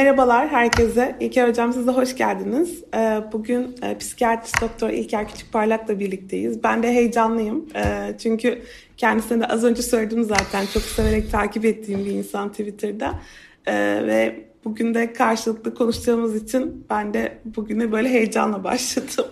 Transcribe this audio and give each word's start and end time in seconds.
Merhabalar 0.00 0.48
herkese. 0.48 1.16
İlker 1.20 1.48
Hocam 1.48 1.72
size 1.72 1.90
hoş 1.90 2.16
geldiniz. 2.16 2.84
Ee, 2.94 3.20
bugün 3.32 3.76
e, 3.82 3.98
psikiyatrist 3.98 4.62
doktor 4.62 4.90
İlker 4.90 5.28
Küçükparlak'la 5.28 5.98
birlikteyiz. 5.98 6.62
Ben 6.62 6.82
de 6.82 6.88
heyecanlıyım. 6.88 7.68
Ee, 7.76 8.14
çünkü 8.22 8.62
kendisine 8.96 9.40
de 9.40 9.46
az 9.46 9.64
önce 9.64 9.82
söyledim 9.82 10.24
zaten. 10.24 10.66
Çok 10.74 10.82
severek 10.82 11.30
takip 11.30 11.64
ettiğim 11.64 12.04
bir 12.04 12.10
insan 12.10 12.50
Twitter'da. 12.50 13.20
Ee, 13.66 13.74
ve 14.06 14.44
bugün 14.64 14.94
de 14.94 15.12
karşılıklı 15.12 15.74
konuşacağımız 15.74 16.36
için 16.36 16.86
ben 16.90 17.14
de 17.14 17.38
bugüne 17.44 17.92
böyle 17.92 18.08
heyecanla 18.08 18.64
başladım. 18.64 19.26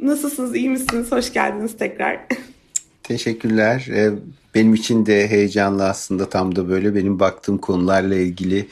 Nasılsınız, 0.00 0.56
iyi 0.56 0.70
misiniz? 0.70 1.12
Hoş 1.12 1.32
geldiniz 1.32 1.76
tekrar. 1.76 2.20
Teşekkürler. 3.10 3.86
Benim 4.54 4.74
için 4.74 5.06
de 5.06 5.28
heyecanlı 5.28 5.84
aslında 5.84 6.28
tam 6.28 6.56
da 6.56 6.68
böyle 6.68 6.94
benim 6.94 7.20
baktığım 7.20 7.58
konularla 7.58 8.14
ilgili 8.14 8.66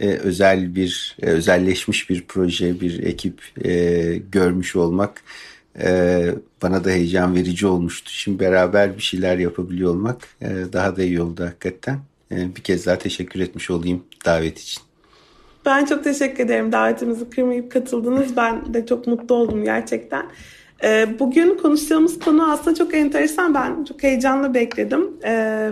e, 0.00 0.08
özel 0.08 0.74
bir 0.74 1.16
e, 1.22 1.26
özelleşmiş 1.26 2.10
bir 2.10 2.24
proje, 2.28 2.80
bir 2.80 3.02
ekip 3.02 3.42
e, 3.64 3.72
görmüş 4.32 4.76
olmak 4.76 5.22
e, 5.80 6.24
bana 6.62 6.84
da 6.84 6.90
heyecan 6.90 7.34
verici 7.34 7.66
olmuştu. 7.66 8.10
Şimdi 8.10 8.38
beraber 8.40 8.96
bir 8.96 9.02
şeyler 9.02 9.38
yapabiliyor 9.38 9.90
olmak 9.90 10.16
e, 10.42 10.48
daha 10.72 10.96
da 10.96 11.02
iyi 11.02 11.22
oldu 11.22 11.44
hakikaten. 11.44 11.98
E, 12.32 12.56
bir 12.56 12.62
kez 12.62 12.86
daha 12.86 12.98
teşekkür 12.98 13.40
etmiş 13.40 13.70
olayım 13.70 14.04
davet 14.24 14.58
için. 14.58 14.82
Ben 15.66 15.84
çok 15.84 16.04
teşekkür 16.04 16.44
ederim 16.44 16.72
davetimizi 16.72 17.30
kırmayıp 17.30 17.72
katıldınız. 17.72 18.36
Ben 18.36 18.74
de 18.74 18.86
çok 18.86 19.06
mutlu 19.06 19.34
oldum 19.34 19.64
gerçekten. 19.64 20.26
Ee, 20.82 21.18
bugün 21.18 21.56
konuşacağımız 21.56 22.18
konu 22.18 22.52
aslında 22.52 22.76
çok 22.76 22.94
enteresan. 22.94 23.54
Ben 23.54 23.84
çok 23.84 24.02
heyecanla 24.02 24.54
bekledim. 24.54 25.10
Ee, 25.24 25.70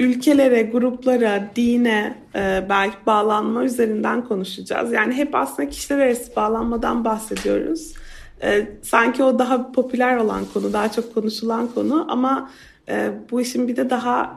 ülkelere, 0.00 0.62
gruplara, 0.62 1.50
dine 1.56 2.18
e, 2.34 2.66
belki 2.68 2.96
bağlanma 3.06 3.64
üzerinden 3.64 4.24
konuşacağız. 4.24 4.92
Yani 4.92 5.14
hep 5.14 5.34
aslında 5.34 5.68
kişiler 5.68 5.98
arası 5.98 6.36
bağlanmadan 6.36 7.04
bahsediyoruz. 7.04 7.94
Ee, 8.42 8.68
sanki 8.82 9.22
o 9.22 9.38
daha 9.38 9.72
popüler 9.72 10.16
olan 10.16 10.44
konu, 10.54 10.72
daha 10.72 10.92
çok 10.92 11.14
konuşulan 11.14 11.68
konu 11.74 12.06
ama 12.08 12.50
e, 12.88 13.10
bu 13.30 13.40
işin 13.40 13.68
bir 13.68 13.76
de 13.76 13.90
daha 13.90 14.34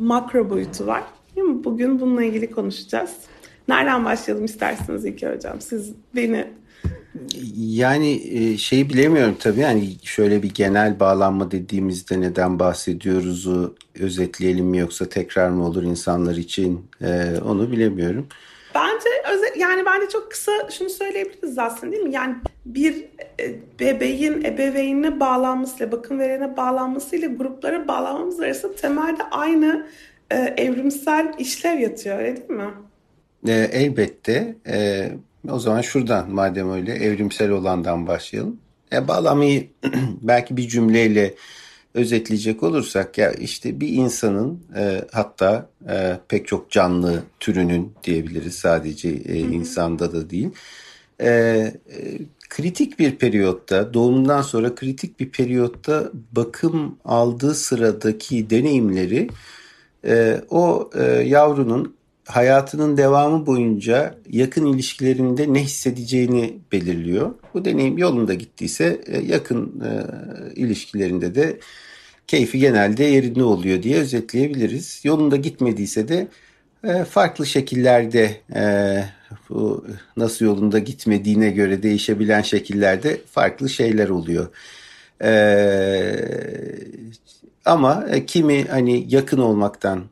makro 0.00 0.50
boyutu 0.50 0.86
var. 0.86 1.02
Değil 1.36 1.46
mi? 1.46 1.64
Bugün 1.64 2.00
bununla 2.00 2.24
ilgili 2.24 2.50
konuşacağız. 2.50 3.10
Nereden 3.68 4.04
başlayalım 4.04 4.44
isterseniz 4.44 5.04
İlker 5.04 5.36
Hocam? 5.36 5.60
Siz 5.60 5.92
beni 6.16 6.46
yani 7.56 8.22
e, 8.30 8.58
şeyi 8.58 8.90
bilemiyorum 8.90 9.36
tabii 9.40 9.60
yani 9.60 9.94
şöyle 10.02 10.42
bir 10.42 10.54
genel 10.54 11.00
bağlanma 11.00 11.50
dediğimizde 11.50 12.20
neden 12.20 12.58
bahsediyoruzu 12.58 13.76
özetleyelim 14.00 14.66
mi 14.66 14.78
yoksa 14.78 15.08
tekrar 15.08 15.48
mı 15.48 15.66
olur 15.66 15.82
insanlar 15.82 16.36
için 16.36 16.86
ee, 17.02 17.40
onu 17.44 17.72
bilemiyorum. 17.72 18.26
Bence 18.74 19.08
özel, 19.34 19.60
yani 19.60 19.82
bence 19.86 20.08
çok 20.08 20.30
kısa 20.30 20.52
şunu 20.70 20.90
söyleyebiliriz 20.90 21.58
aslında 21.58 21.92
değil 21.92 22.04
mi? 22.04 22.14
Yani 22.14 22.36
bir 22.66 23.04
e, 23.40 23.56
bebeğin 23.80 24.44
ebeveynine 24.44 25.20
bağlanmasıyla, 25.20 25.92
bakım 25.92 26.18
verene 26.18 26.56
bağlanmasıyla 26.56 27.28
gruplara 27.28 27.88
bağlanmamız 27.88 28.40
arasında 28.40 28.74
temelde 28.74 29.22
aynı 29.30 29.86
e, 30.30 30.36
evrimsel 30.36 31.34
işlev 31.38 31.78
yatıyor 31.78 32.18
öyle 32.18 32.36
değil 32.36 32.50
mi? 32.50 32.70
E, 33.48 33.52
elbette. 33.52 34.56
E, 34.66 35.08
o 35.48 35.58
zaman 35.58 35.80
şuradan 35.80 36.30
madem 36.30 36.72
öyle 36.72 36.92
evrimsel 36.92 37.50
olandan 37.50 38.06
başlayalım. 38.06 38.56
E, 38.92 39.08
bağlamayı 39.08 39.68
belki 40.22 40.56
bir 40.56 40.68
cümleyle 40.68 41.34
özetleyecek 41.94 42.62
olursak 42.62 43.18
ya 43.18 43.32
işte 43.32 43.80
bir 43.80 43.88
insanın 43.88 44.62
e, 44.76 45.04
hatta 45.12 45.68
e, 45.88 46.18
pek 46.28 46.46
çok 46.46 46.70
canlı 46.70 47.22
türünün 47.40 47.92
diyebiliriz 48.04 48.54
sadece 48.54 49.08
e, 49.08 49.38
insanda 49.38 50.12
da 50.12 50.30
değil. 50.30 50.50
E, 51.20 51.28
e, 51.28 51.72
kritik 52.48 52.98
bir 52.98 53.16
periyotta 53.16 53.94
doğumundan 53.94 54.42
sonra 54.42 54.74
kritik 54.74 55.20
bir 55.20 55.30
periyotta 55.30 56.10
bakım 56.32 56.98
aldığı 57.04 57.54
sıradaki 57.54 58.50
deneyimleri 58.50 59.28
e, 60.04 60.40
o 60.50 60.90
e, 60.94 61.02
yavrunun 61.04 61.94
hayatının 62.30 62.96
devamı 62.96 63.46
boyunca 63.46 64.14
yakın 64.30 64.66
ilişkilerinde 64.66 65.52
ne 65.52 65.62
hissedeceğini 65.62 66.58
belirliyor. 66.72 67.34
Bu 67.54 67.64
deneyim 67.64 67.98
yolunda 67.98 68.34
gittiyse 68.34 69.00
e, 69.06 69.20
yakın 69.20 69.82
e, 69.84 69.90
ilişkilerinde 70.54 71.34
de 71.34 71.60
keyfi 72.26 72.58
genelde 72.58 73.04
yerinde 73.04 73.42
oluyor 73.42 73.82
diye 73.82 73.98
özetleyebiliriz. 73.98 75.00
Yolunda 75.04 75.36
gitmediyse 75.36 76.08
de 76.08 76.28
e, 76.84 77.04
farklı 77.04 77.46
şekillerde 77.46 78.40
bu 79.48 79.86
nasıl 80.16 80.44
yolunda 80.44 80.78
gitmediğine 80.78 81.50
göre 81.50 81.82
değişebilen 81.82 82.42
şekillerde 82.42 83.20
farklı 83.26 83.68
şeyler 83.68 84.08
oluyor. 84.08 84.48
Ama 87.64 88.06
kimi 88.26 88.64
hani 88.64 89.06
yakın 89.08 89.38
olmaktan 89.38 90.04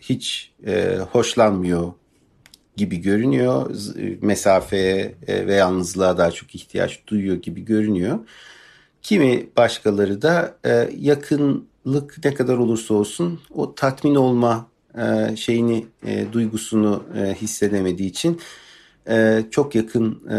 hiç 0.00 0.52
e, 0.66 0.98
hoşlanmıyor 1.12 1.92
gibi 2.76 2.96
görünüyor. 2.96 3.70
Mesafeye 4.22 5.14
e, 5.26 5.46
ve 5.46 5.54
yalnızlığa 5.54 6.18
daha 6.18 6.30
çok 6.30 6.54
ihtiyaç 6.54 7.00
duyuyor 7.06 7.36
gibi 7.36 7.64
görünüyor. 7.64 8.18
Kimi 9.02 9.46
başkaları 9.56 10.22
da 10.22 10.56
e, 10.64 10.90
yakınlık 10.98 12.24
ne 12.24 12.34
kadar 12.34 12.56
olursa 12.56 12.94
olsun 12.94 13.40
o 13.54 13.74
tatmin 13.74 14.14
olma 14.14 14.66
e, 14.98 15.36
şeyini 15.36 15.86
e, 16.06 16.26
duygusunu 16.32 17.04
e, 17.16 17.34
hissedemediği 17.34 18.10
için 18.10 18.40
e, 19.08 19.44
çok 19.50 19.74
yakın 19.74 20.28
e, 20.30 20.38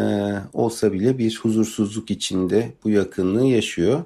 olsa 0.54 0.94
bile 0.94 1.18
bir 1.18 1.40
huzursuzluk 1.44 2.12
içinde 2.12 2.74
bu 2.84 2.90
yakınlığı 2.90 3.46
yaşıyor. 3.46 4.04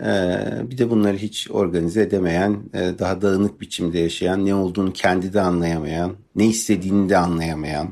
Ee, 0.00 0.70
bir 0.70 0.78
de 0.78 0.90
bunları 0.90 1.16
hiç 1.16 1.50
organize 1.50 2.02
edemeyen, 2.02 2.62
e, 2.74 2.98
daha 2.98 3.22
dağınık 3.22 3.60
biçimde 3.60 3.98
yaşayan, 3.98 4.46
ne 4.46 4.54
olduğunu 4.54 4.92
kendi 4.92 5.32
de 5.32 5.40
anlayamayan, 5.40 6.16
ne 6.36 6.46
istediğini 6.46 7.08
de 7.08 7.16
anlayamayan, 7.16 7.88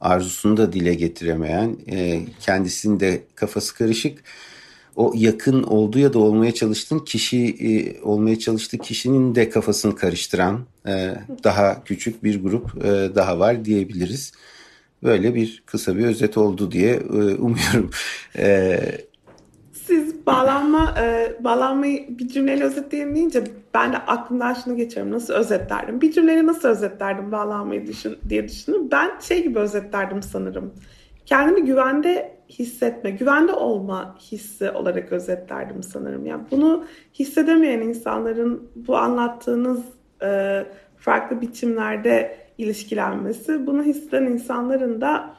arzusunu 0.00 0.56
da 0.56 0.72
dile 0.72 0.94
getiremeyen, 0.94 1.76
e, 1.90 2.26
kendisinin 2.40 3.00
de 3.00 3.22
kafası 3.34 3.74
karışık, 3.74 4.24
o 4.96 5.12
yakın 5.16 5.62
olduğu 5.62 5.98
ya 5.98 6.12
da 6.12 6.18
olmaya 6.18 6.54
çalıştığın 6.54 6.98
kişi 6.98 7.56
e, 7.60 8.02
olmaya 8.02 8.38
çalıştığı 8.38 8.78
kişinin 8.78 9.34
de 9.34 9.50
kafasını 9.50 9.96
karıştıran 9.96 10.66
daha 11.44 11.84
küçük 11.84 12.24
bir 12.24 12.42
grup 12.42 12.84
daha 13.14 13.38
var 13.38 13.64
diyebiliriz. 13.64 14.32
Böyle 15.02 15.34
bir 15.34 15.62
kısa 15.66 15.96
bir 15.96 16.04
özet 16.04 16.36
oldu 16.38 16.72
diye 16.72 17.00
umuyorum. 17.38 17.90
Siz 19.86 20.26
bağlanma 20.26 20.94
e, 21.00 21.36
bağlanmayı 21.44 22.18
bir 22.18 22.28
cümleyle 22.28 22.64
özetleyemeyince 22.64 23.44
ben 23.74 23.92
de 23.92 23.98
aklımdan 23.98 24.54
şunu 24.54 24.76
geçiyorum. 24.76 25.12
Nasıl 25.12 25.34
özetlerdim? 25.34 26.00
Bir 26.00 26.12
cümleyle 26.12 26.46
nasıl 26.46 26.68
özetlerdim 26.68 27.32
bağlanmayı 27.32 27.86
düşün, 27.86 28.18
diye 28.28 28.48
düşündüm. 28.48 28.90
Ben 28.90 29.10
şey 29.20 29.42
gibi 29.42 29.58
özetlerdim 29.58 30.22
sanırım. 30.22 30.74
Kendimi 31.26 31.64
güvende 31.64 32.36
hissetme, 32.48 33.10
güvende 33.10 33.52
olma 33.52 34.16
hissi 34.20 34.70
olarak 34.70 35.12
özetlerdim 35.12 35.82
sanırım. 35.82 36.26
Yani 36.26 36.42
bunu 36.50 36.84
hissedemeyen 37.14 37.80
insanların 37.80 38.68
bu 38.76 38.96
anlattığınız 38.96 39.80
e, 40.22 40.62
farklı 40.96 41.40
biçimlerde 41.40 42.36
ilişkilenmesi, 42.58 43.66
bunu 43.66 43.82
hisseden 43.82 44.26
insanların 44.26 45.00
da 45.00 45.35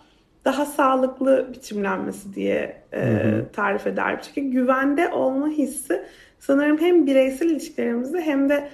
daha 0.48 0.66
sağlıklı 0.66 1.48
biçimlenmesi 1.54 2.36
diye 2.36 2.84
e, 2.94 3.22
tarif 3.54 3.88
eder. 3.88 4.22
Çünkü 4.24 4.42
güvende 4.42 5.10
olma 5.10 5.48
hissi 5.48 6.04
sanırım 6.40 6.78
hem 6.78 7.08
bireysel 7.08 7.50
ilişkilerimizde 7.50 8.22
hem 8.22 8.50
de 8.50 8.70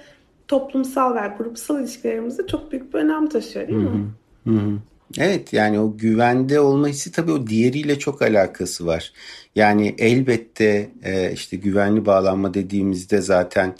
toplumsal 0.48 1.14
veya 1.14 1.34
grupsal 1.38 1.80
ilişkilerimizde 1.80 2.46
çok 2.46 2.72
büyük 2.72 2.94
bir 2.94 2.98
önem 2.98 3.28
taşıyor 3.28 3.68
değil 3.68 3.78
mi? 3.78 4.06
Hı 4.44 4.50
hı. 4.50 4.78
Evet 5.18 5.52
yani 5.52 5.80
o 5.80 5.96
güvende 5.96 6.60
olma 6.60 6.88
hissi 6.88 7.12
tabii 7.12 7.32
o 7.32 7.46
diğeriyle 7.46 7.98
çok 7.98 8.22
alakası 8.22 8.86
var. 8.86 9.12
Yani 9.54 9.94
elbette 9.98 10.90
e, 11.02 11.32
işte 11.32 11.56
güvenli 11.56 12.06
bağlanma 12.06 12.54
dediğimizde 12.54 13.20
zaten 13.20 13.74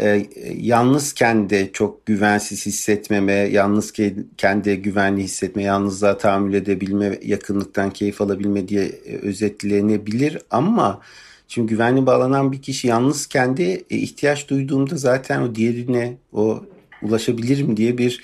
e, 0.00 0.26
yalnızken 0.56 1.50
de 1.50 1.72
çok 1.72 2.06
güvensiz 2.06 2.66
hissetmeme, 2.66 3.32
yalnız 3.32 3.92
kendi 4.36 4.76
güvenli 4.76 5.22
hissetme, 5.22 5.62
yalnızlığa 5.62 6.18
tahammül 6.18 6.54
edebilme, 6.54 7.18
yakınlıktan 7.24 7.90
keyif 7.90 8.20
alabilme 8.20 8.68
diye 8.68 8.84
e, 8.84 9.16
özetlenebilir 9.16 10.38
ama 10.50 11.00
şimdi 11.48 11.68
güvenli 11.68 12.06
bağlanan 12.06 12.52
bir 12.52 12.62
kişi 12.62 12.86
yalnız 12.86 13.26
kendi 13.26 13.62
e, 13.62 13.96
ihtiyaç 13.96 14.48
duyduğunda 14.48 14.96
zaten 14.96 15.42
o 15.42 15.54
diğerine 15.54 16.16
o 16.32 16.64
ulaşabilirim 17.02 17.76
diye 17.76 17.98
bir 17.98 18.22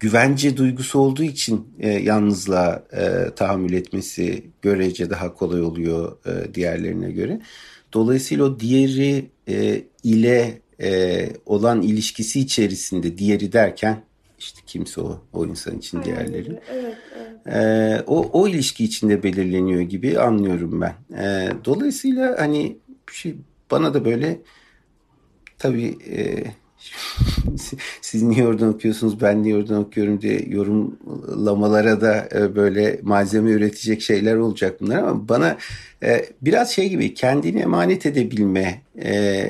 güvence 0.00 0.56
duygusu 0.56 0.98
olduğu 0.98 1.22
için 1.22 1.68
e, 1.80 1.88
yalnızlığa 1.88 2.82
e, 2.92 3.34
tahammül 3.36 3.72
etmesi 3.72 4.44
görece 4.62 5.10
daha 5.10 5.34
kolay 5.34 5.62
oluyor 5.62 6.16
e, 6.26 6.54
diğerlerine 6.54 7.10
göre. 7.10 7.40
Dolayısıyla 7.92 8.44
o 8.44 8.60
diğeri 8.60 9.26
e, 9.48 9.82
ile 10.04 10.60
e, 10.82 11.28
olan 11.46 11.82
ilişkisi 11.82 12.40
içerisinde 12.40 13.18
diğeri 13.18 13.52
derken 13.52 14.02
işte 14.38 14.60
kimse 14.66 15.00
o 15.00 15.22
o 15.32 15.46
insan 15.46 15.78
için 15.78 15.98
Aynen 15.98 16.06
diğerleri. 16.06 16.60
Evet, 16.72 16.94
evet. 17.16 17.54
Ee, 17.54 18.02
o 18.06 18.30
o 18.32 18.48
ilişki 18.48 18.84
içinde 18.84 19.22
belirleniyor 19.22 19.80
gibi 19.80 20.18
anlıyorum 20.18 20.80
ben. 20.80 20.94
Ee, 21.18 21.48
dolayısıyla 21.64 22.36
hani 22.38 22.76
şey 23.12 23.34
bana 23.70 23.94
da 23.94 24.04
böyle 24.04 24.40
tabii 25.58 25.98
e, 26.10 26.44
siz 28.00 28.22
niye 28.22 28.46
oradan 28.46 28.68
okuyorsunuz 28.68 29.20
ben 29.20 29.42
niye 29.42 29.56
oradan 29.56 29.80
okuyorum 29.82 30.20
diye 30.20 30.44
yorumlamalara 30.48 32.00
da 32.00 32.28
e, 32.34 32.56
böyle 32.56 33.00
malzeme 33.02 33.50
üretecek 33.50 34.02
şeyler 34.02 34.36
olacak 34.36 34.80
bunlar 34.80 34.98
ama 34.98 35.28
bana 35.28 35.56
e, 36.02 36.24
biraz 36.42 36.70
şey 36.70 36.88
gibi 36.88 37.14
kendini 37.14 37.60
emanet 37.60 38.06
edebilme 38.06 38.82
e, 39.04 39.46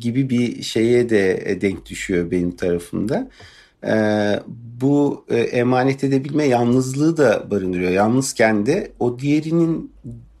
gibi 0.00 0.30
bir 0.30 0.62
şeye 0.62 1.10
de 1.10 1.58
denk 1.60 1.86
düşüyor 1.86 2.30
benim 2.30 2.56
tarafımda. 2.56 3.30
Bu 4.80 5.24
emanet 5.30 6.04
edebilme 6.04 6.44
yalnızlığı 6.44 7.16
da 7.16 7.50
barındırıyor. 7.50 7.90
Yalnızken 7.90 8.66
de 8.66 8.92
o 9.00 9.18
diğerinin 9.18 9.92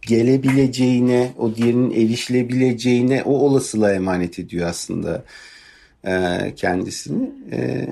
gelebileceğine, 0.06 1.32
o 1.38 1.54
diğerinin 1.54 1.90
erişilebileceğine 1.90 3.22
o 3.22 3.32
olasılığa 3.32 3.92
emanet 3.92 4.38
ediyor 4.38 4.68
aslında 4.68 5.24
e, 6.06 6.54
kendisini. 6.54 7.32
E, 7.52 7.86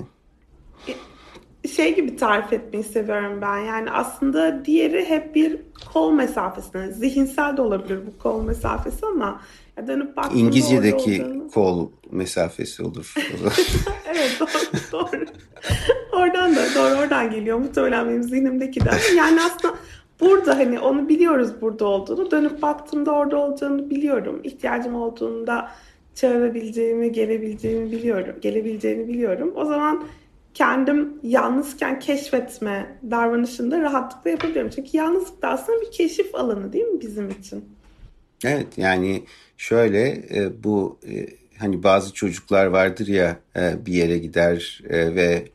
şey 1.68 1.94
gibi 1.94 2.16
tarif 2.16 2.52
etmeyi 2.52 2.84
seviyorum 2.84 3.40
ben. 3.42 3.58
Yani 3.58 3.90
aslında 3.90 4.64
diğeri 4.64 5.04
hep 5.08 5.34
bir 5.34 5.58
kol 5.92 6.12
mesafesinde. 6.12 6.92
Zihinsel 6.92 7.56
de 7.56 7.62
olabilir 7.62 8.00
bu 8.06 8.22
kol 8.22 8.42
mesafesi 8.42 9.06
ama 9.06 9.40
ya 9.76 9.86
dönüp 9.86 10.16
baktığında 10.16 10.40
İngilizce'deki 10.40 11.24
olduğunu... 11.24 11.50
kol 11.50 11.90
mesafesi 12.10 12.82
olur. 12.82 13.14
evet 14.06 14.36
doğru, 14.40 14.80
doğru. 14.92 15.24
oradan 16.12 16.56
da 16.56 16.60
doğru 16.74 16.98
oradan 16.98 17.30
geliyor. 17.30 17.58
Muhtemelen 17.58 18.08
benim 18.08 18.22
zihnimdeki 18.22 18.80
de. 18.80 18.90
Yani 19.16 19.40
aslında 19.42 19.74
burada 20.20 20.56
hani 20.56 20.80
onu 20.80 21.08
biliyoruz 21.08 21.50
burada 21.60 21.84
olduğunu. 21.84 22.30
Dönüp 22.30 22.62
baktığımda 22.62 23.12
orada 23.12 23.36
olacağını 23.36 23.90
biliyorum. 23.90 24.40
İhtiyacım 24.44 24.94
olduğunda 24.94 25.70
çağırabileceğimi, 26.14 27.12
gelebileceğimi 27.12 27.92
biliyorum. 27.92 28.36
Gelebileceğini 28.40 29.08
biliyorum. 29.08 29.52
O 29.56 29.64
zaman 29.64 30.04
kendim 30.54 31.12
yalnızken 31.22 31.98
keşfetme 31.98 32.98
davranışında 33.10 33.80
rahatlıkla 33.80 34.30
yapabiliyorum. 34.30 34.70
Çünkü 34.74 34.96
yalnızlık 34.96 35.42
da 35.42 35.48
aslında 35.48 35.80
bir 35.80 35.90
keşif 35.90 36.34
alanı 36.34 36.72
değil 36.72 36.84
mi 36.84 37.00
bizim 37.00 37.30
için? 37.30 37.64
Evet 38.44 38.66
yani 38.76 39.22
şöyle 39.56 40.08
e, 40.08 40.64
bu 40.64 40.98
e, 41.08 41.26
hani 41.58 41.82
bazı 41.82 42.14
çocuklar 42.14 42.66
vardır 42.66 43.06
ya 43.06 43.36
e, 43.56 43.86
bir 43.86 43.92
yere 43.92 44.18
gider 44.18 44.82
ve 44.90 45.48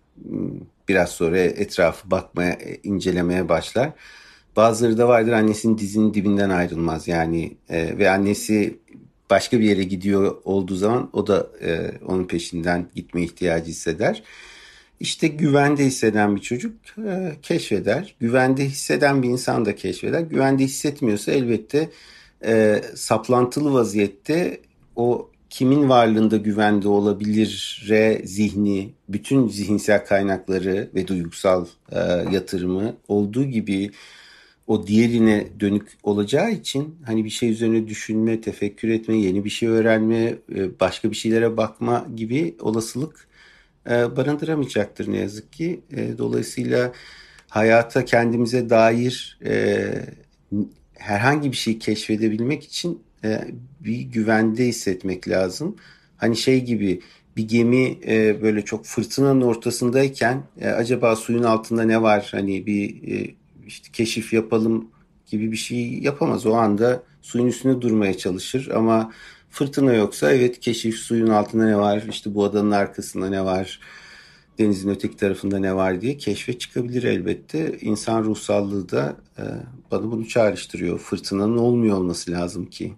biraz 0.90 1.10
sonra 1.10 1.40
etrafı 1.40 2.12
bakmaya, 2.12 2.58
incelemeye 2.84 3.50
başlar. 3.50 3.90
Bazıları 4.56 4.98
da 4.98 5.08
vardır 5.08 5.32
annesinin 5.32 5.78
dizinin 5.78 6.14
dibinden 6.14 6.50
ayrılmaz 6.50 7.08
yani 7.08 7.58
ve 7.70 8.10
annesi 8.10 8.80
başka 9.30 9.60
bir 9.60 9.64
yere 9.64 9.84
gidiyor 9.84 10.36
olduğu 10.44 10.76
zaman 10.76 11.10
o 11.14 11.28
da 11.28 11.48
e, 11.62 11.92
onun 12.08 12.26
peşinden 12.28 12.90
gitme 12.96 13.24
ihtiyacı 13.24 13.66
hisseder. 13.66 14.24
İşte 15.00 15.28
güvende 15.28 15.86
hisseden 15.86 16.36
bir 16.36 16.42
çocuk 16.42 16.74
e, 16.98 17.32
keşfeder. 17.42 18.16
Güvende 18.20 18.66
hisseden 18.66 19.24
bir 19.24 19.30
insan 19.30 19.66
da 19.66 19.76
keşfeder. 19.76 20.22
Güvende 20.22 20.64
hissetmiyorsa 20.64 21.32
elbette 21.32 21.90
e, 22.46 22.82
saplantılı 22.96 23.74
vaziyette 23.74 24.62
o 24.96 25.30
kimin 25.50 25.90
varlığında 25.90 26.38
güvende 26.38 26.88
olabilir 26.88 27.84
re 27.90 28.22
zihni, 28.24 28.94
bütün 29.10 29.48
zihinsel 29.48 30.06
kaynakları 30.06 30.90
ve 30.96 31.08
duygusal 31.08 31.66
e, 31.92 32.00
yatırımı 32.32 32.96
olduğu 33.08 33.44
gibi 33.44 33.92
o 34.68 34.88
diğerine 34.88 35.48
dönük 35.60 35.88
olacağı 36.04 36.52
için 36.52 36.96
hani 37.06 37.26
bir 37.26 37.30
şey 37.30 37.50
üzerine 37.50 37.88
düşünme, 37.88 38.42
tefekkür 38.42 38.90
etme, 38.90 39.18
yeni 39.18 39.46
bir 39.46 39.50
şey 39.50 39.70
öğrenme, 39.70 40.36
e, 40.56 40.80
başka 40.80 41.12
bir 41.12 41.16
şeylere 41.16 41.58
bakma 41.58 42.08
gibi 42.16 42.56
olasılık 42.62 43.28
e, 43.90 44.16
barındıramayacaktır 44.18 45.12
ne 45.12 45.18
yazık 45.18 45.54
ki. 45.54 45.82
E, 45.92 46.18
dolayısıyla 46.18 46.92
hayata 47.50 48.06
kendimize 48.06 48.70
dair 48.70 49.40
herhangi 50.98 51.52
bir 51.52 51.58
şey 51.58 51.80
keşfedebilmek 51.80 52.64
için 52.64 53.02
bir 53.80 54.02
güvende 54.02 54.66
hissetmek 54.66 55.30
lazım. 55.30 55.76
Hani 56.18 56.38
şey 56.38 56.64
gibi 56.64 57.02
bir 57.38 57.48
gemi 57.48 57.98
böyle 58.42 58.66
çok 58.66 58.86
fırtınanın 58.86 59.42
ortasındayken 59.42 60.44
acaba 60.62 61.16
suyun 61.16 61.44
altında 61.44 61.84
ne 61.84 62.02
var 62.02 62.28
hani 62.32 62.66
bir 62.66 63.02
işte 63.68 63.90
keşif 63.94 64.34
yapalım 64.34 64.90
gibi 65.26 65.52
bir 65.52 65.58
şey 65.58 66.00
yapamaz. 66.00 66.46
O 66.46 66.54
anda 66.54 67.04
suyun 67.22 67.48
üstünde 67.48 67.82
durmaya 67.82 68.18
çalışır 68.18 68.70
ama 68.76 69.12
fırtına 69.50 69.94
yoksa 69.94 70.32
evet 70.32 70.60
keşif 70.60 70.96
suyun 70.96 71.28
altında 71.28 71.66
ne 71.66 71.78
var 71.78 72.04
işte 72.10 72.36
bu 72.36 72.44
adanın 72.44 72.72
arkasında 72.72 73.30
ne 73.30 73.46
var 73.46 73.80
denizin 74.60 74.90
öteki 74.90 75.16
tarafında 75.16 75.60
ne 75.60 75.76
var 75.76 76.02
diye 76.02 76.18
keşfe 76.18 76.58
çıkabilir 76.58 77.04
elbette. 77.04 77.78
İnsan 77.82 78.24
ruhsallığı 78.24 78.90
da 78.90 79.18
e, 79.38 79.44
bana 79.92 80.12
bunu 80.12 80.28
çağrıştırıyor. 80.28 81.00
Fırtınanın 81.00 81.58
olmuyor 81.58 81.98
olması 81.98 82.32
lazım 82.32 82.66
ki 82.66 82.94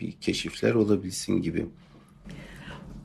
bir 0.00 0.12
keşifler 0.12 0.74
olabilsin 0.74 1.42
gibi. 1.42 1.66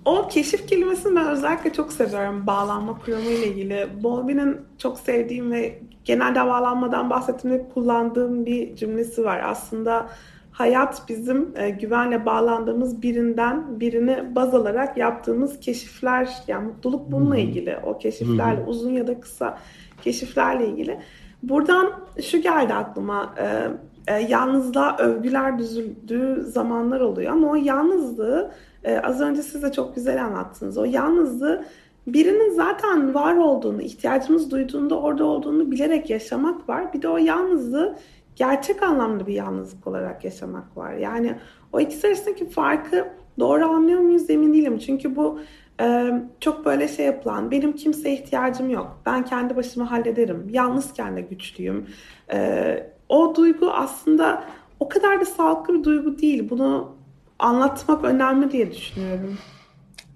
O 0.05 0.27
keşif 0.27 0.67
kelimesini 0.67 1.15
ben 1.15 1.27
özellikle 1.27 1.73
çok 1.73 1.93
seviyorum 1.93 2.47
bağlanma 2.47 2.99
kuramı 2.99 3.29
ile 3.29 3.47
ilgili. 3.47 3.87
Bowlby'nin 4.03 4.57
çok 4.77 4.99
sevdiğim 4.99 5.51
ve 5.51 5.79
genelde 6.05 6.39
bağlanmadan 6.39 7.09
bahsettiğimde 7.09 7.69
kullandığım 7.73 8.45
bir 8.45 8.75
cümlesi 8.75 9.23
var. 9.23 9.41
Aslında 9.45 10.09
hayat 10.51 11.09
bizim 11.09 11.53
e, 11.55 11.69
güvenle 11.69 12.25
bağlandığımız 12.25 13.01
birinden 13.01 13.79
birini 13.79 14.35
baz 14.35 14.55
alarak 14.55 14.97
yaptığımız 14.97 15.59
keşifler 15.59 16.29
yani 16.47 16.65
mutluluk 16.65 17.11
bununla 17.11 17.37
ilgili. 17.37 17.77
O 17.83 17.97
keşiflerle 17.97 18.63
uzun 18.67 18.91
ya 18.91 19.07
da 19.07 19.19
kısa 19.19 19.57
keşiflerle 20.01 20.67
ilgili. 20.67 20.99
Buradan 21.43 21.91
şu 22.23 22.41
geldi 22.41 22.73
aklıma. 22.73 23.35
E, 23.37 23.67
e, 24.07 24.19
yalnızlığa 24.19 24.97
övgüler 24.97 25.59
düzüldüğü 25.59 26.41
zamanlar 26.41 26.99
oluyor 26.99 27.31
ama 27.31 27.47
o 27.51 27.55
yalnızlığı 27.55 28.51
e, 28.83 28.97
az 28.97 29.21
önce 29.21 29.41
siz 29.41 29.63
de 29.63 29.71
çok 29.71 29.95
güzel 29.95 30.25
anlattınız. 30.25 30.77
O 30.77 30.85
yalnızlığı 30.85 31.65
birinin 32.07 32.55
zaten 32.55 33.13
var 33.13 33.35
olduğunu, 33.35 33.81
ihtiyacımız 33.81 34.51
duyduğunda 34.51 34.99
orada 34.99 35.25
olduğunu 35.25 35.71
bilerek 35.71 36.09
yaşamak 36.09 36.69
var. 36.69 36.93
Bir 36.93 37.01
de 37.01 37.09
o 37.09 37.17
yalnızlığı 37.17 37.97
gerçek 38.35 38.83
anlamda 38.83 39.27
bir 39.27 39.33
yalnızlık 39.33 39.87
olarak 39.87 40.23
yaşamak 40.23 40.77
var. 40.77 40.93
Yani 40.93 41.35
o 41.73 41.79
ikisi 41.79 42.07
arasındaki 42.07 42.49
farkı 42.49 43.07
doğru 43.39 43.65
anlıyor 43.65 43.99
muyuz 43.99 44.29
emin 44.29 44.53
değilim. 44.53 44.77
Çünkü 44.77 45.15
bu 45.15 45.39
e, 45.81 46.11
çok 46.39 46.65
böyle 46.65 46.87
şey 46.87 47.05
yapılan, 47.05 47.51
benim 47.51 47.73
kimseye 47.73 48.15
ihtiyacım 48.15 48.69
yok, 48.69 49.01
ben 49.05 49.25
kendi 49.25 49.55
başıma 49.55 49.91
hallederim, 49.91 50.47
yalnızken 50.51 51.15
de 51.15 51.21
güçlüyüm. 51.21 51.87
E, 52.33 52.89
o 53.09 53.35
duygu 53.35 53.71
aslında 53.71 54.43
o 54.79 54.89
kadar 54.89 55.21
da 55.21 55.25
sağlıklı 55.25 55.73
bir 55.73 55.83
duygu 55.83 56.19
değil. 56.19 56.49
Bunu 56.49 56.95
anlatmak 57.39 58.03
önemli 58.03 58.51
diye 58.51 58.71
düşünüyorum. 58.71 59.37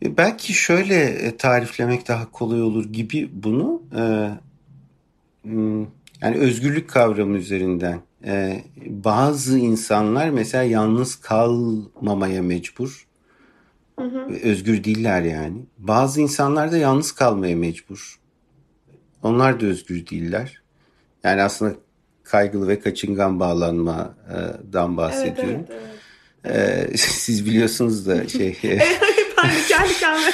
E, 0.05 0.17
belki 0.17 0.53
şöyle 0.53 0.95
e, 1.05 1.37
tariflemek 1.37 2.07
daha 2.07 2.31
kolay 2.31 2.61
olur 2.61 2.85
gibi 2.85 3.29
bunu. 3.33 3.81
E, 3.95 4.31
hmm, 5.43 5.81
yani 6.21 6.37
özgürlük 6.37 6.89
kavramı 6.89 7.37
üzerinden. 7.37 8.01
Bazı 8.87 9.57
insanlar 9.57 10.29
mesela 10.29 10.63
yalnız 10.63 11.15
kalmamaya 11.15 12.43
mecbur. 12.43 13.07
Hı 13.99 14.05
hı. 14.05 14.27
Özgür 14.43 14.83
değiller 14.83 15.21
yani. 15.21 15.57
Bazı 15.77 16.21
insanlar 16.21 16.71
da 16.71 16.77
yalnız 16.77 17.11
kalmaya 17.11 17.55
mecbur. 17.55 18.19
Onlar 19.23 19.61
da 19.61 19.65
özgür 19.65 20.07
değiller. 20.07 20.61
Yani 21.23 21.41
aslında 21.41 21.75
kaygılı 22.23 22.67
ve 22.67 22.79
kaçıngan 22.79 23.39
bağlanmadan 23.39 24.97
bahsediyorum. 24.97 25.65
Evet, 25.69 25.81
evet, 26.43 26.85
evet. 26.87 26.99
Siz 26.99 27.45
biliyorsunuz 27.45 28.07
da 28.07 28.27
şey. 28.27 28.57
kendi 29.67 29.93
kendime. 29.99 30.31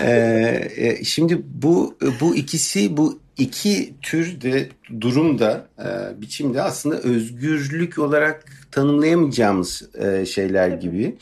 ee, 0.00 1.00
şimdi 1.04 1.42
bu 1.44 1.98
bu 2.20 2.36
ikisi 2.36 2.96
bu 2.96 3.20
iki 3.36 3.94
tür 4.02 4.40
de 4.40 4.68
durumda 5.00 5.68
e, 5.78 6.20
biçimde 6.20 6.62
aslında 6.62 6.98
özgürlük 6.98 7.98
olarak 7.98 8.44
tanımlayamayacağımız 8.72 9.82
e, 9.94 10.26
şeyler 10.26 10.68
gibi. 10.68 11.18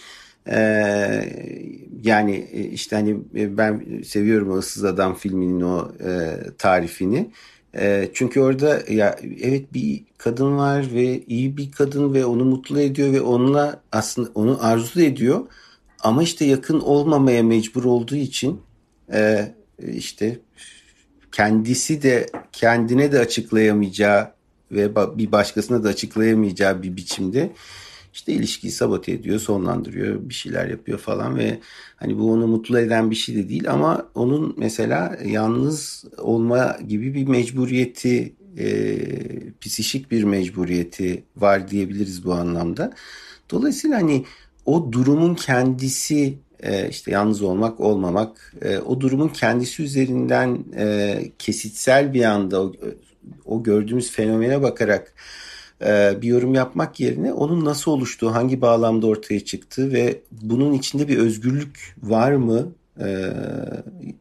Ee, 0.49 1.33
yani 2.03 2.49
işte 2.73 2.97
hani 2.97 3.17
ben 3.35 4.03
seviyorum 4.05 4.59
Issız 4.59 4.85
Adam 4.85 5.15
filminin 5.15 5.61
o 5.61 5.93
e, 6.05 6.37
tarifini. 6.59 7.31
E, 7.77 8.11
çünkü 8.15 8.41
orada 8.41 8.83
ya 8.89 9.19
evet 9.43 9.75
bir 9.75 10.05
kadın 10.19 10.57
var 10.57 10.87
ve 10.95 11.23
iyi 11.23 11.57
bir 11.57 11.73
kadın 11.73 12.15
ve 12.15 12.25
onu 12.25 12.45
mutlu 12.45 12.81
ediyor 12.81 13.13
ve 13.13 13.21
onunla 13.21 13.81
aslında 13.93 14.31
onu 14.35 14.59
arzu 14.61 15.01
ediyor. 15.01 15.47
Ama 16.01 16.23
işte 16.23 16.45
yakın 16.45 16.81
olmamaya 16.81 17.43
mecbur 17.43 17.85
olduğu 17.85 18.17
için 18.17 18.61
e, 19.13 19.53
işte 19.93 20.39
kendisi 21.33 22.03
de 22.03 22.27
kendine 22.53 23.13
de 23.13 23.19
açıklayamayacağı 23.19 24.31
ve 24.73 24.97
bir 24.97 25.33
başkasına 25.33 25.85
da 25.85 25.89
açıklayamayacağı 25.89 26.83
bir 26.83 26.97
biçimde 26.97 27.53
işte 28.15 28.33
ilişkiyi 28.33 28.71
sabote 28.71 29.13
ediyor, 29.13 29.39
sonlandırıyor, 29.39 30.29
bir 30.29 30.35
şeyler 30.35 30.69
yapıyor 30.69 30.99
falan 30.99 31.37
ve 31.37 31.59
hani 31.97 32.19
bu 32.19 32.33
onu 32.33 32.47
mutlu 32.47 32.79
eden 32.79 33.11
bir 33.11 33.17
şey 33.17 33.37
de 33.37 33.49
değil 33.49 33.71
ama 33.71 34.09
onun 34.15 34.55
mesela 34.57 35.19
yalnız 35.25 36.05
olma 36.19 36.79
gibi 36.89 37.15
bir 37.15 37.27
mecburiyeti, 37.27 38.33
e, 38.59 38.97
psişik 39.61 40.11
bir 40.11 40.25
mecburiyeti 40.25 41.25
var 41.37 41.69
diyebiliriz 41.69 42.25
bu 42.25 42.33
anlamda. 42.33 42.93
Dolayısıyla 43.51 43.97
hani 43.97 44.25
o 44.67 44.93
durumun 44.93 45.35
kendisi 45.35 46.39
e, 46.63 46.89
işte 46.89 47.11
yalnız 47.11 47.43
olmak 47.43 47.81
olmamak 47.81 48.55
e, 48.63 48.79
o 48.79 49.01
durumun 49.01 49.29
kendisi 49.29 49.83
üzerinden 49.83 50.65
e, 50.77 51.19
kesitsel 51.39 52.15
bir 52.15 52.25
anda 52.25 52.63
o, 52.63 52.73
o 53.45 53.63
gördüğümüz 53.63 54.11
fenomene 54.11 54.63
bakarak 54.63 55.15
e, 55.83 56.23
bir 56.23 56.29
yorum 56.29 56.55
yapmak 56.55 57.01
yerine 57.01 57.33
onun 57.33 57.65
nasıl 57.65 57.91
oluştuğu, 57.91 58.35
hangi 58.35 58.61
bağlamda 58.61 59.07
ortaya 59.07 59.41
çıktığı 59.41 59.93
ve 59.93 60.21
bunun 60.33 60.73
içinde 60.73 61.09
bir 61.09 61.19
özgürlük 61.19 61.97
var 62.03 62.33
mı 62.33 62.69
e, 63.01 63.33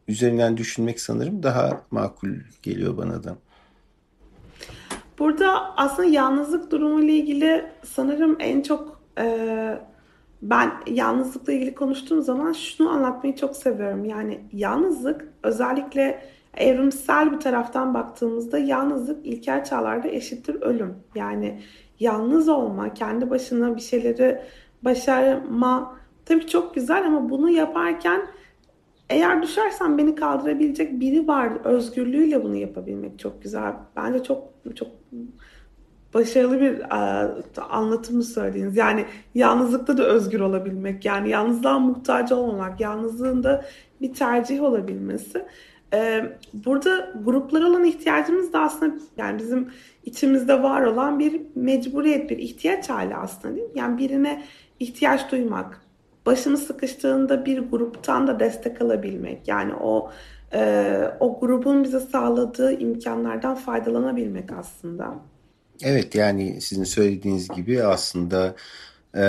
üzerinden 0.08 0.56
düşünmek 0.56 1.00
sanırım 1.00 1.42
daha 1.42 1.80
makul 1.90 2.30
geliyor 2.62 2.96
bana 2.96 3.24
da. 3.24 3.36
Burada 5.18 5.76
aslında 5.76 6.08
yalnızlık 6.08 6.70
durumu 6.70 7.02
ile 7.02 7.12
ilgili 7.12 7.64
sanırım 7.84 8.36
en 8.40 8.62
çok 8.62 9.00
e, 9.18 9.78
ben 10.42 10.72
yalnızlıkla 10.86 11.52
ilgili 11.52 11.74
konuştuğum 11.74 12.22
zaman 12.22 12.52
şunu 12.52 12.90
anlatmayı 12.90 13.36
çok 13.36 13.56
seviyorum. 13.56 14.04
Yani 14.04 14.40
yalnızlık 14.52 15.28
özellikle 15.42 16.33
evrimsel 16.56 17.32
bir 17.32 17.40
taraftan 17.40 17.94
baktığımızda 17.94 18.58
yalnızlık 18.58 19.26
ilkel 19.26 19.64
çağlarda 19.64 20.08
eşittir 20.08 20.62
ölüm. 20.62 20.94
Yani 21.14 21.60
yalnız 22.00 22.48
olma, 22.48 22.94
kendi 22.94 23.30
başına 23.30 23.76
bir 23.76 23.80
şeyleri 23.80 24.40
başarma 24.82 25.96
tabii 26.26 26.46
çok 26.46 26.74
güzel 26.74 27.06
ama 27.06 27.30
bunu 27.30 27.50
yaparken 27.50 28.22
eğer 29.10 29.42
düşersen 29.42 29.98
beni 29.98 30.14
kaldırabilecek 30.14 31.00
biri 31.00 31.28
var. 31.28 31.52
Özgürlüğüyle 31.64 32.44
bunu 32.44 32.56
yapabilmek 32.56 33.18
çok 33.18 33.42
güzel. 33.42 33.72
Bence 33.96 34.22
çok 34.22 34.42
çok 34.74 34.88
başarılı 36.14 36.60
bir 36.60 36.80
e, 36.80 37.60
anlatımı 37.60 38.22
söylediniz. 38.22 38.76
Yani 38.76 39.04
yalnızlıkta 39.34 39.98
da 39.98 40.04
özgür 40.04 40.40
olabilmek, 40.40 41.04
yani 41.04 41.28
yalnızlığa 41.28 41.78
muhtaç 41.78 42.32
olmamak, 42.32 42.80
yalnızlığında 42.80 43.64
bir 44.00 44.14
tercih 44.14 44.62
olabilmesi. 44.62 45.46
E, 45.94 46.22
burada 46.52 47.12
gruplara 47.24 47.66
olan 47.66 47.84
ihtiyacımız 47.84 48.52
da 48.52 48.60
aslında 48.60 48.94
yani 49.16 49.38
bizim 49.38 49.68
içimizde 50.04 50.62
var 50.62 50.82
olan 50.82 51.18
bir 51.18 51.40
mecburiyet, 51.54 52.30
bir 52.30 52.38
ihtiyaç 52.38 52.90
hali 52.90 53.16
aslında 53.16 53.56
değil 53.56 53.66
mi? 53.66 53.72
Yani 53.74 53.98
birine 53.98 54.44
ihtiyaç 54.80 55.32
duymak, 55.32 55.80
başımız 56.26 56.62
sıkıştığında 56.66 57.46
bir 57.46 57.58
gruptan 57.58 58.26
da 58.26 58.40
destek 58.40 58.82
alabilmek. 58.82 59.48
Yani 59.48 59.74
o 59.74 60.10
e, 60.52 61.10
o 61.20 61.40
grubun 61.40 61.84
bize 61.84 62.00
sağladığı 62.00 62.72
imkanlardan 62.72 63.54
faydalanabilmek 63.54 64.52
aslında. 64.52 65.14
Evet 65.82 66.14
yani 66.14 66.60
sizin 66.60 66.84
söylediğiniz 66.84 67.48
gibi 67.48 67.82
aslında 67.82 68.54
e, 69.16 69.24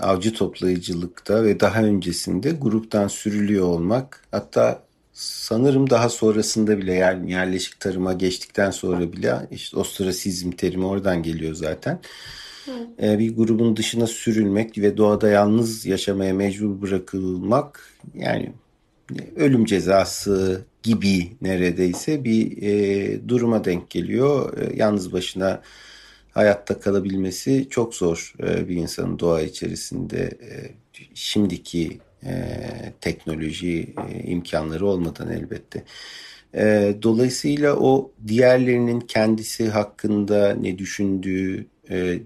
avcı 0.00 0.32
toplayıcılıkta 0.32 1.44
ve 1.44 1.60
daha 1.60 1.82
öncesinde 1.82 2.50
gruptan 2.50 3.08
sürülüyor 3.08 3.66
olmak 3.66 4.20
hatta 4.30 4.83
sanırım 5.14 5.90
daha 5.90 6.08
sonrasında 6.08 6.78
bile 6.78 6.94
yani 6.94 7.32
yerleşik 7.32 7.80
tarıma 7.80 8.12
geçtikten 8.12 8.70
sonra 8.70 9.12
bile 9.12 9.34
işte 9.50 9.76
ostrasizm 9.76 10.50
terimi 10.50 10.86
oradan 10.86 11.22
geliyor 11.22 11.54
zaten. 11.54 12.00
E, 13.02 13.18
bir 13.18 13.36
grubun 13.36 13.76
dışına 13.76 14.06
sürülmek 14.06 14.78
ve 14.78 14.96
doğada 14.96 15.28
yalnız 15.28 15.86
yaşamaya 15.86 16.34
mecbur 16.34 16.82
bırakılmak 16.82 17.90
yani 18.14 18.52
ölüm 19.36 19.64
cezası 19.64 20.64
gibi 20.82 21.32
neredeyse 21.42 22.24
bir 22.24 22.62
e, 22.62 23.28
duruma 23.28 23.64
denk 23.64 23.90
geliyor. 23.90 24.58
E, 24.58 24.76
yalnız 24.76 25.12
başına 25.12 25.62
hayatta 26.32 26.80
kalabilmesi 26.80 27.66
çok 27.70 27.94
zor 27.94 28.34
e, 28.42 28.68
bir 28.68 28.76
insanın 28.76 29.18
doğa 29.18 29.42
içerisinde 29.42 30.22
e, 30.22 30.50
şimdiki 31.14 31.98
e, 32.26 32.56
teknoloji 33.00 33.94
e, 34.10 34.22
imkanları 34.22 34.86
olmadan 34.86 35.30
elbette. 35.30 35.82
E, 36.54 36.94
dolayısıyla 37.02 37.76
o 37.76 38.12
diğerlerinin 38.26 39.00
kendisi 39.00 39.68
hakkında 39.68 40.54
ne 40.54 40.78
düşündüğü, 40.78 41.66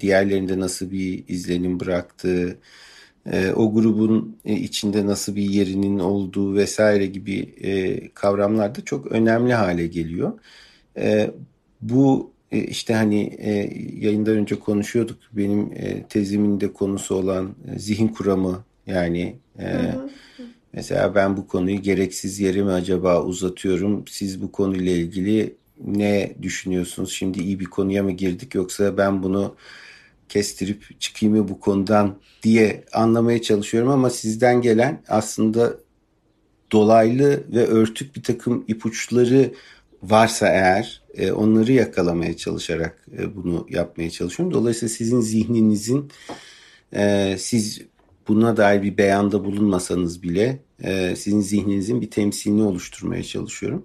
diğerlerinde 0.01 0.61
nasıl 0.61 0.91
bir 0.91 1.25
izlenim 1.29 1.81
bıraktığı, 1.81 2.59
o 3.55 3.75
grubun 3.75 4.37
içinde 4.45 5.07
nasıl 5.07 5.37
bir 5.37 5.43
yerinin 5.43 5.99
olduğu 5.99 6.55
vesaire 6.55 7.07
gibi 7.07 7.55
kavramlar 8.15 8.75
da 8.75 8.85
çok 8.85 9.07
önemli 9.07 9.55
hale 9.55 9.87
geliyor. 9.87 10.39
Bu 11.81 12.33
işte 12.53 12.95
hani 12.95 13.39
yayından 14.01 14.35
önce 14.37 14.59
konuşuyorduk 14.59 15.19
benim 15.33 15.73
e, 15.77 16.03
tezimin 16.03 16.61
de 16.61 16.73
konusu 16.73 17.15
olan 17.15 17.55
zihin 17.77 18.09
kuramı 18.09 18.65
yani 18.87 19.37
e, 19.59 19.65
hı. 19.65 20.09
mesela 20.73 21.15
ben 21.15 21.37
bu 21.37 21.47
konuyu 21.47 21.83
gereksiz 21.83 22.41
yere 22.41 22.63
mi 22.63 22.71
acaba 22.71 23.23
uzatıyorum 23.23 24.05
siz 24.09 24.43
bu 24.43 24.53
konuyla 24.53 24.93
ilgili 24.93 25.57
ne 25.85 26.35
düşünüyorsunuz 26.43 27.13
şimdi 27.13 27.43
iyi 27.43 27.61
bir 27.61 27.65
konuya 27.65 28.03
mı 28.03 28.13
girdik 28.13 28.55
yoksa 28.55 28.97
ben 28.97 29.23
bunu 29.23 29.55
kestirip 30.29 31.01
çıkayım 31.01 31.37
mı 31.37 31.49
bu 31.49 31.61
konudan 31.61 32.19
diye 32.43 32.85
anlamaya 32.93 33.43
çalışıyorum 33.43 33.91
ama 33.91 34.11
sizden 34.11 34.63
gelen 34.63 35.03
aslında 35.09 35.77
dolaylı 36.73 37.45
ve 37.53 37.67
örtük 37.67 38.17
bir 38.17 38.23
takım 38.23 38.65
ipuçları 38.69 39.53
varsa 40.03 40.49
eğer 40.49 41.03
e, 41.15 41.33
onları 41.33 41.73
yakalamaya 41.73 42.37
çalışarak 42.37 43.07
e, 43.19 43.37
bunu 43.37 43.67
yapmaya 43.71 44.11
çalışıyorum. 44.11 44.55
Dolayısıyla 44.55 44.95
sizin 44.95 45.21
zihninizin 45.21 46.11
e, 46.93 47.37
siz 47.39 47.81
buna 48.29 48.57
dair 48.57 48.83
bir 48.83 48.99
beyanda 48.99 49.45
bulunmasanız 49.45 50.23
bile 50.23 50.59
sizin 51.17 51.41
zihninizin 51.41 52.01
bir 52.01 52.11
temsilini 52.11 52.63
oluşturmaya 52.63 53.23
çalışıyorum. 53.23 53.85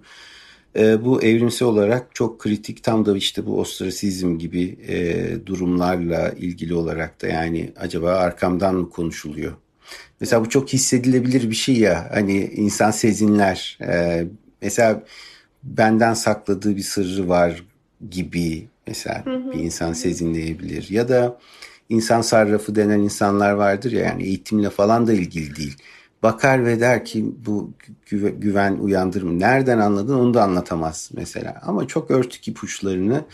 E, 0.76 1.04
bu 1.04 1.22
evrimsel 1.22 1.68
olarak 1.68 2.14
çok 2.14 2.40
kritik 2.40 2.82
tam 2.82 3.06
da 3.06 3.16
işte 3.16 3.46
bu 3.46 3.60
ostrasizm 3.60 4.38
gibi 4.38 4.78
e, 4.88 5.46
durumlarla 5.46 6.30
ilgili 6.30 6.74
olarak 6.74 7.22
da 7.22 7.26
yani 7.26 7.72
acaba 7.76 8.10
arkamdan 8.10 8.74
mı 8.74 8.90
konuşuluyor? 8.90 9.52
Mesela 10.20 10.44
bu 10.44 10.48
çok 10.48 10.68
hissedilebilir 10.68 11.50
bir 11.50 11.54
şey 11.54 11.76
ya 11.76 12.10
hani 12.12 12.44
insan 12.44 12.90
sezinler 12.90 13.78
e, 13.80 14.24
mesela 14.62 15.02
benden 15.62 16.14
sakladığı 16.14 16.76
bir 16.76 16.82
sırrı 16.82 17.28
var 17.28 17.64
gibi 18.10 18.68
mesela 18.86 19.26
hı 19.26 19.36
hı. 19.36 19.52
bir 19.52 19.58
insan 19.58 19.92
sezinleyebilir 19.92 20.90
ya 20.90 21.08
da 21.08 21.38
insan 21.88 22.20
sarrafı 22.20 22.74
denen 22.76 22.98
insanlar 22.98 23.52
vardır 23.52 23.92
ya 23.92 24.04
yani 24.04 24.22
eğitimle 24.22 24.70
falan 24.70 25.06
da 25.06 25.12
ilgili 25.12 25.56
değil 25.56 25.76
bakar 26.24 26.66
ve 26.66 26.80
der 26.80 27.04
ki 27.04 27.24
bu 27.46 27.70
güven 28.38 28.76
uyandırım. 28.76 29.40
Nereden 29.40 29.78
anladın 29.78 30.14
onu 30.14 30.34
da 30.34 30.42
anlatamaz 30.42 31.10
mesela. 31.14 31.60
Ama 31.62 31.86
çok 31.86 32.10
örtük 32.10 32.48
ipuçlarını 32.48 33.24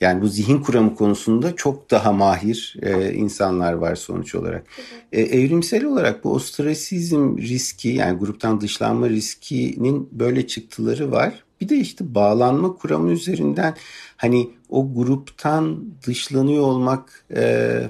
yani 0.00 0.22
bu 0.22 0.28
zihin 0.28 0.58
kuramı 0.58 0.94
konusunda 0.94 1.56
çok 1.56 1.90
daha 1.90 2.12
mahir 2.12 2.76
e, 2.82 3.12
insanlar 3.12 3.72
var 3.72 3.94
sonuç 3.94 4.34
olarak. 4.34 4.66
E, 5.12 5.20
evrimsel 5.20 5.84
olarak 5.84 6.24
bu 6.24 6.32
ostrasizm 6.32 7.38
riski 7.38 7.88
yani 7.88 8.18
gruptan 8.18 8.60
dışlanma 8.60 9.08
riskinin 9.08 10.08
böyle 10.12 10.46
çıktıları 10.46 11.12
var. 11.12 11.43
Bir 11.60 11.68
de 11.68 11.76
işte 11.76 12.14
bağlanma 12.14 12.74
kuramı 12.74 13.12
üzerinden 13.12 13.74
hani 14.16 14.50
o 14.68 14.94
gruptan 14.94 15.84
dışlanıyor 16.06 16.62
olmak 16.62 17.24
e, 17.36 17.80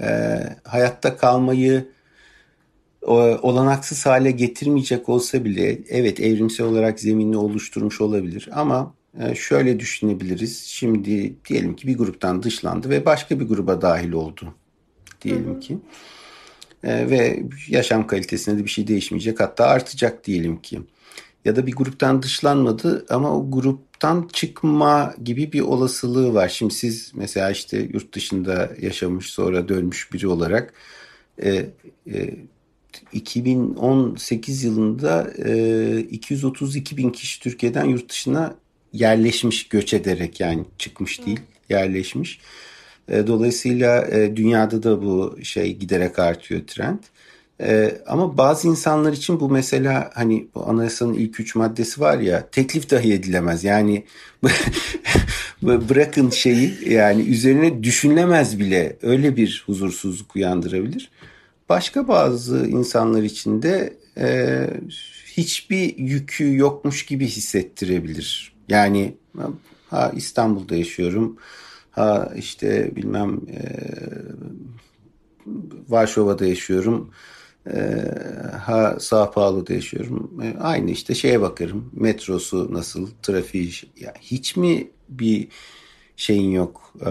e, 0.00 0.40
hayatta 0.64 1.16
kalmayı 1.16 1.88
olanaksız 3.42 4.06
hale 4.06 4.30
getirmeyecek 4.30 5.08
olsa 5.08 5.44
bile 5.44 5.78
evet 5.88 6.20
evrimsel 6.20 6.66
olarak 6.66 7.00
zeminini 7.00 7.36
oluşturmuş 7.36 8.00
olabilir 8.00 8.48
ama 8.52 8.94
e, 9.18 9.34
şöyle 9.34 9.80
düşünebiliriz. 9.80 10.62
Şimdi 10.66 11.34
diyelim 11.48 11.76
ki 11.76 11.86
bir 11.86 11.98
gruptan 11.98 12.42
dışlandı 12.42 12.90
ve 12.90 13.04
başka 13.06 13.40
bir 13.40 13.48
gruba 13.48 13.82
dahil 13.82 14.12
oldu 14.12 14.54
diyelim 15.22 15.60
ki. 15.60 15.78
E, 16.84 17.10
ve 17.10 17.42
yaşam 17.68 18.06
kalitesinde 18.06 18.58
de 18.58 18.64
bir 18.64 18.70
şey 18.70 18.86
değişmeyecek 18.86 19.40
hatta 19.40 19.66
artacak 19.66 20.26
diyelim 20.26 20.62
ki. 20.62 20.80
Ya 21.44 21.56
da 21.56 21.66
bir 21.66 21.72
gruptan 21.72 22.22
dışlanmadı 22.22 23.06
ama 23.08 23.36
o 23.36 23.50
gruptan 23.50 24.28
çıkma 24.32 25.14
gibi 25.24 25.52
bir 25.52 25.60
olasılığı 25.60 26.34
var. 26.34 26.48
Şimdi 26.48 26.74
siz 26.74 27.12
mesela 27.14 27.50
işte 27.50 27.88
yurt 27.92 28.14
dışında 28.14 28.70
yaşamış 28.80 29.30
sonra 29.30 29.68
dönmüş 29.68 30.12
biri 30.12 30.28
olarak 30.28 30.74
e, 31.42 31.66
e, 32.12 32.34
2018 33.12 34.64
yılında 34.64 35.30
e, 35.44 35.98
232 36.00 36.96
bin 36.96 37.10
kişi 37.10 37.40
Türkiye'den 37.40 37.84
yurt 37.84 38.08
dışına 38.10 38.54
yerleşmiş 38.92 39.68
göç 39.68 39.94
ederek 39.94 40.40
yani 40.40 40.64
çıkmış 40.78 41.26
değil 41.26 41.40
yerleşmiş. 41.68 42.40
E, 43.08 43.26
dolayısıyla 43.26 44.06
e, 44.06 44.36
dünyada 44.36 44.82
da 44.82 45.02
bu 45.02 45.38
şey 45.42 45.76
giderek 45.76 46.18
artıyor 46.18 46.60
trend. 46.66 46.98
E, 47.60 47.98
ama 48.06 48.38
bazı 48.38 48.68
insanlar 48.68 49.12
için 49.12 49.40
bu 49.40 49.48
mesela 49.48 50.10
hani 50.14 50.48
bu 50.54 50.68
anayasanın 50.68 51.14
ilk 51.14 51.40
üç 51.40 51.54
maddesi 51.54 52.00
var 52.00 52.18
ya 52.18 52.50
teklif 52.50 52.90
dahi 52.90 53.12
edilemez. 53.12 53.64
Yani 53.64 54.04
bırakın 55.62 56.30
şeyi 56.30 56.78
yani 56.88 57.22
üzerine 57.22 57.82
düşünülemez 57.82 58.58
bile 58.58 58.96
öyle 59.02 59.36
bir 59.36 59.62
huzursuzluk 59.66 60.36
uyandırabilir. 60.36 61.10
Başka 61.68 62.08
bazı 62.08 62.66
insanlar 62.66 63.22
için 63.22 63.62
de 63.62 63.96
e, 64.18 64.66
hiçbir 65.26 65.98
yükü 65.98 66.56
yokmuş 66.56 67.06
gibi 67.06 67.26
hissettirebilir. 67.26 68.52
Yani 68.68 69.14
ha 69.90 70.12
İstanbul'da 70.16 70.76
yaşıyorum, 70.76 71.36
ha 71.90 72.32
işte 72.36 72.96
bilmem 72.96 73.40
e, 73.50 73.60
Varşova'da 75.88 76.46
yaşıyorum, 76.46 77.10
ha 78.60 78.96
Sao 79.00 79.30
Paulo'da 79.30 79.72
yaşıyorum. 79.72 80.40
E, 80.42 80.58
aynı 80.60 80.90
işte 80.90 81.14
şeye 81.14 81.40
bakarım, 81.40 81.90
metrosu 81.92 82.68
nasıl, 82.74 83.08
trafiği, 83.22 83.72
ya 84.00 84.14
hiç 84.20 84.56
mi 84.56 84.90
bir 85.08 85.48
şeyin 86.16 86.50
yok, 86.50 86.94
e, 87.06 87.10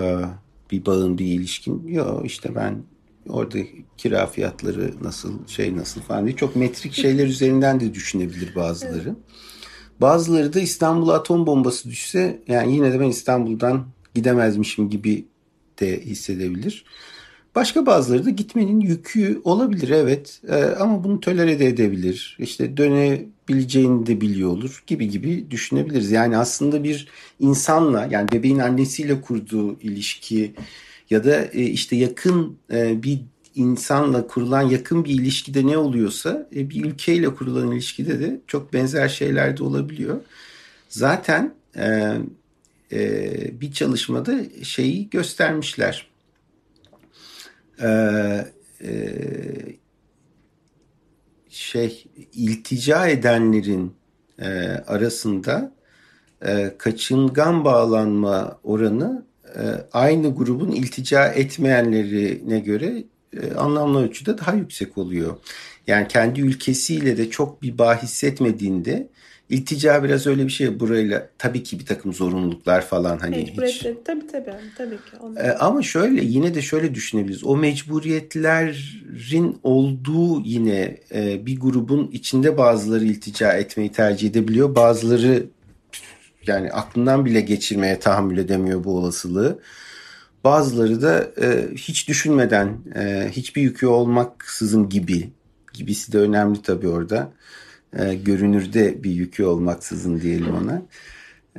bir 0.72 0.86
bağın, 0.86 1.18
bir 1.18 1.25
ilişkin? 1.25 1.88
Yok 1.88 2.25
işte 2.25 2.56
ben 2.56 2.84
orada 3.29 3.58
kira 3.98 4.27
fiyatları 4.27 4.94
nasıl 5.01 5.48
şey 5.48 5.77
nasıl 5.77 6.01
falan 6.01 6.25
diye 6.25 6.36
çok 6.36 6.56
metrik 6.56 6.94
şeyler 6.94 7.27
üzerinden 7.36 7.79
de 7.79 7.94
düşünebilir 7.94 8.56
bazıları. 8.56 9.15
Bazıları 10.01 10.53
da 10.53 10.60
İstanbul'a 10.60 11.13
atom 11.13 11.48
bombası 11.48 11.89
düşse 11.89 12.44
yani 12.48 12.75
yine 12.75 12.94
de 12.94 13.00
ben 13.00 13.10
İstanbul'dan 13.10 13.86
gidemezmişim 14.15 14.89
gibi 14.89 15.25
de 15.79 16.01
hissedebilir. 16.06 16.86
Başka 17.56 17.86
bazıları 17.86 18.25
da 18.25 18.29
gitmenin 18.29 18.79
yükü 18.79 19.41
olabilir 19.44 19.89
evet 19.89 20.41
ee, 20.48 20.56
ama 20.56 21.03
bunu 21.03 21.20
tolere 21.20 21.60
de 21.60 21.68
edebilir. 21.68 22.38
İşte 22.39 22.77
dönebileceğini 22.77 24.06
de 24.06 24.22
biliyor 24.22 24.50
olur 24.50 24.84
gibi 24.88 25.10
gibi 25.10 25.51
düşünebiliriz. 25.51 26.12
Yani 26.12 26.38
aslında 26.38 26.84
bir 26.84 27.08
insanla 27.39 28.08
yani 28.12 28.32
bebeğin 28.32 28.60
annesiyle 28.60 29.22
kurduğu 29.22 29.79
ilişki 29.79 30.53
ya 31.10 31.24
da 31.24 31.46
e, 31.46 31.63
işte 31.63 31.96
yakın 31.96 32.58
e, 32.72 33.03
bir 33.03 33.20
insanla 33.56 34.27
kurulan 34.27 34.62
yakın 34.62 35.06
bir 35.06 35.13
ilişkide 35.13 35.68
ne 35.68 35.77
oluyorsa 35.77 36.50
e, 36.56 36.70
bir 36.70 36.86
ülkeyle 36.86 37.36
kurulan 37.36 37.72
ilişkide 37.72 38.20
de 38.20 38.39
çok 38.48 38.74
benzer 38.74 39.10
şeyler 39.10 39.58
de 39.58 39.63
olabiliyor. 39.63 40.22
Zaten 40.89 41.53
bir 43.62 43.72
çalışmada 43.72 44.36
şeyi 44.63 45.10
göstermişler. 45.10 46.10
Şey 51.50 52.05
iltica 52.33 53.07
edenlerin 53.07 53.93
arasında 54.88 55.71
kaçıngan 56.77 57.65
bağlanma 57.65 58.60
oranı 58.63 59.30
e, 59.56 59.62
aynı 59.93 60.36
grubun 60.36 60.71
iltica 60.71 61.27
etmeyenlerine 61.27 62.60
göre 62.60 63.04
e, 63.41 63.54
anlamlı 63.54 64.04
ölçüde 64.04 64.38
daha 64.38 64.54
yüksek 64.54 64.97
oluyor. 64.97 65.38
Yani 65.88 66.08
kendi 66.08 66.41
ülkesiyle 66.41 67.17
de 67.17 67.30
çok 67.30 67.62
bir 67.62 67.77
bağ 67.77 68.01
hissetmediğinde 68.01 69.08
iltica 69.49 70.03
biraz 70.03 70.27
öyle 70.27 70.45
bir 70.45 70.51
şey 70.51 70.79
burayla 70.79 71.29
tabii 71.38 71.63
ki 71.63 71.79
bir 71.79 71.85
takım 71.85 72.13
zorunluluklar 72.13 72.85
falan 72.85 73.17
hani 73.17 73.47
hiç. 73.47 73.85
Tabii 74.05 74.27
tabii 74.27 74.51
tabii 74.77 74.95
ki. 74.95 75.01
Ee, 75.38 75.51
ama 75.51 75.81
şöyle 75.81 76.23
yine 76.23 76.53
de 76.53 76.62
şöyle 76.62 76.95
düşünebiliriz. 76.95 77.43
O 77.43 77.57
mecburiyetlerin 77.57 79.59
olduğu 79.63 80.41
yine 80.41 80.97
e, 81.13 81.45
bir 81.45 81.59
grubun 81.59 82.09
içinde 82.12 82.57
bazıları 82.57 83.05
iltica 83.05 83.53
etmeyi 83.53 83.91
tercih 83.91 84.29
edebiliyor. 84.29 84.75
Bazıları 84.75 85.45
yani 86.47 86.71
aklından 86.71 87.25
bile 87.25 87.41
geçirmeye 87.41 87.99
tahammül 87.99 88.38
edemiyor 88.38 88.83
bu 88.83 88.97
olasılığı. 88.97 89.59
Bazıları 90.43 91.01
da 91.01 91.31
e, 91.41 91.67
hiç 91.75 92.07
düşünmeden 92.07 92.77
e, 92.95 93.29
hiçbir 93.31 93.62
yükü 93.62 93.88
olmaksızın 93.88 94.89
gibi 94.89 95.29
gibisi 95.73 96.13
de 96.13 96.17
önemli 96.17 96.62
tabii 96.62 96.88
orada. 96.88 97.31
E, 97.93 98.15
görünürde 98.15 99.04
bir 99.04 99.12
yükü 99.12 99.43
olmaksızın 99.43 100.21
diyelim 100.21 100.56
ona. 100.56 100.82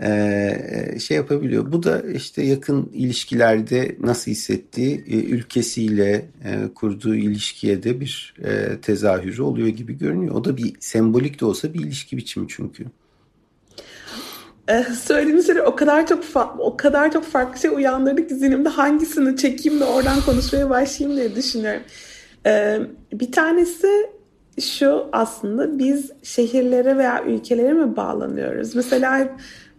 E, 0.02 0.98
şey 1.00 1.16
yapabiliyor. 1.16 1.72
Bu 1.72 1.82
da 1.82 2.00
işte 2.00 2.42
yakın 2.42 2.90
ilişkilerde 2.92 3.96
nasıl 4.00 4.30
hissettiği 4.30 5.04
e, 5.06 5.16
ülkesiyle 5.16 6.12
e, 6.44 6.74
kurduğu 6.74 7.14
ilişkiye 7.14 7.82
de 7.82 8.00
bir 8.00 8.34
e, 8.44 8.80
tezahürü 8.80 9.42
oluyor 9.42 9.68
gibi 9.68 9.98
görünüyor. 9.98 10.34
O 10.34 10.44
da 10.44 10.56
bir 10.56 10.72
sembolik 10.80 11.40
de 11.40 11.44
olsa 11.44 11.74
bir 11.74 11.80
ilişki 11.80 12.16
biçimi 12.16 12.48
çünkü. 12.48 12.84
Ee, 14.70 14.84
söylediğiniz 15.02 15.46
şeyler 15.46 15.60
o 15.60 15.76
kadar 15.76 16.06
çok 16.06 16.24
o 16.58 16.76
kadar 16.76 17.12
çok 17.12 17.24
farklı 17.24 17.60
şey 17.60 17.70
uyandırdı 17.70 18.28
ki 18.28 18.34
zihnimde 18.34 18.68
hangisini 18.68 19.36
çekeyim 19.36 19.80
de 19.80 19.84
oradan 19.84 20.20
konuşmaya 20.20 20.70
başlayayım 20.70 21.20
diye 21.20 21.36
düşünüyorum. 21.36 21.82
Ee, 22.46 22.80
bir 23.12 23.32
tanesi 23.32 24.10
şu 24.60 25.06
aslında 25.12 25.78
biz 25.78 26.12
şehirlere 26.22 26.96
veya 26.96 27.24
ülkelere 27.24 27.72
mi 27.72 27.96
bağlanıyoruz? 27.96 28.74
Mesela 28.74 29.18
hep 29.18 29.30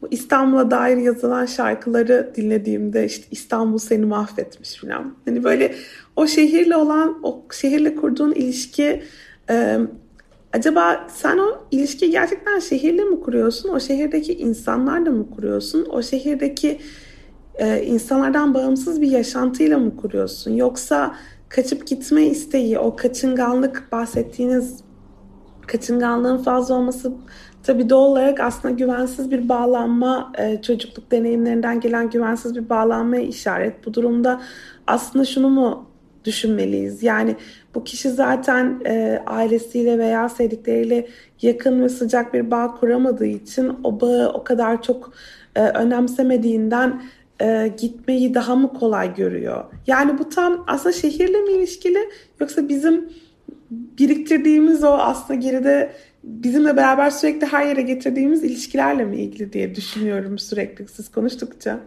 bu 0.01 0.07
İstanbul'a 0.11 0.71
dair 0.71 0.97
yazılan 0.97 1.45
şarkıları 1.45 2.31
dinlediğimde 2.35 3.05
işte 3.05 3.25
İstanbul 3.31 3.77
seni 3.77 4.05
mahvetmiş 4.05 4.75
falan. 4.75 5.15
Hani 5.25 5.43
böyle 5.43 5.75
o 6.15 6.27
şehirle 6.27 6.75
olan, 6.75 7.19
o 7.23 7.43
şehirle 7.51 7.95
kurduğun 7.95 8.31
ilişki 8.31 9.03
e, 9.49 9.77
Acaba 10.53 11.07
sen 11.07 11.37
o 11.37 11.57
ilişkiyi 11.71 12.11
gerçekten 12.11 12.59
şehirle 12.59 13.03
mi 13.03 13.19
kuruyorsun? 13.19 13.69
O 13.69 13.79
şehirdeki 13.79 14.33
insanlarla 14.33 15.11
mı 15.11 15.29
kuruyorsun? 15.29 15.85
O 15.89 16.01
şehirdeki 16.01 16.79
e, 17.55 17.83
insanlardan 17.83 18.53
bağımsız 18.53 19.01
bir 19.01 19.11
yaşantıyla 19.11 19.77
mı 19.77 19.97
kuruyorsun? 19.97 20.51
Yoksa 20.51 21.15
kaçıp 21.55 21.87
gitme 21.87 22.23
isteği, 22.23 22.79
o 22.79 22.95
kaçınganlık 22.95 23.91
bahsettiğiniz 23.91 24.77
kaçınganlığın 25.67 26.37
fazla 26.37 26.75
olması 26.75 27.13
tabii 27.63 27.89
doğal 27.89 28.11
olarak 28.11 28.39
aslında 28.39 28.73
güvensiz 28.73 29.31
bir 29.31 29.49
bağlanma, 29.49 30.31
e, 30.37 30.61
çocukluk 30.61 31.11
deneyimlerinden 31.11 31.79
gelen 31.79 32.09
güvensiz 32.09 32.55
bir 32.55 32.69
bağlanmaya 32.69 33.21
işaret. 33.21 33.85
Bu 33.85 33.93
durumda 33.93 34.41
aslında 34.87 35.25
şunu 35.25 35.49
mu 35.49 35.85
düşünmeliyiz? 36.25 37.03
Yani 37.03 37.35
bu 37.75 37.83
kişi 37.83 38.09
zaten 38.09 38.81
e, 38.85 39.23
ailesiyle 39.25 39.97
veya 39.97 40.29
sevdikleriyle 40.29 41.07
yakın 41.41 41.83
ve 41.83 41.89
sıcak 41.89 42.33
bir 42.33 42.51
bağ 42.51 42.75
kuramadığı 42.79 43.25
için 43.25 43.73
o 43.83 44.01
bağı 44.01 44.29
o 44.29 44.43
kadar 44.43 44.81
çok 44.81 45.13
e, 45.55 45.61
önemsemediğinden 45.61 47.01
e, 47.41 47.73
gitmeyi 47.77 48.33
daha 48.33 48.55
mı 48.55 48.73
kolay 48.73 49.15
görüyor? 49.15 49.63
Yani 49.87 50.19
bu 50.19 50.29
tam 50.29 50.63
aslında 50.67 50.93
şehirle 50.93 51.41
mi 51.41 51.51
ilişkili 51.51 52.09
yoksa 52.39 52.69
bizim 52.69 53.09
biriktirdiğimiz 53.71 54.83
o 54.83 54.87
aslında 54.87 55.39
geride 55.39 55.91
bizimle 56.23 56.77
beraber 56.77 57.09
sürekli 57.09 57.47
her 57.47 57.65
yere 57.65 57.81
getirdiğimiz 57.81 58.43
ilişkilerle 58.43 59.05
mi 59.05 59.17
ilgili 59.17 59.53
diye 59.53 59.75
düşünüyorum 59.75 60.39
sürekli 60.39 60.87
siz 60.87 61.11
konuştukça. 61.11 61.79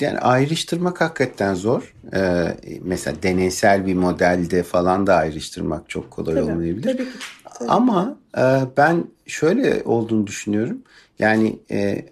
Yani 0.00 0.18
ayrıştırmak 0.18 1.00
hakikaten 1.00 1.54
zor. 1.54 1.94
Ee, 2.14 2.46
mesela 2.82 3.22
deneysel 3.22 3.86
bir 3.86 3.94
modelde 3.94 4.62
falan 4.62 5.06
da 5.06 5.14
ayrıştırmak 5.14 5.90
çok 5.90 6.10
kolay 6.10 6.34
tabii, 6.34 6.44
olmayabilir. 6.44 6.92
Tabii 6.92 7.04
ki. 7.04 7.18
Tabii. 7.58 7.70
Ama 7.70 8.16
e, 8.38 8.42
ben 8.76 9.04
şöyle 9.26 9.82
olduğunu 9.84 10.26
düşünüyorum. 10.26 10.82
Yani 11.18 11.58
e, 11.70 12.06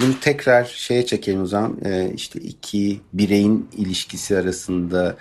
bunu 0.00 0.20
tekrar 0.20 0.64
şeye 0.64 1.06
çekelim 1.06 1.42
o 1.42 1.46
zaman. 1.46 1.78
E, 1.84 2.12
işte 2.14 2.40
iki 2.40 3.00
bireyin 3.12 3.68
ilişkisi 3.76 4.38
arasında 4.38 5.16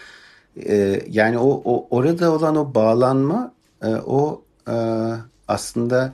e, 0.65 1.01
yani 1.09 1.37
o, 1.37 1.61
o 1.65 1.87
orada 1.89 2.31
olan 2.31 2.55
o 2.55 2.75
bağlanma 2.75 3.53
e, 3.81 3.87
o 3.87 4.43
e, 4.67 4.75
aslında 5.47 6.13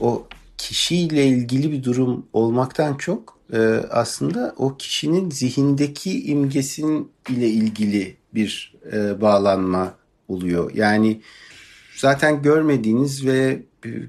o 0.00 0.26
kişiyle 0.58 1.26
ilgili 1.26 1.72
bir 1.72 1.84
durum 1.84 2.26
olmaktan 2.32 2.94
çok 2.94 3.38
e, 3.52 3.58
aslında 3.90 4.54
o 4.56 4.76
kişinin 4.76 5.30
zihindeki 5.30 6.24
imgesin 6.24 7.10
ile 7.28 7.48
ilgili 7.48 8.16
bir 8.34 8.74
e, 8.92 9.20
bağlanma 9.20 9.94
oluyor. 10.28 10.74
Yani 10.74 11.20
zaten 12.04 12.42
görmediğiniz 12.42 13.26
ve 13.26 13.62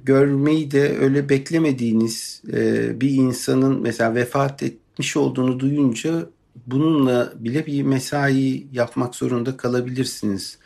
görmeyi 0.03 0.71
de 0.71 0.97
öyle 0.97 1.29
beklemediğiniz 1.29 2.41
e, 2.53 3.01
bir 3.01 3.09
insanın 3.09 3.81
mesela 3.81 4.15
vefat 4.15 4.63
etmiş 4.63 5.17
olduğunu 5.17 5.59
duyunca 5.59 6.29
bununla 6.67 7.33
bile 7.35 7.65
bir 7.65 7.83
mesai 7.83 8.67
yapmak 8.71 9.15
zorunda 9.15 9.57
kalabilirsiniz. 9.57 10.57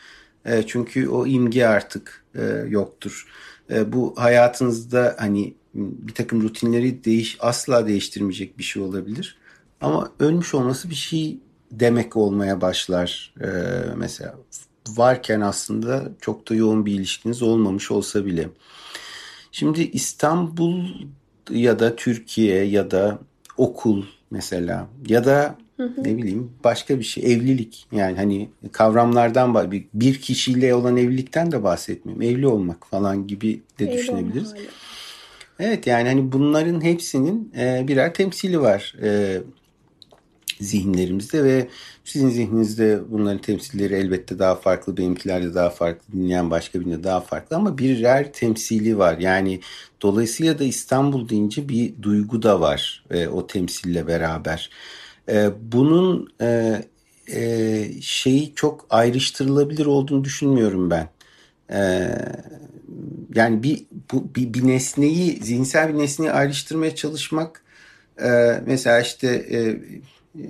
E, 0.45 0.63
çünkü 0.67 1.09
o 1.09 1.27
imge 1.27 1.65
artık 1.65 2.25
e, 2.35 2.43
yoktur. 2.67 3.27
Bu 3.87 4.13
hayatınızda 4.17 5.15
hani 5.19 5.53
bir 5.73 6.13
takım 6.13 6.41
rutinleri 6.41 7.03
değiş 7.03 7.37
asla 7.39 7.87
değiştirmeyecek 7.87 8.57
bir 8.57 8.63
şey 8.63 8.81
olabilir. 8.81 9.37
Ama 9.81 10.11
ölmüş 10.19 10.53
olması 10.53 10.89
bir 10.89 10.95
şey 10.95 11.39
demek 11.71 12.15
olmaya 12.15 12.61
başlar. 12.61 13.33
Mesela 13.97 14.35
varken 14.97 15.41
aslında 15.41 16.11
çok 16.21 16.49
da 16.49 16.55
yoğun 16.55 16.85
bir 16.85 16.93
ilişkiniz 16.93 17.41
olmamış 17.41 17.91
olsa 17.91 18.25
bile. 18.25 18.49
Şimdi 19.51 19.81
İstanbul 19.81 20.85
ya 21.49 21.79
da 21.79 21.95
Türkiye 21.95 22.63
ya 22.63 22.91
da 22.91 23.19
okul 23.57 24.03
mesela 24.31 24.87
ya 25.07 25.25
da 25.25 25.55
hı 25.77 25.83
hı. 25.83 26.03
ne 26.03 26.17
bileyim 26.17 26.51
başka 26.63 26.99
bir 26.99 27.03
şey 27.03 27.33
evlilik 27.33 27.87
yani 27.91 28.17
hani 28.17 28.49
kavramlardan 28.71 29.71
bir, 29.71 29.85
bir 29.93 30.21
kişiyle 30.21 30.75
olan 30.75 30.97
evlilikten 30.97 31.51
de 31.51 31.63
bahsetmiyorum 31.63 32.21
evli 32.21 32.47
olmak 32.47 32.87
falan 32.87 33.27
gibi 33.27 33.61
de 33.79 33.85
Evli 33.85 33.97
düşünebiliriz. 33.97 34.53
Evet 35.59 35.87
yani 35.87 36.09
hani 36.09 36.31
bunların 36.31 36.81
hepsinin 36.81 37.51
e, 37.57 37.87
birer 37.87 38.13
temsili 38.13 38.61
var 38.61 38.95
e, 39.03 39.41
zihinlerimizde 40.59 41.43
ve 41.43 41.67
sizin 42.03 42.29
zihninizde 42.29 42.99
bunların 43.09 43.41
temsilleri 43.41 43.93
elbette 43.93 44.39
daha 44.39 44.55
farklı, 44.55 44.97
benimkiler 44.97 45.43
de 45.43 45.53
daha 45.53 45.69
farklı, 45.69 46.13
dinleyen 46.13 46.51
başka 46.51 46.79
birine 46.79 47.03
daha 47.03 47.21
farklı 47.21 47.55
ama 47.55 47.77
birer 47.77 48.33
temsili 48.33 48.97
var. 48.97 49.17
Yani 49.17 49.59
dolayısıyla 50.01 50.59
da 50.59 50.63
İstanbul 50.63 51.29
deyince 51.29 51.69
bir 51.69 51.93
duygu 52.01 52.43
da 52.43 52.61
var 52.61 53.03
e, 53.11 53.27
o 53.27 53.47
temsille 53.47 54.07
beraber. 54.07 54.69
E, 55.29 55.49
bunun 55.61 56.33
e, 56.41 56.81
e, 57.33 57.85
şeyi 58.01 58.55
çok 58.55 58.85
ayrıştırılabilir 58.89 59.85
olduğunu 59.85 60.23
düşünmüyorum 60.23 60.89
ben. 60.89 61.09
E, 61.71 62.11
yani 63.35 63.63
bir, 63.63 63.85
bu, 64.13 64.35
bir, 64.35 64.53
bir 64.53 64.67
nesneyi, 64.67 65.39
zihinsel 65.43 65.93
bir 65.93 65.99
nesneyi 65.99 66.31
ayrıştırmaya 66.31 66.95
çalışmak 66.95 67.63
e, 68.23 68.61
mesela 68.65 69.01
işte... 69.01 69.27
E, 69.27 69.79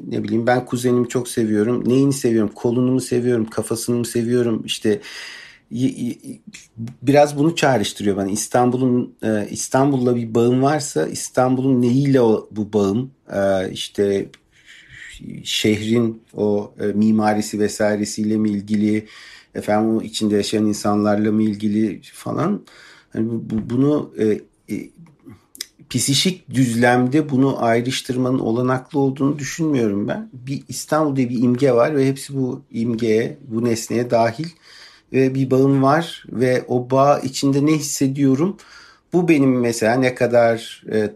ne 0.07 0.23
bileyim 0.23 0.47
ben 0.47 0.65
kuzenimi 0.65 1.09
çok 1.09 1.27
seviyorum. 1.27 1.89
Neyini 1.89 2.13
seviyorum? 2.13 2.51
Kolunu 2.55 2.91
mu 2.91 3.01
seviyorum? 3.01 3.45
Kafasını 3.45 3.95
mı 3.95 4.05
seviyorum? 4.05 4.63
İşte 4.65 5.01
biraz 7.01 7.37
bunu 7.37 7.55
çağrıştırıyor 7.55 8.17
bana. 8.17 8.29
İstanbul'un 8.31 9.15
e, 9.23 9.47
İstanbul'la 9.51 10.15
bir 10.15 10.35
bağım 10.35 10.61
varsa 10.61 11.07
İstanbul'un 11.07 11.81
neyiyle 11.81 12.21
bu 12.21 12.73
bağım? 12.73 13.11
E, 13.33 13.71
işte 13.71 14.29
şehrin 15.43 16.21
o 16.33 16.73
e, 16.79 16.85
mimarisi 16.85 17.59
vesairesiyle 17.59 18.37
mi 18.37 18.49
ilgili? 18.49 19.07
Efendim 19.55 19.97
o 19.97 20.01
içinde 20.01 20.35
yaşayan 20.35 20.65
insanlarla 20.65 21.31
mı 21.31 21.43
ilgili 21.43 22.01
falan? 22.13 22.65
Yani 23.13 23.29
bu, 23.29 23.69
bunu 23.69 24.13
psişik 25.89 26.49
düzlemde 26.49 27.29
bunu 27.29 27.63
ayrıştırmanın 27.63 28.39
olanaklı 28.39 28.99
olduğunu 28.99 29.39
düşünmüyorum 29.39 30.07
ben. 30.07 30.29
Bir 30.33 30.63
İstanbul 30.67 31.15
diye 31.15 31.29
bir 31.29 31.43
imge 31.43 31.71
var 31.71 31.95
ve 31.95 32.07
hepsi 32.07 32.35
bu 32.37 32.61
imgeye, 32.71 33.37
bu 33.47 33.65
nesneye 33.65 34.11
dahil 34.11 34.47
ve 35.13 35.35
bir 35.35 35.51
bağım 35.51 35.83
var 35.83 36.25
ve 36.31 36.63
o 36.67 36.89
bağ 36.89 37.19
içinde 37.19 37.65
ne 37.65 37.71
hissediyorum? 37.71 38.57
Bu 39.13 39.27
benim 39.27 39.59
mesela 39.59 39.95
ne 39.95 40.15
kadar 40.15 40.83
e, 40.91 40.97
e, 40.97 41.09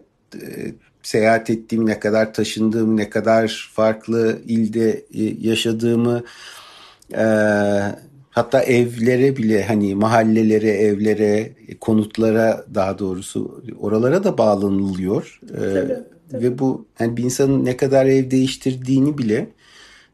seyahat 1.02 1.50
ettiğim, 1.50 1.86
ne 1.86 2.00
kadar 2.00 2.34
taşındığım, 2.34 2.96
ne 2.96 3.10
kadar 3.10 3.70
farklı 3.74 4.42
ilde 4.46 4.90
e, 5.14 5.22
yaşadığımı 5.48 6.24
e, 7.12 7.24
Hatta 8.34 8.62
evlere 8.62 9.36
bile 9.36 9.64
hani 9.64 9.94
mahallelere, 9.94 10.70
evlere, 10.70 11.52
konutlara 11.80 12.64
daha 12.74 12.98
doğrusu 12.98 13.62
oralara 13.80 14.24
da 14.24 14.38
bağlanılıyor. 14.38 15.40
Ee, 15.42 15.56
tabii, 15.56 15.98
tabii. 16.30 16.44
Ve 16.44 16.58
bu 16.58 16.86
yani 17.00 17.16
bir 17.16 17.24
insanın 17.24 17.64
ne 17.64 17.76
kadar 17.76 18.06
ev 18.06 18.30
değiştirdiğini 18.30 19.18
bile 19.18 19.48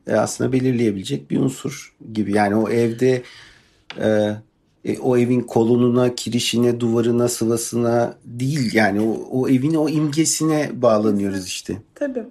e, 0.06 0.14
aslında 0.14 0.52
belirleyebilecek 0.52 1.30
bir 1.30 1.38
unsur 1.38 1.94
gibi. 2.12 2.32
Yani 2.32 2.56
o 2.56 2.68
evde 2.68 3.22
e, 4.00 4.36
e, 4.84 4.98
o 4.98 5.16
evin 5.16 5.40
kolonuna, 5.40 6.14
kirişine, 6.14 6.80
duvarına, 6.80 7.28
sıvasına 7.28 8.14
değil 8.24 8.74
yani 8.74 9.00
o, 9.00 9.28
o 9.30 9.48
evin 9.48 9.74
o 9.74 9.88
imgesine 9.88 10.70
bağlanıyoruz 10.74 11.46
işte. 11.46 11.76
Tabii. 11.94 12.24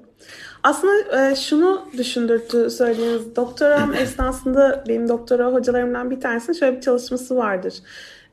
Aslında 0.63 1.29
e, 1.29 1.35
şunu 1.35 1.85
düşündürtü 1.97 2.69
söylediğiniz 2.69 3.35
doktoram 3.35 3.93
esnasında 4.01 4.83
benim 4.87 5.09
doktora 5.09 5.53
hocalarımdan 5.53 6.11
bir 6.11 6.21
tanesinin 6.21 6.57
şöyle 6.57 6.77
bir 6.77 6.81
çalışması 6.81 7.35
vardır. 7.35 7.73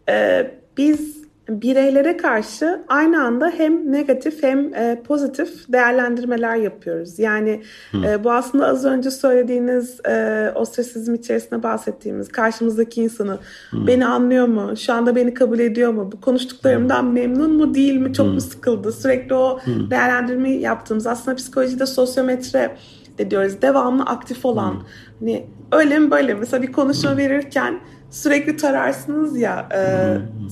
E, 0.09 0.51
biz 0.77 1.26
bireylere 1.49 2.17
karşı 2.17 2.85
aynı 2.89 3.23
anda 3.23 3.53
hem 3.57 3.93
negatif 3.93 4.43
hem 4.43 4.75
e, 4.75 5.03
pozitif 5.03 5.73
değerlendirmeler 5.73 6.57
yapıyoruz. 6.57 7.19
Yani 7.19 7.63
e, 8.05 8.25
bu 8.25 8.33
aslında 8.33 8.67
az 8.67 8.85
önce 8.85 9.11
söylediğiniz 9.11 10.01
e, 10.07 10.53
o 10.55 10.65
sessizm 10.65 11.15
içerisinde 11.15 11.63
bahsettiğimiz 11.63 12.29
karşımızdaki 12.29 13.03
insanı 13.03 13.39
hmm. 13.71 13.87
beni 13.87 14.07
anlıyor 14.07 14.47
mu? 14.47 14.77
Şu 14.77 14.93
anda 14.93 15.17
beni 15.17 15.35
kabul 15.35 15.59
ediyor 15.59 15.93
mu? 15.93 16.13
Bu 16.13 16.21
konuştuklarımdan 16.21 17.03
hmm. 17.03 17.13
memnun 17.13 17.57
mu 17.57 17.75
değil 17.75 17.97
mi? 17.97 18.13
Çok 18.13 18.27
hmm. 18.27 18.35
mu 18.35 18.41
sıkıldı? 18.41 18.93
Sürekli 18.93 19.35
o 19.35 19.59
hmm. 19.59 19.91
değerlendirmeyi 19.91 20.61
yaptığımız 20.61 21.07
aslında 21.07 21.37
psikolojide 21.37 21.87
sosyometre 21.87 22.77
de 23.19 23.31
diyoruz. 23.31 23.63
Devamlı 23.63 24.03
aktif 24.03 24.45
olan. 24.45 24.73
Hmm. 24.73 24.83
Hani 25.21 25.47
öyle 25.73 25.99
mi 25.99 26.11
böyle 26.11 26.35
mi? 26.35 26.41
Mesela 26.41 26.63
bir 26.63 26.73
konuşma 26.73 27.11
hmm. 27.11 27.19
verirken 27.19 27.81
sürekli 28.17 28.57
tararsınız 28.57 29.39
ya 29.39 29.69
e, 29.75 29.81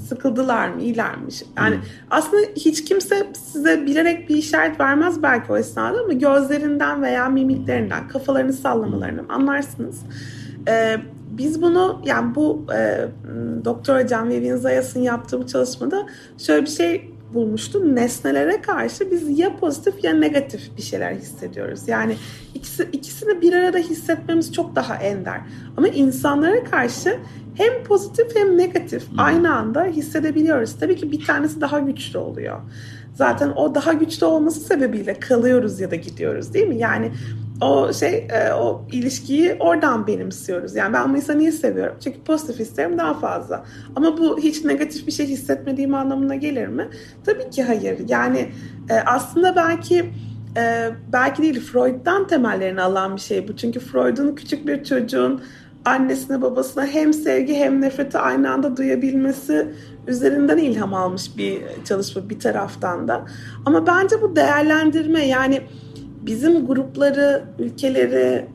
sıkıldılar 0.09 0.69
mı 0.69 0.83
iyilermiş. 0.83 1.43
Yani 1.57 1.79
aslında 2.11 2.43
hiç 2.57 2.85
kimse 2.85 3.27
size 3.53 3.87
bilerek 3.87 4.29
bir 4.29 4.37
işaret 4.37 4.81
vermez 4.81 5.23
belki 5.23 5.53
o 5.53 5.57
esnada 5.57 6.01
ama 6.01 6.13
gözlerinden 6.13 7.03
veya 7.03 7.29
mimiklerinden 7.29 8.09
kafalarını 8.09 8.53
sallamalarından 8.53 9.29
anlarsınız. 9.29 10.03
E, 10.69 10.97
biz 11.31 11.63
bunu 11.63 12.03
yani 12.05 12.35
bu 12.35 12.67
e, 12.77 13.09
Doktor 13.65 14.03
Hocam 14.03 14.29
Vivian 14.29 14.57
Zayas'ın 14.57 15.01
yaptığı 15.01 15.43
bu 15.43 15.47
çalışmada 15.47 16.07
şöyle 16.39 16.63
bir 16.63 16.71
şey 16.71 17.15
bulmuştum. 17.35 17.97
Nesnelere 17.97 18.61
karşı 18.61 19.11
biz 19.11 19.39
ya 19.39 19.57
pozitif 19.57 20.05
ya 20.05 20.13
negatif 20.13 20.77
bir 20.77 20.83
şeyler 20.83 21.13
hissediyoruz. 21.13 21.89
Yani 21.89 22.17
ikisi, 22.55 22.89
ikisini 22.93 23.41
bir 23.41 23.53
arada 23.53 23.79
hissetmemiz 23.79 24.53
çok 24.53 24.77
daha 24.77 24.95
ender. 24.95 25.41
Ama 25.77 25.89
insanlara 25.89 26.65
karşı 26.65 27.19
hem 27.55 27.85
pozitif 27.85 28.37
hem 28.37 28.59
negatif 28.59 29.07
aynı 29.19 29.57
anda 29.57 29.85
hissedebiliyoruz. 29.85 30.79
Tabii 30.81 30.97
ki 30.97 31.13
bir 31.13 31.25
tanesi 31.25 31.61
daha 31.61 31.79
güçlü 31.79 32.19
oluyor. 32.19 32.61
Zaten 33.15 33.53
o 33.57 33.75
daha 33.75 33.93
güçlü 33.93 34.27
olması 34.27 34.61
sebebiyle 34.61 35.15
kalıyoruz 35.15 35.81
ya 35.81 35.91
da 35.91 35.97
gidiyoruz 35.97 36.55
değil 36.55 36.69
mi? 36.69 36.79
Yani 36.79 37.13
o 37.61 37.93
şey 37.93 38.29
e, 38.31 38.53
o 38.53 38.87
ilişkiyi 38.93 39.57
oradan 39.61 40.07
benimsiyoruz. 40.07 40.75
Yani 40.75 40.93
ben 40.93 41.13
bu 41.13 41.17
insanı 41.17 41.39
niye 41.39 41.53
seviyorum? 41.53 41.97
Çünkü 42.05 42.21
pozitif 42.21 42.59
hislerim 42.59 42.99
daha 42.99 43.15
fazla. 43.15 43.65
Ama 43.97 44.19
bu 44.19 44.39
hiç 44.39 44.65
negatif 44.65 45.07
bir 45.07 45.13
şey 45.13 45.27
hissetmediğim 45.27 45.95
anlamına 45.95 46.35
gelir 46.35 46.67
mi? 46.67 46.89
Tabii 47.27 47.51
ki 47.51 47.63
hayır. 47.63 47.99
Yani 48.09 48.49
e, 48.91 48.95
aslında 49.07 49.57
belki 49.57 50.11
e, 50.57 50.91
belki 51.13 51.43
değil 51.43 51.61
Freud'dan 51.61 52.27
temellerini 52.27 52.83
alan 52.83 53.17
bir 53.17 53.21
şey 53.21 53.49
bu. 53.49 53.57
Çünkü 53.57 53.81
Freud'un 53.81 54.35
küçük 54.35 54.67
bir 54.67 54.85
çocuğun 54.85 55.43
annesine 55.85 56.43
babasına 56.43 56.87
hem 56.87 57.13
sevgi 57.13 57.55
hem 57.55 57.81
nefreti 57.81 58.19
aynı 58.19 58.51
anda 58.51 58.77
duyabilmesi 58.77 59.69
üzerinden 60.07 60.59
ilham 60.59 60.95
almış 60.95 61.37
bir 61.37 61.63
çalışma 61.85 62.31
bir 62.31 62.39
taraftan 62.39 63.09
da. 63.09 63.25
Ama 63.65 63.87
bence 63.87 64.23
bu 64.23 64.37
değerlendirme 64.37 65.27
yani 65.27 65.61
bizim 66.23 66.67
grupları, 66.67 67.45
ülkeleri, 67.59 68.47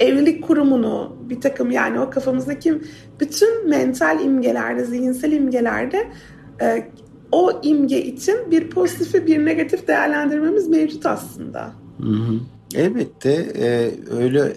evlilik 0.00 0.44
kurumunu 0.44 1.16
bir 1.30 1.40
takım 1.40 1.70
yani 1.70 2.00
o 2.00 2.10
kafamızdaki 2.10 2.82
bütün 3.20 3.68
mental 3.68 4.20
imgelerde, 4.20 4.84
zihinsel 4.84 5.32
imgelerde 5.32 6.08
e, 6.62 6.88
o 7.32 7.60
imge 7.62 8.02
için 8.02 8.36
bir 8.50 8.70
pozitifi 8.70 9.26
bir 9.26 9.44
negatif 9.44 9.88
değerlendirmemiz 9.88 10.68
mevcut 10.68 11.06
aslında. 11.06 11.72
Hı 12.00 12.08
hı. 12.08 12.34
Elbette 12.74 13.32
e, 13.58 13.90
öyle 14.16 14.52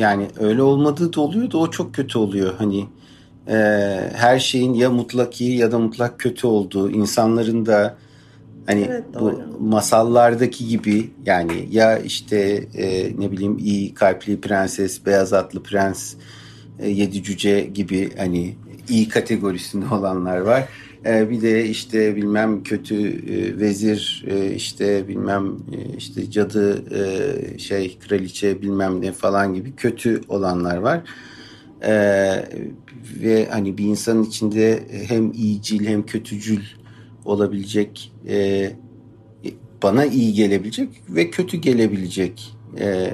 yani 0.00 0.26
öyle 0.38 0.62
olmadığı 0.62 1.12
da 1.12 1.20
oluyor 1.20 1.50
da 1.50 1.58
o 1.58 1.70
çok 1.70 1.94
kötü 1.94 2.18
oluyor. 2.18 2.54
Hani 2.58 2.86
e, 3.48 3.56
her 4.14 4.38
şeyin 4.38 4.74
ya 4.74 4.90
mutlak 4.90 5.40
iyi 5.40 5.56
ya 5.56 5.72
da 5.72 5.78
mutlak 5.78 6.18
kötü 6.18 6.46
olduğu, 6.46 6.90
insanların 6.90 7.66
da 7.66 7.96
hani 8.66 8.86
evet, 8.90 9.04
bu 9.20 9.42
masallardaki 9.60 10.68
gibi 10.68 11.10
yani 11.26 11.68
ya 11.70 11.98
işte 11.98 12.38
e, 12.74 13.12
ne 13.18 13.32
bileyim 13.32 13.58
iyi 13.58 13.94
kalpli 13.94 14.40
prenses, 14.40 15.06
beyaz 15.06 15.32
atlı 15.32 15.62
prens, 15.62 16.14
e, 16.78 16.90
yedi 16.90 17.22
cüce 17.22 17.60
gibi 17.60 18.16
hani 18.16 18.56
iyi 18.88 19.08
kategorisinde 19.08 19.94
olanlar 19.94 20.38
var. 20.38 20.68
E, 21.06 21.30
bir 21.30 21.42
de 21.42 21.64
işte 21.64 22.16
bilmem 22.16 22.62
kötü 22.62 23.08
e, 23.08 23.58
vezir 23.58 24.24
e, 24.28 24.54
işte 24.54 25.08
bilmem 25.08 25.56
e, 25.72 25.96
işte 25.96 26.30
cadı 26.30 26.84
e, 26.94 27.58
şey 27.58 27.98
kraliçe 27.98 28.62
bilmem 28.62 29.02
ne 29.02 29.12
falan 29.12 29.54
gibi 29.54 29.76
kötü 29.76 30.20
olanlar 30.28 30.76
var. 30.76 31.02
e, 31.82 31.92
ve 33.22 33.48
hani 33.50 33.78
bir 33.78 33.84
insanın 33.84 34.24
içinde 34.24 34.82
hem 35.08 35.32
iyicil 35.32 35.86
hem 35.86 36.06
kötücül 36.06 36.60
olabilecek 37.24 38.12
e, 38.28 38.70
bana 39.82 40.04
iyi 40.04 40.32
gelebilecek 40.32 40.88
ve 41.08 41.30
kötü 41.30 41.56
gelebilecek 41.56 42.56
e, 42.80 43.12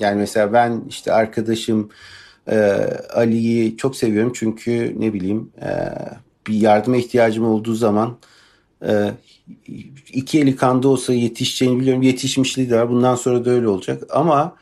yani 0.00 0.18
mesela 0.18 0.52
ben 0.52 0.82
işte 0.88 1.12
arkadaşım 1.12 1.90
e, 2.48 2.56
Ali'yi 3.14 3.76
çok 3.76 3.96
seviyorum 3.96 4.32
çünkü 4.34 4.94
ne 4.98 5.12
bileyim 5.12 5.50
e, 5.62 5.68
bir 6.46 6.54
yardıma 6.54 6.96
ihtiyacım 6.96 7.44
olduğu 7.44 7.74
zaman 7.74 8.16
e, 8.86 9.10
iki 10.12 10.40
eli 10.40 10.56
kanda 10.56 10.88
olsa 10.88 11.12
yetişeceğini 11.12 11.80
biliyorum. 11.80 12.02
Yetişmişliği 12.02 12.70
de 12.70 12.76
var. 12.76 12.90
Bundan 12.90 13.14
sonra 13.14 13.44
da 13.44 13.50
öyle 13.50 13.68
olacak. 13.68 14.02
Ama 14.10 14.56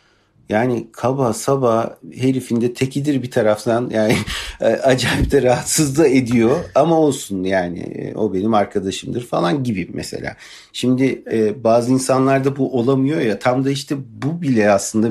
yani 0.48 0.86
kaba 0.92 1.32
saba 1.32 1.98
herifin 2.14 2.60
de 2.60 2.74
tekidir 2.74 3.22
bir 3.22 3.30
taraftan 3.30 3.90
yani 3.90 4.16
e, 4.60 4.64
acayip 4.66 5.30
de 5.30 5.42
rahatsız 5.42 5.98
da 5.98 6.08
ediyor 6.08 6.64
ama 6.74 6.98
olsun 7.00 7.44
yani 7.44 7.78
e, 7.78 8.14
o 8.14 8.34
benim 8.34 8.54
arkadaşımdır 8.54 9.26
falan 9.26 9.64
gibi 9.64 9.90
mesela. 9.92 10.36
Şimdi 10.72 11.22
e, 11.32 11.64
bazı 11.64 11.92
insanlarda 11.92 12.56
bu 12.56 12.78
olamıyor 12.78 13.20
ya 13.20 13.38
tam 13.38 13.64
da 13.64 13.70
işte 13.70 13.96
bu 14.22 14.42
bile 14.42 14.70
aslında 14.70 15.10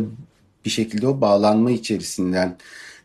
bir 0.65 0.69
şekilde 0.69 1.07
o 1.07 1.21
bağlanma 1.21 1.71
içerisinden 1.71 2.57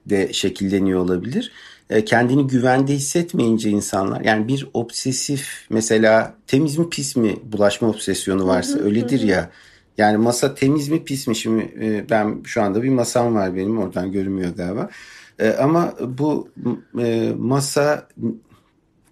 de 0.07 0.33
şekilleniyor 0.33 1.00
olabilir. 1.00 1.52
E, 1.90 2.05
kendini 2.05 2.46
güvende 2.46 2.94
hissetmeyince 2.94 3.70
insanlar 3.70 4.20
yani 4.20 4.48
bir 4.48 4.68
obsesif 4.74 5.66
mesela 5.70 6.35
temiz 6.46 6.79
mi 6.79 6.90
pis 6.90 7.16
mi 7.16 7.37
bulaşma 7.44 7.88
obsesyonu 7.88 8.46
varsa 8.46 8.79
öyledir 8.79 9.20
ya. 9.20 9.51
Yani 9.98 10.16
masa 10.16 10.55
temiz 10.55 10.88
mi 10.88 11.05
pis 11.05 11.27
mi 11.27 11.37
şimdi 11.37 11.72
e, 11.81 12.11
ben 12.11 12.40
şu 12.44 12.62
anda 12.62 12.83
bir 12.83 12.88
masam 12.88 13.35
var 13.35 13.57
benim 13.57 13.79
oradan 13.79 14.12
görünmüyor 14.12 14.57
galiba. 14.57 14.90
E, 15.38 15.51
ama 15.51 15.94
bu 16.18 16.48
masa 17.38 18.09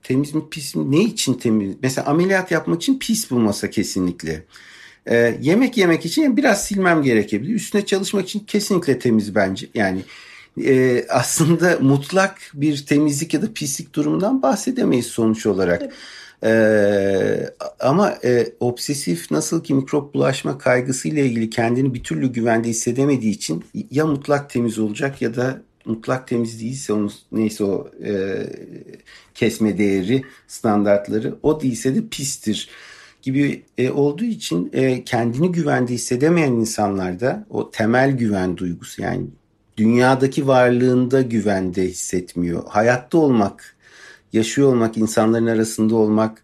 temiz 0.02 0.34
mi 0.34 0.42
pis 0.50 0.74
mi 0.74 0.90
ne 0.90 1.00
için 1.00 1.34
temiz? 1.34 1.76
Mesela 1.82 2.06
ameliyat 2.06 2.50
yapmak 2.50 2.82
için 2.82 2.98
pis 2.98 3.30
bu 3.30 3.38
masa 3.38 3.70
kesinlikle. 3.70 4.44
yemek 5.40 5.76
yemek 5.76 6.06
için 6.06 6.36
biraz 6.36 6.64
silmem 6.64 7.02
gerekebilir. 7.02 7.54
Üstüne 7.54 7.86
çalışmak 7.86 8.24
için 8.24 8.40
kesinlikle 8.40 8.98
temiz 8.98 9.34
bence. 9.34 9.66
Yani 9.74 10.02
e, 10.64 11.04
aslında 11.08 11.78
mutlak 11.80 12.38
bir 12.54 12.86
temizlik 12.86 13.34
ya 13.34 13.42
da 13.42 13.52
pislik 13.52 13.94
durumundan 13.94 14.42
bahsedemeyiz 14.42 15.06
sonuç 15.06 15.46
olarak. 15.46 15.82
Evet. 15.82 15.92
Ee, 16.44 17.50
ama 17.80 18.18
e, 18.24 18.46
obsesif 18.60 19.30
nasıl 19.30 19.64
ki 19.64 19.74
mikrop 19.74 20.14
bulaşma 20.14 20.58
kaygısıyla 20.58 21.22
ilgili 21.22 21.50
kendini 21.50 21.94
bir 21.94 22.02
türlü 22.02 22.32
güvende 22.32 22.68
hissedemediği 22.68 23.32
için 23.32 23.64
ya 23.90 24.06
mutlak 24.06 24.50
temiz 24.50 24.78
olacak 24.78 25.22
ya 25.22 25.34
da 25.34 25.62
mutlak 25.84 26.28
temiz 26.28 26.60
değilse 26.60 26.92
onun 26.92 27.12
neyse 27.32 27.64
o 27.64 27.90
e, 28.04 28.46
kesme 29.34 29.78
değeri 29.78 30.22
standartları 30.48 31.34
o 31.42 31.60
değilse 31.60 31.94
de 31.94 32.08
pistir 32.10 32.68
gibi 33.22 33.62
e, 33.78 33.90
olduğu 33.90 34.24
için 34.24 34.70
e, 34.72 35.04
kendini 35.04 35.52
güvende 35.52 35.92
hissedemeyen 35.92 36.52
insanlarda 36.52 37.46
o 37.50 37.70
temel 37.70 38.12
güven 38.12 38.56
duygusu 38.56 39.02
yani 39.02 39.26
dünyadaki 39.76 40.46
varlığında 40.46 41.22
güvende 41.22 41.82
hissetmiyor. 41.82 42.62
Hayatta 42.68 43.18
olmak, 43.18 43.76
yaşıyor 44.32 44.68
olmak, 44.68 44.96
insanların 44.96 45.46
arasında 45.46 45.94
olmak 45.94 46.42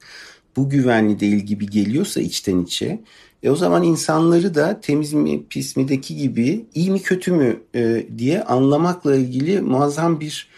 bu 0.56 0.70
güvenli 0.70 1.20
değil 1.20 1.36
gibi 1.36 1.70
geliyorsa 1.70 2.20
içten 2.20 2.58
içe 2.58 3.00
e 3.42 3.50
o 3.50 3.56
zaman 3.56 3.82
insanları 3.82 4.54
da 4.54 4.80
temiz 4.80 5.12
mi 5.12 5.46
pis 5.50 5.76
mideki 5.76 6.16
gibi 6.16 6.66
iyi 6.74 6.90
mi 6.90 7.02
kötü 7.02 7.32
mü 7.32 7.62
e, 7.74 8.06
diye 8.18 8.42
anlamakla 8.44 9.16
ilgili 9.16 9.60
muazzam 9.60 10.20
bir 10.20 10.48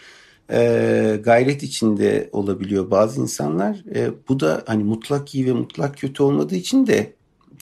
e, 0.51 1.19
gayret 1.23 1.63
içinde 1.63 2.29
olabiliyor 2.31 2.91
bazı 2.91 3.21
insanlar. 3.21 3.83
E, 3.95 4.09
bu 4.29 4.39
da 4.39 4.63
hani 4.67 4.83
mutlak 4.83 5.35
iyi 5.35 5.45
ve 5.45 5.53
mutlak 5.53 5.97
kötü 5.97 6.23
olmadığı 6.23 6.55
için 6.55 6.87
de 6.87 7.13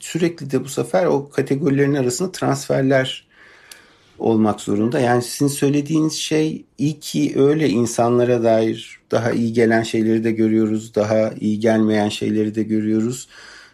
sürekli 0.01 0.51
de 0.51 0.63
bu 0.63 0.67
sefer 0.67 1.05
o 1.05 1.29
kategorilerin 1.29 1.93
arasında 1.93 2.31
transferler 2.31 3.27
olmak 4.19 4.61
zorunda. 4.61 4.99
Yani 4.99 5.21
sizin 5.21 5.47
söylediğiniz 5.47 6.13
şey 6.13 6.65
iyi 6.77 6.99
ki 6.99 7.33
öyle 7.35 7.69
insanlara 7.69 8.43
dair 8.43 8.99
daha 9.11 9.31
iyi 9.31 9.53
gelen 9.53 9.83
şeyleri 9.83 10.23
de 10.23 10.31
görüyoruz, 10.31 10.95
daha 10.95 11.31
iyi 11.39 11.59
gelmeyen 11.59 12.09
şeyleri 12.09 12.55
de 12.55 12.63
görüyoruz. 12.63 13.27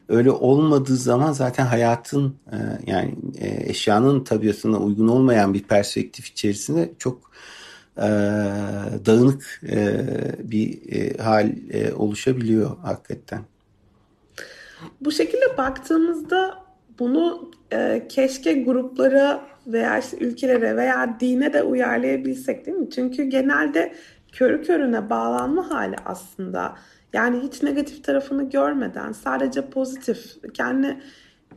Öyle 0.10 0.32
olmadığı 0.32 0.96
zaman 0.96 1.32
zaten 1.32 1.66
hayatın 1.66 2.36
e, 2.52 2.58
yani 2.88 3.16
e, 3.38 3.70
eşyanın 3.70 4.24
tabiatına 4.24 4.78
uygun 4.78 5.08
olmayan 5.08 5.54
bir 5.54 5.64
perspektif 5.64 6.28
içerisinde 6.28 6.92
çok 7.00 7.32
e, 7.98 8.08
dağınık 9.06 9.62
bir 10.40 10.80
hal 11.20 11.52
oluşabiliyor 11.96 12.78
hakikaten. 12.84 13.42
Bu 15.02 15.12
şekilde 15.12 15.58
baktığımızda 15.58 16.64
bunu 17.00 17.52
keşke 18.10 18.54
gruplara 18.54 19.50
veya 19.72 20.00
işte 20.00 20.18
ülkelere 20.18 20.78
veya 20.78 21.18
dine 21.20 21.54
de 21.54 21.64
uyarlayabilsek 21.64 22.66
değil 22.66 22.78
mi? 22.78 22.90
Çünkü 22.90 23.24
genelde 23.24 23.94
körü 24.32 24.64
körüne 24.64 25.10
bağlanma 25.10 25.70
hali 25.70 25.96
aslında. 26.06 26.76
Yani 27.14 27.40
hiç 27.40 27.64
negatif 27.64 28.04
tarafını 28.04 28.50
görmeden 28.50 29.12
sadece 29.12 29.70
pozitif, 29.70 30.54
kendini 30.54 31.02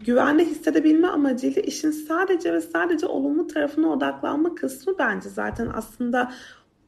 güvende 0.01 0.45
hissedebilme 0.45 1.09
amacıyla 1.09 1.63
işin 1.63 1.91
sadece 1.91 2.53
ve 2.53 2.61
sadece 2.61 3.07
olumlu 3.07 3.47
tarafına 3.47 3.89
odaklanma 3.89 4.55
kısmı 4.55 4.99
bence 4.99 5.29
zaten 5.29 5.71
aslında 5.75 6.33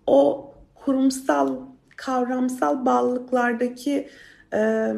o 0.07 0.51
kurumsal, 0.75 1.57
kavramsal 1.97 2.87
bağlılıklardaki 2.87 4.09
e, 4.55 4.93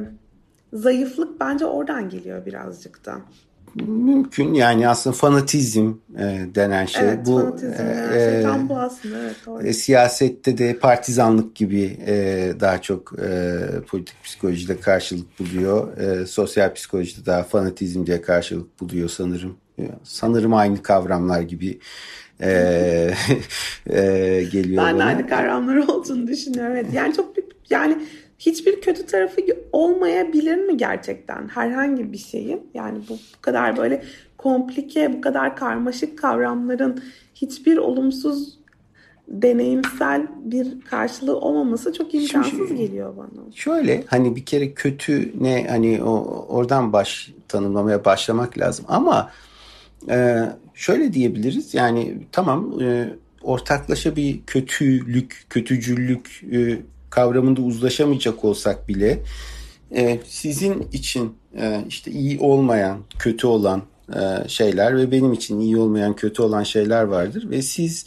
zayıflık 0.73 1.41
bence 1.41 1.67
oradan 1.67 2.09
geliyor 2.09 2.47
birazcık 2.47 3.07
da 3.07 3.21
mümkün. 3.75 4.55
Yani 4.55 4.89
aslında 4.89 5.17
fanatizm 5.17 5.93
e, 6.19 6.47
denen 6.55 6.87
şey. 6.87 7.09
Evet, 7.09 7.27
bu 7.27 7.41
fanatizm 7.41 7.73
e, 7.73 8.33
şey 8.33 8.43
tam 8.43 8.69
bu 8.69 8.79
aslında 8.79 9.19
evet 9.19 9.37
doğru. 9.47 9.67
E, 9.67 9.73
siyasette 9.73 10.59
de 10.59 10.79
partizanlık 10.79 11.55
gibi 11.57 11.99
e, 12.07 12.53
daha 12.61 12.83
çok 12.83 13.13
e, 13.19 13.59
politik 13.89 14.25
psikolojide 14.25 14.81
karşılık 14.81 15.39
buluyor. 15.39 15.99
E, 15.99 16.27
sosyal 16.27 16.75
psikolojide 16.75 17.27
daha 17.27 17.43
fanatizm 17.43 18.07
diye 18.07 18.23
karşılık 18.23 18.81
buluyor 18.81 19.09
sanırım. 19.09 19.57
Sanırım 20.05 20.55
aynı 20.55 20.83
kavramlar 20.83 21.41
gibi 21.41 21.79
e, 22.41 22.51
e, 23.91 24.43
geliyor 24.53 24.85
ben 24.85 24.95
bana. 24.95 25.05
aynı 25.05 25.29
kavramlar 25.29 25.77
olduğunu 25.77 26.27
düşünüyorum 26.27 26.73
evet. 26.77 26.87
Yani 26.93 27.15
çok 27.15 27.35
yani 27.71 27.99
hiçbir 28.39 28.81
kötü 28.81 29.07
tarafı 29.07 29.41
olmayabilir 29.73 30.57
mi 30.57 30.77
gerçekten 30.77 31.49
herhangi 31.49 32.13
bir 32.13 32.19
şeyin? 32.19 32.71
Yani 32.75 32.99
bu, 33.09 33.13
bu 33.13 33.41
kadar 33.41 33.77
böyle 33.77 34.05
komplike, 34.39 35.13
bu 35.13 35.21
kadar 35.21 35.57
karmaşık 35.57 36.19
kavramların 36.19 37.03
hiçbir 37.35 37.77
olumsuz 37.77 38.59
deneyimsel 39.29 40.27
bir 40.45 40.81
karşılığı 40.81 41.41
olmaması 41.41 41.93
çok 41.93 42.15
imkansız 42.15 42.69
Şimdi, 42.69 42.77
geliyor 42.77 43.17
bana. 43.17 43.53
Şöyle 43.55 44.05
hani 44.07 44.37
bir 44.37 44.45
kere 44.45 44.73
kötü 44.73 45.33
ne 45.41 45.67
hani 45.69 46.05
o 46.05 46.47
oradan 46.49 46.93
baş 46.93 47.33
tanımlamaya 47.49 48.05
başlamak 48.05 48.59
lazım 48.59 48.85
ama 48.89 49.31
e, 50.09 50.37
şöyle 50.75 51.13
diyebiliriz 51.13 51.75
yani 51.75 52.19
tamam 52.33 52.81
e, 52.83 53.15
ortaklaşa 53.43 54.17
bir 54.17 54.41
kötülük, 54.47 55.47
kötücüllük 55.51 56.43
e, 56.53 56.79
kavramında 57.17 57.61
uzlaşamayacak 57.61 58.45
olsak 58.45 58.89
bile 58.89 59.19
e, 59.95 60.19
sizin 60.27 60.89
için 60.93 61.35
e, 61.59 61.85
işte 61.89 62.11
iyi 62.11 62.39
olmayan, 62.41 62.99
kötü 63.19 63.47
olan 63.47 63.83
e, 64.15 64.49
şeyler 64.49 64.97
ve 64.97 65.11
benim 65.11 65.33
için 65.33 65.61
iyi 65.61 65.77
olmayan, 65.77 66.17
kötü 66.17 66.43
olan 66.43 66.63
şeyler 66.63 67.03
vardır 67.03 67.51
ve 67.51 67.63
siz 67.63 68.07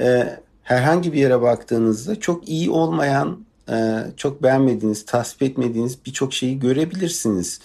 e, 0.00 0.38
herhangi 0.62 1.12
bir 1.12 1.18
yere 1.18 1.40
baktığınızda 1.40 2.20
çok 2.20 2.48
iyi 2.48 2.70
olmayan, 2.70 3.44
e, 3.70 3.96
çok 4.16 4.42
beğenmediğiniz, 4.42 5.04
tasvip 5.04 5.42
etmediğiniz 5.42 5.98
birçok 6.06 6.34
şeyi 6.34 6.58
görebilirsiniz. 6.58 7.60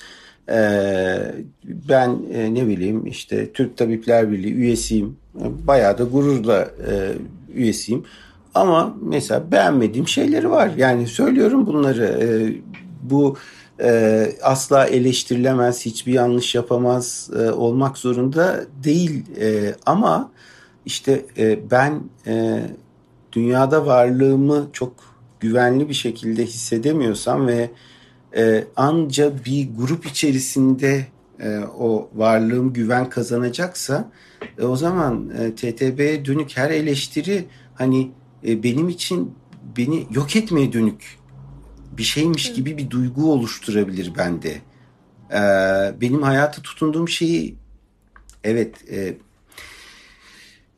E, 0.49 0.57
ben 1.63 2.19
e, 2.33 2.53
ne 2.53 2.67
bileyim 2.67 3.07
işte 3.07 3.51
Türk 3.53 3.77
Tabipler 3.77 4.31
Birliği 4.31 4.53
üyesiyim. 4.53 5.17
Bayağı 5.67 5.97
da 5.97 6.03
gururla 6.03 6.69
e, 6.87 7.13
üyesiyim. 7.53 8.05
Ama 8.55 8.95
mesela 9.01 9.51
beğenmediğim 9.51 10.07
şeyleri 10.07 10.49
var. 10.49 10.71
Yani 10.77 11.07
söylüyorum 11.07 11.67
bunları. 11.67 12.05
E, 12.05 12.27
bu 13.03 13.37
e, 13.81 14.31
asla 14.43 14.85
eleştirilemez, 14.85 15.85
hiçbir 15.85 16.13
yanlış 16.13 16.55
yapamaz 16.55 17.29
e, 17.39 17.51
olmak 17.51 17.97
zorunda 17.97 18.65
değil. 18.83 19.23
E, 19.41 19.75
ama 19.85 20.31
işte 20.85 21.25
e, 21.37 21.71
ben 21.71 22.01
e, 22.27 22.61
dünyada 23.31 23.85
varlığımı 23.85 24.67
çok 24.73 24.93
güvenli 25.39 25.89
bir 25.89 25.93
şekilde 25.93 26.45
hissedemiyorsam 26.45 27.47
ve 27.47 27.69
e, 28.37 28.63
anca 28.75 29.31
bir 29.45 29.69
grup 29.77 30.05
içerisinde 30.05 31.05
e, 31.39 31.59
o 31.79 32.09
varlığım 32.15 32.73
güven 32.73 33.09
kazanacaksa 33.09 34.11
e, 34.57 34.63
o 34.63 34.75
zaman 34.75 35.29
e, 35.29 35.55
TTB'ye 35.55 36.25
dönük 36.25 36.57
her 36.57 36.69
eleştiri 36.69 37.45
hani 37.75 38.11
e, 38.47 38.63
benim 38.63 38.89
için 38.89 39.35
beni 39.77 40.07
yok 40.11 40.35
etmeye 40.35 40.73
dönük 40.73 41.19
bir 41.97 42.03
şeymiş 42.03 42.53
gibi 42.53 42.77
bir 42.77 42.89
duygu 42.89 43.31
oluşturabilir 43.31 44.11
bende. 44.17 44.61
E, 45.31 45.41
benim 46.01 46.21
hayata 46.21 46.61
tutunduğum 46.61 47.09
şeyi 47.09 47.55
evet 48.43 48.75
e, 48.91 49.17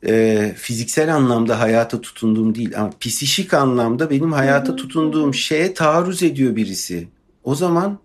e, 0.06 0.54
fiziksel 0.56 1.14
anlamda 1.14 1.60
hayata 1.60 2.00
tutunduğum 2.00 2.54
değil 2.54 2.78
ama 2.80 2.90
psişik 3.00 3.54
anlamda 3.54 4.10
benim 4.10 4.32
hayata 4.32 4.76
tutunduğum 4.76 5.34
şeye 5.34 5.74
taarruz 5.74 6.22
ediyor 6.22 6.56
birisi. 6.56 7.08
O 7.44 7.54
zaman 7.54 7.98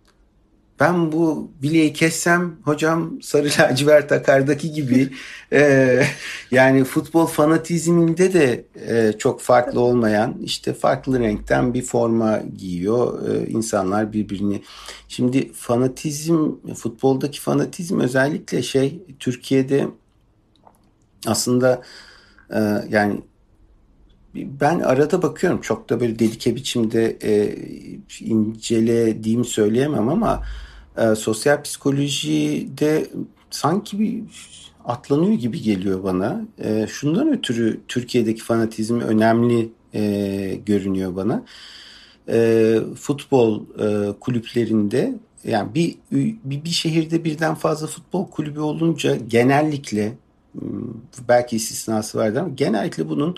ben 0.80 1.12
bu 1.12 1.52
bileği 1.62 1.94
kessem 1.94 2.56
hocam 2.64 3.22
sarı 3.22 3.48
lacivert 3.60 4.12
akardaki 4.12 4.72
gibi 4.72 5.10
e, 5.54 6.04
yani 6.52 6.84
futbol 6.84 7.26
fanatizminde 7.26 8.34
de 8.34 8.66
e, 8.88 9.18
çok 9.18 9.42
farklı 9.42 9.80
olmayan 9.80 10.38
işte 10.44 10.74
farklı 10.74 11.20
renkten 11.20 11.74
bir 11.74 11.82
forma 11.82 12.42
giyiyor 12.58 13.30
e, 13.30 13.48
insanlar 13.48 14.14
birbirini. 14.14 14.64
Şimdi 15.08 15.54
fanatizm 15.54 16.52
futboldaki 16.76 17.42
fanatizm 17.42 18.00
özellikle 18.00 18.64
şey 18.64 19.04
Türkiye'de 19.20 19.88
aslında 21.26 21.82
e, 22.54 22.60
yani 22.90 23.22
ben 24.36 24.80
arada 24.80 25.22
bakıyorum 25.22 25.62
çok 25.62 25.90
da 25.90 26.00
böyle 26.00 26.20
delike 26.20 26.56
biçimde 26.56 27.18
e, 27.24 27.56
incelediğimi 28.20 29.46
söyleyemem 29.46 30.10
ama 30.10 30.44
e, 30.98 31.16
sosyal 31.16 31.64
psikolojide 31.64 33.08
sanki 33.50 34.00
bir 34.00 34.24
atlanıyor 34.86 35.34
gibi 35.34 35.62
geliyor 35.62 36.04
bana. 36.04 36.42
E, 36.64 36.88
şundan 36.90 37.32
ötürü 37.34 37.80
Türkiye'deki 37.88 38.44
fanatizm 38.44 39.00
önemli 39.00 39.70
e, 39.94 40.60
görünüyor 40.66 41.16
bana. 41.16 41.44
E, 42.30 42.80
futbol 42.96 43.62
e, 43.80 44.14
kulüplerinde 44.20 45.16
yani 45.44 45.76
bir, 45.76 45.96
bir 46.12 46.64
bir 46.64 46.70
şehirde 46.70 47.24
birden 47.24 47.56
fazla 47.56 47.88
futbol 47.88 48.28
kulübü 48.28 48.60
olunca 48.60 49.16
genellikle 49.16 50.14
belki 51.30 51.56
istisnası 51.56 52.18
vardı 52.18 52.40
ama 52.40 52.50
genellikle 52.50 53.10
bunun 53.10 53.36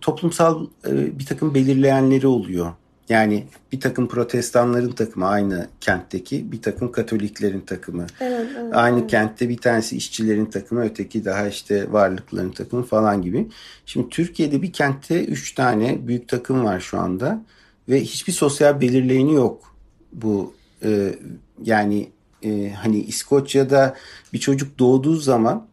toplumsal 0.00 0.66
e, 0.86 1.18
bir 1.18 1.26
takım 1.26 1.54
belirleyenleri 1.54 2.26
oluyor. 2.26 2.72
Yani 3.08 3.46
bir 3.72 3.80
takım 3.80 4.08
protestanların 4.08 4.92
takımı 4.92 5.28
aynı 5.28 5.68
kentteki 5.80 6.52
bir 6.52 6.62
takım 6.62 6.92
katoliklerin 6.92 7.60
takımı. 7.60 8.06
Evet, 8.20 8.46
evet, 8.58 8.74
aynı 8.74 8.98
evet. 9.00 9.10
kentte 9.10 9.48
bir 9.48 9.56
tanesi 9.56 9.96
işçilerin 9.96 10.46
takımı 10.46 10.84
öteki 10.84 11.24
daha 11.24 11.48
işte 11.48 11.92
varlıkların 11.92 12.50
takımı 12.50 12.82
falan 12.82 13.22
gibi. 13.22 13.48
Şimdi 13.86 14.08
Türkiye'de 14.08 14.62
bir 14.62 14.72
kentte 14.72 15.24
üç 15.24 15.54
tane 15.54 16.08
büyük 16.08 16.28
takım 16.28 16.64
var 16.64 16.80
şu 16.80 16.98
anda 16.98 17.42
ve 17.88 18.00
hiçbir 18.00 18.32
sosyal 18.32 18.80
belirleyeni 18.80 19.34
yok. 19.34 19.74
Bu 20.12 20.54
e, 20.84 21.14
yani 21.62 22.08
e, 22.42 22.70
hani 22.70 23.02
İskoçya'da 23.02 23.94
bir 24.32 24.38
çocuk 24.38 24.78
doğduğu 24.78 25.16
zaman 25.16 25.66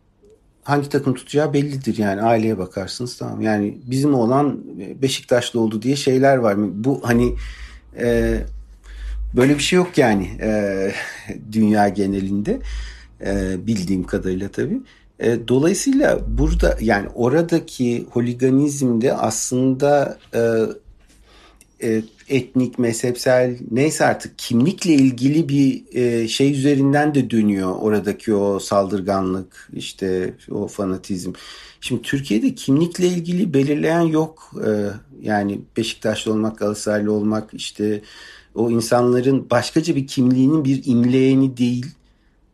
hangi 0.68 0.90
takım 0.90 1.14
tutacağı 1.14 1.54
bellidir 1.54 1.98
yani. 1.98 2.22
Aileye 2.22 2.58
bakarsınız 2.58 3.18
tamam. 3.18 3.42
Yani 3.42 3.78
bizim 3.84 4.14
olan 4.14 4.62
Beşiktaşlı 5.02 5.60
oldu 5.60 5.82
diye 5.82 5.96
şeyler 5.96 6.38
var. 6.38 6.54
Mı 6.54 6.72
bu 6.74 7.00
hani 7.04 7.36
e, 8.00 8.38
böyle 9.36 9.56
bir 9.56 9.64
şey 9.64 9.78
yok 9.78 9.98
yani 9.98 10.30
e, 10.42 10.92
dünya 11.52 11.90
genelinde 11.90 12.60
e, 13.26 13.56
bildiğim 13.68 14.04
kadarıyla 14.04 14.50
tabii. 14.50 14.82
E, 15.20 15.48
dolayısıyla 15.48 16.20
burada 16.28 16.78
yani 16.82 17.08
oradaki 17.16 18.06
holiganizmde 18.12 19.14
aslında 19.14 20.18
e, 20.34 20.42
e, 21.84 22.02
etnik, 22.30 22.80
mezhepsel 22.80 23.58
neyse 23.72 24.06
artık 24.06 24.38
kimlikle 24.38 24.94
ilgili 24.94 25.50
bir 25.50 25.84
e, 25.92 26.28
şey 26.28 26.52
üzerinden 26.52 27.16
de 27.16 27.30
dönüyor 27.30 27.76
oradaki 27.80 28.34
o 28.34 28.60
saldırganlık, 28.60 29.70
işte 29.74 30.34
o 30.52 30.68
fanatizm. 30.68 31.34
Şimdi 31.82 32.02
Türkiye'de 32.02 32.56
kimlikle 32.56 33.08
ilgili 33.08 33.54
belirleyen 33.54 34.02
yok. 34.02 34.52
E, 34.68 34.70
yani 35.22 35.62
Beşiktaşlı 35.78 36.32
olmak, 36.32 36.58
Galatasaraylı 36.58 37.12
olmak 37.12 37.54
işte 37.54 38.02
o 38.56 38.72
insanların 38.72 39.50
başkaca 39.50 39.96
bir 39.96 40.08
kimliğinin 40.08 40.66
bir 40.66 40.82
imleğeni 40.86 41.58
değil. 41.58 41.86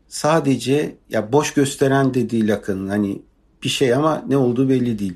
Sadece 0.07 0.95
ya 1.09 1.31
boş 1.31 1.53
gösteren 1.53 2.13
de 2.13 2.29
değil 2.29 2.53
Akın'ın 2.53 2.89
hani 2.89 3.21
bir 3.63 3.69
şey 3.69 3.93
ama 3.93 4.25
ne 4.27 4.37
olduğu 4.37 4.69
belli 4.69 4.99
değil. 4.99 5.13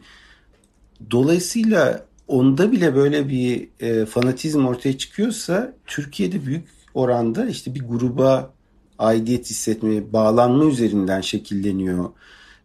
Dolayısıyla 1.11 2.06
onda 2.27 2.71
bile 2.71 2.95
böyle 2.95 3.29
bir 3.29 3.69
e, 3.79 4.05
fanatizm 4.05 4.65
ortaya 4.65 4.97
çıkıyorsa 4.97 5.73
Türkiye'de 5.85 6.45
büyük 6.45 6.67
oranda 6.93 7.45
işte 7.45 7.75
bir 7.75 7.83
gruba 7.87 8.53
aidiyet 8.99 9.49
hissetmeye, 9.49 10.13
bağlanma 10.13 10.65
üzerinden 10.65 11.21
şekilleniyor. 11.21 12.09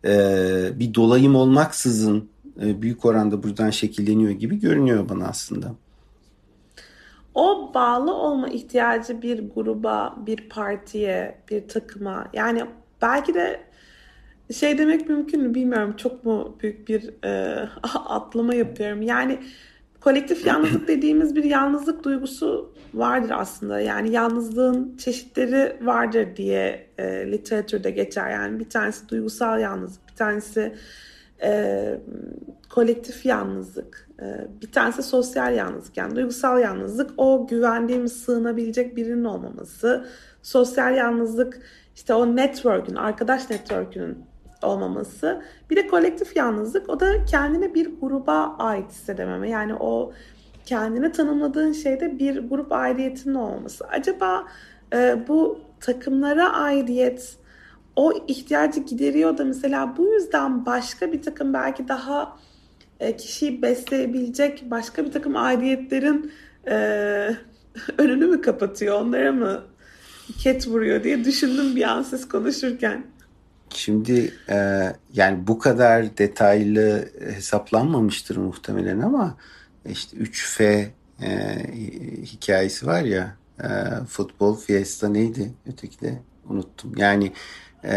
E, 0.04 0.10
bir 0.78 0.94
dolayım 0.94 1.36
olmaksızın 1.36 2.28
e, 2.62 2.82
büyük 2.82 3.04
oranda 3.04 3.42
buradan 3.42 3.70
şekilleniyor 3.70 4.30
gibi 4.30 4.60
görünüyor 4.60 5.08
bana 5.08 5.28
aslında. 5.28 5.74
O 7.34 7.70
bağlı 7.74 8.14
olma 8.14 8.48
ihtiyacı 8.48 9.22
bir 9.22 9.48
gruba, 9.54 10.16
bir 10.26 10.48
partiye, 10.48 11.38
bir 11.50 11.68
takıma 11.68 12.26
yani 12.32 12.64
belki 13.02 13.34
de 13.34 13.60
şey 14.52 14.78
demek 14.78 15.08
mümkün 15.08 15.42
mü 15.42 15.54
bilmiyorum. 15.54 15.94
Çok 15.96 16.24
mu 16.24 16.56
büyük 16.60 16.88
bir 16.88 17.24
e, 17.24 17.62
atlama 18.06 18.54
yapıyorum. 18.54 19.02
Yani 19.02 19.38
kolektif 20.00 20.46
yalnızlık 20.46 20.88
dediğimiz 20.88 21.36
bir 21.36 21.44
yalnızlık 21.44 22.04
duygusu 22.04 22.72
vardır 22.94 23.32
aslında. 23.34 23.80
Yani 23.80 24.10
yalnızlığın 24.10 24.96
çeşitleri 24.96 25.76
vardır 25.86 26.28
diye 26.36 26.86
e, 26.98 27.32
literatürde 27.32 27.90
geçer. 27.90 28.30
Yani 28.30 28.58
bir 28.58 28.70
tanesi 28.70 29.08
duygusal 29.08 29.60
yalnızlık, 29.60 30.08
bir 30.08 30.16
tanesi 30.16 30.74
e, 31.42 32.00
kolektif 32.70 33.26
yalnızlık, 33.26 34.08
e, 34.20 34.46
bir 34.62 34.72
tanesi 34.72 35.02
sosyal 35.02 35.54
yalnızlık. 35.54 35.96
Yani 35.96 36.16
duygusal 36.16 36.60
yalnızlık 36.60 37.10
o 37.16 37.46
güvendiğimiz, 37.46 38.12
sığınabilecek 38.12 38.96
birinin 38.96 39.24
olmaması. 39.24 40.06
Sosyal 40.42 40.96
yalnızlık 40.96 41.60
işte 41.94 42.14
o 42.14 42.36
network'ün, 42.36 42.94
arkadaş 42.94 43.50
network'ünün 43.50 44.31
olmaması. 44.64 45.42
Bir 45.70 45.76
de 45.76 45.86
kolektif 45.86 46.36
yalnızlık 46.36 46.88
o 46.88 47.00
da 47.00 47.24
kendine 47.24 47.74
bir 47.74 47.90
gruba 48.00 48.56
ait 48.58 48.90
hissedememe. 48.90 49.50
Yani 49.50 49.74
o 49.74 50.12
kendine 50.66 51.12
tanımladığın 51.12 51.72
şeyde 51.72 52.18
bir 52.18 52.48
grup 52.48 52.72
aidiyetinin 52.72 53.34
olmaması. 53.34 53.84
Acaba 53.86 54.44
e, 54.94 55.24
bu 55.28 55.58
takımlara 55.80 56.52
aidiyet 56.52 57.36
o 57.96 58.12
ihtiyacı 58.28 58.80
gideriyor 58.80 59.38
da 59.38 59.44
mesela 59.44 59.94
bu 59.96 60.06
yüzden 60.06 60.66
başka 60.66 61.12
bir 61.12 61.22
takım 61.22 61.54
belki 61.54 61.88
daha 61.88 62.38
e, 63.00 63.16
kişiyi 63.16 63.62
besleyebilecek 63.62 64.64
başka 64.70 65.04
bir 65.04 65.12
takım 65.12 65.36
aidiyetlerin 65.36 66.32
e, 66.66 66.76
önünü 67.98 68.26
mü 68.26 68.40
kapatıyor? 68.40 69.00
Onlara 69.00 69.32
mı 69.32 69.62
ket 70.38 70.68
vuruyor 70.68 71.04
diye 71.04 71.24
düşündüm 71.24 71.76
bir 71.76 71.82
an 71.82 72.02
siz 72.02 72.28
konuşurken. 72.28 73.04
Şimdi 73.74 74.34
e, 74.48 74.86
yani 75.12 75.46
bu 75.46 75.58
kadar 75.58 76.18
detaylı 76.18 77.08
hesaplanmamıştır 77.34 78.36
muhtemelen 78.36 79.00
ama 79.00 79.36
işte 79.88 80.16
3F 80.16 80.86
e, 81.22 81.58
hikayesi 82.24 82.86
var 82.86 83.02
ya 83.02 83.36
e, 83.60 83.68
futbol 84.08 84.56
fiesta 84.56 85.08
neydi 85.08 85.52
öteki 85.66 86.00
de 86.00 86.18
unuttum. 86.48 86.92
Yani 86.96 87.32
e, 87.84 87.94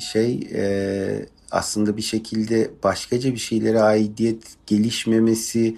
şey 0.00 0.48
e, 0.54 1.26
aslında 1.50 1.96
bir 1.96 2.02
şekilde 2.02 2.70
başkaca 2.82 3.32
bir 3.32 3.38
şeylere 3.38 3.80
aidiyet 3.80 4.42
gelişmemesi 4.66 5.76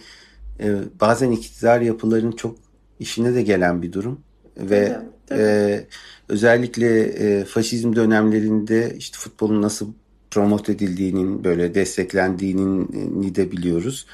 e, 0.61 0.76
bazen 1.00 1.30
iktidar 1.30 1.80
yapılarının 1.80 2.32
çok 2.32 2.57
işine 3.00 3.34
de 3.34 3.42
gelen 3.42 3.82
bir 3.82 3.92
durum 3.92 4.20
ve 4.57 4.76
evet, 4.76 4.98
evet. 5.30 5.80
E, 5.80 5.86
özellikle 6.28 7.03
e, 7.03 7.44
faşizm 7.44 7.96
dönemlerinde 7.96 8.94
işte 8.98 9.18
futbolun 9.18 9.62
nasıl 9.62 9.92
promote 10.30 10.72
edildiğinin 10.72 11.44
böyle 11.44 11.74
desteklendiğini 11.74 13.34
de 13.34 13.53
biliyoruz. 13.53 14.07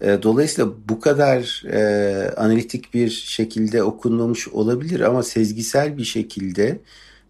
E, 0.00 0.18
dolayısıyla 0.22 0.70
bu 0.88 1.00
kadar 1.00 1.62
e, 1.72 2.30
analitik 2.36 2.94
bir 2.94 3.10
şekilde 3.10 3.82
okunmamış 3.82 4.48
olabilir 4.48 5.00
ama 5.00 5.22
sezgisel 5.22 5.98
bir 5.98 6.04
şekilde 6.04 6.80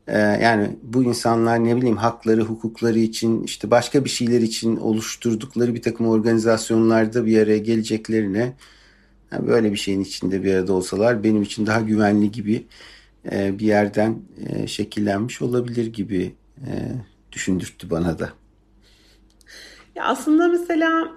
e, 0.07 0.19
yani 0.19 0.77
bu 0.83 1.05
insanlar 1.05 1.65
ne 1.65 1.77
bileyim 1.77 1.97
hakları, 1.97 2.43
hukukları 2.43 2.99
için 2.99 3.43
işte 3.43 3.71
başka 3.71 4.05
bir 4.05 4.11
şeyler 4.11 4.41
için 4.41 4.77
oluşturdukları 4.77 5.75
bir 5.75 5.83
takım 5.83 6.09
organizasyonlarda 6.09 7.27
bir 7.27 7.43
araya 7.43 7.59
geleceklerine 7.59 8.53
yani 9.33 9.47
böyle 9.47 9.73
bir 9.73 9.77
şeyin 9.77 10.01
içinde 10.01 10.43
bir 10.45 10.55
arada 10.55 10.73
olsalar 10.73 11.25
benim 11.25 11.43
için 11.43 11.67
daha 11.67 11.81
güvenli 11.81 12.31
gibi 12.31 12.67
bir 13.33 13.67
yerden 13.67 14.23
şekillenmiş 14.67 15.43
olabilir 15.43 15.87
gibi 15.87 16.35
düşündürttü 17.33 17.91
bana 17.91 18.19
da. 18.19 18.31
Ya 19.95 20.05
aslında 20.05 20.49
mesela 20.49 21.09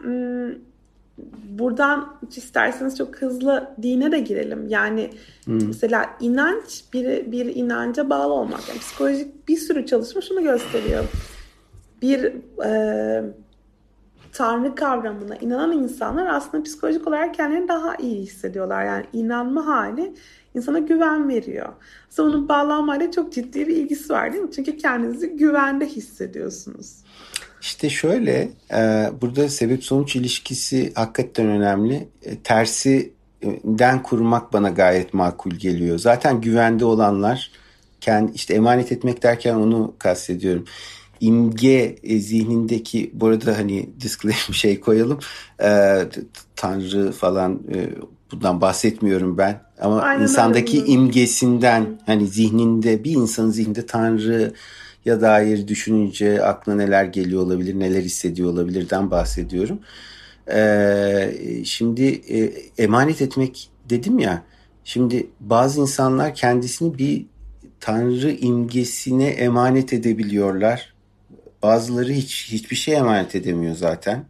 buradan 1.50 2.20
isterseniz 2.36 2.98
çok 2.98 3.22
hızlı 3.22 3.76
dine 3.82 4.12
de 4.12 4.20
girelim. 4.20 4.68
Yani 4.70 5.10
hmm. 5.46 5.68
mesela 5.68 6.18
inanç 6.20 6.84
bir, 6.94 7.32
bir 7.32 7.56
inanca 7.56 8.10
bağlı 8.10 8.34
olmak. 8.34 8.70
Yani 8.70 8.80
psikolojik 8.80 9.48
bir 9.48 9.58
sürü 9.58 9.86
çalışma 9.86 10.22
şunu 10.22 10.44
gösteriyor. 10.44 11.04
Bir 12.02 12.34
e, 12.66 13.24
tanrı 14.34 14.76
kavramına 14.76 15.36
inanan 15.36 15.72
insanlar 15.72 16.28
aslında 16.28 16.64
psikolojik 16.64 17.08
olarak 17.08 17.36
kendilerini 17.36 17.68
daha 17.68 17.96
iyi 17.96 18.22
hissediyorlar. 18.22 18.86
Yani 18.86 19.06
inanma 19.14 19.66
hali 19.68 20.14
insana 20.56 20.80
güven 20.80 21.30
veriyor. 21.30 21.70
Aslında 22.10 22.30
onun 22.30 22.50
bağlanmayla 22.50 23.12
çok 23.12 23.34
ciddi 23.34 23.68
bir 23.68 23.76
ilgisi 23.76 24.14
var 24.14 24.34
değil 24.34 24.44
mi? 24.44 24.52
Çünkü 24.56 24.78
kendinizi 24.78 25.30
güvende 25.30 25.86
hissediyorsunuz. 25.86 26.96
İşte 27.62 27.90
şöyle 27.90 28.50
e, 28.74 29.10
burada 29.22 29.50
sebep 29.50 29.84
sonuç 29.84 30.16
ilişkisi 30.16 30.94
hakikaten 30.96 31.48
önemli. 31.48 32.08
E, 32.24 32.38
tersinden 32.40 34.04
kurmak 34.04 34.54
bana 34.54 34.70
gayet 34.70 35.14
makul 35.14 35.52
geliyor. 35.52 35.98
Zaten 35.98 36.42
güvende 36.42 36.86
olanlar 36.86 37.52
kendi 38.02 38.32
işte 38.32 38.54
emanet 38.54 38.92
etmek 38.92 39.24
derken 39.24 39.56
onu 39.56 39.94
kastediyorum. 40.00 40.66
İmge 41.22 41.96
e, 42.04 42.20
zihnindeki 42.20 43.12
bu 43.14 43.28
arada 43.28 43.58
hani 43.58 43.90
disclaimer 44.02 44.54
şey 44.54 44.80
koyalım. 44.80 45.20
Tanrı 46.56 47.12
falan 47.12 47.62
bundan 48.32 48.62
bahsetmiyorum 48.62 49.38
ben. 49.38 49.62
Ama 49.82 50.02
Aynen 50.02 50.24
insandaki 50.24 50.82
öyle. 50.82 50.92
imgesinden 50.92 52.02
hani 52.06 52.28
zihninde 52.28 53.04
bir 53.04 53.12
insanın 53.12 53.52
zihninde 53.52 53.86
Tanrı 53.86 54.54
ya 55.06 55.22
dair 55.22 55.68
düşününce 55.68 56.44
aklına 56.44 56.76
neler 56.76 57.04
geliyor 57.04 57.42
olabilir, 57.42 57.80
neler 57.80 58.02
hissediyor 58.02 58.50
olabilirden 58.50 59.12
bahsediyorum. 59.12 59.80
Ee, 60.54 61.34
şimdi 61.66 62.04
e, 62.04 62.54
emanet 62.84 63.22
etmek 63.22 63.70
dedim 63.90 64.20
ya. 64.20 64.44
Şimdi 64.84 65.28
bazı 65.40 65.82
insanlar 65.82 66.36
kendisini 66.36 66.98
bir 66.98 67.26
tanrı 67.80 68.32
imgesine 68.32 69.28
emanet 69.28 69.94
edebiliyorlar. 69.94 70.94
Bazıları 71.64 72.12
hiç 72.12 72.48
hiçbir 72.52 72.76
şey 72.76 72.96
emanet 72.96 73.36
edemiyor 73.36 73.76
zaten. 73.76 74.26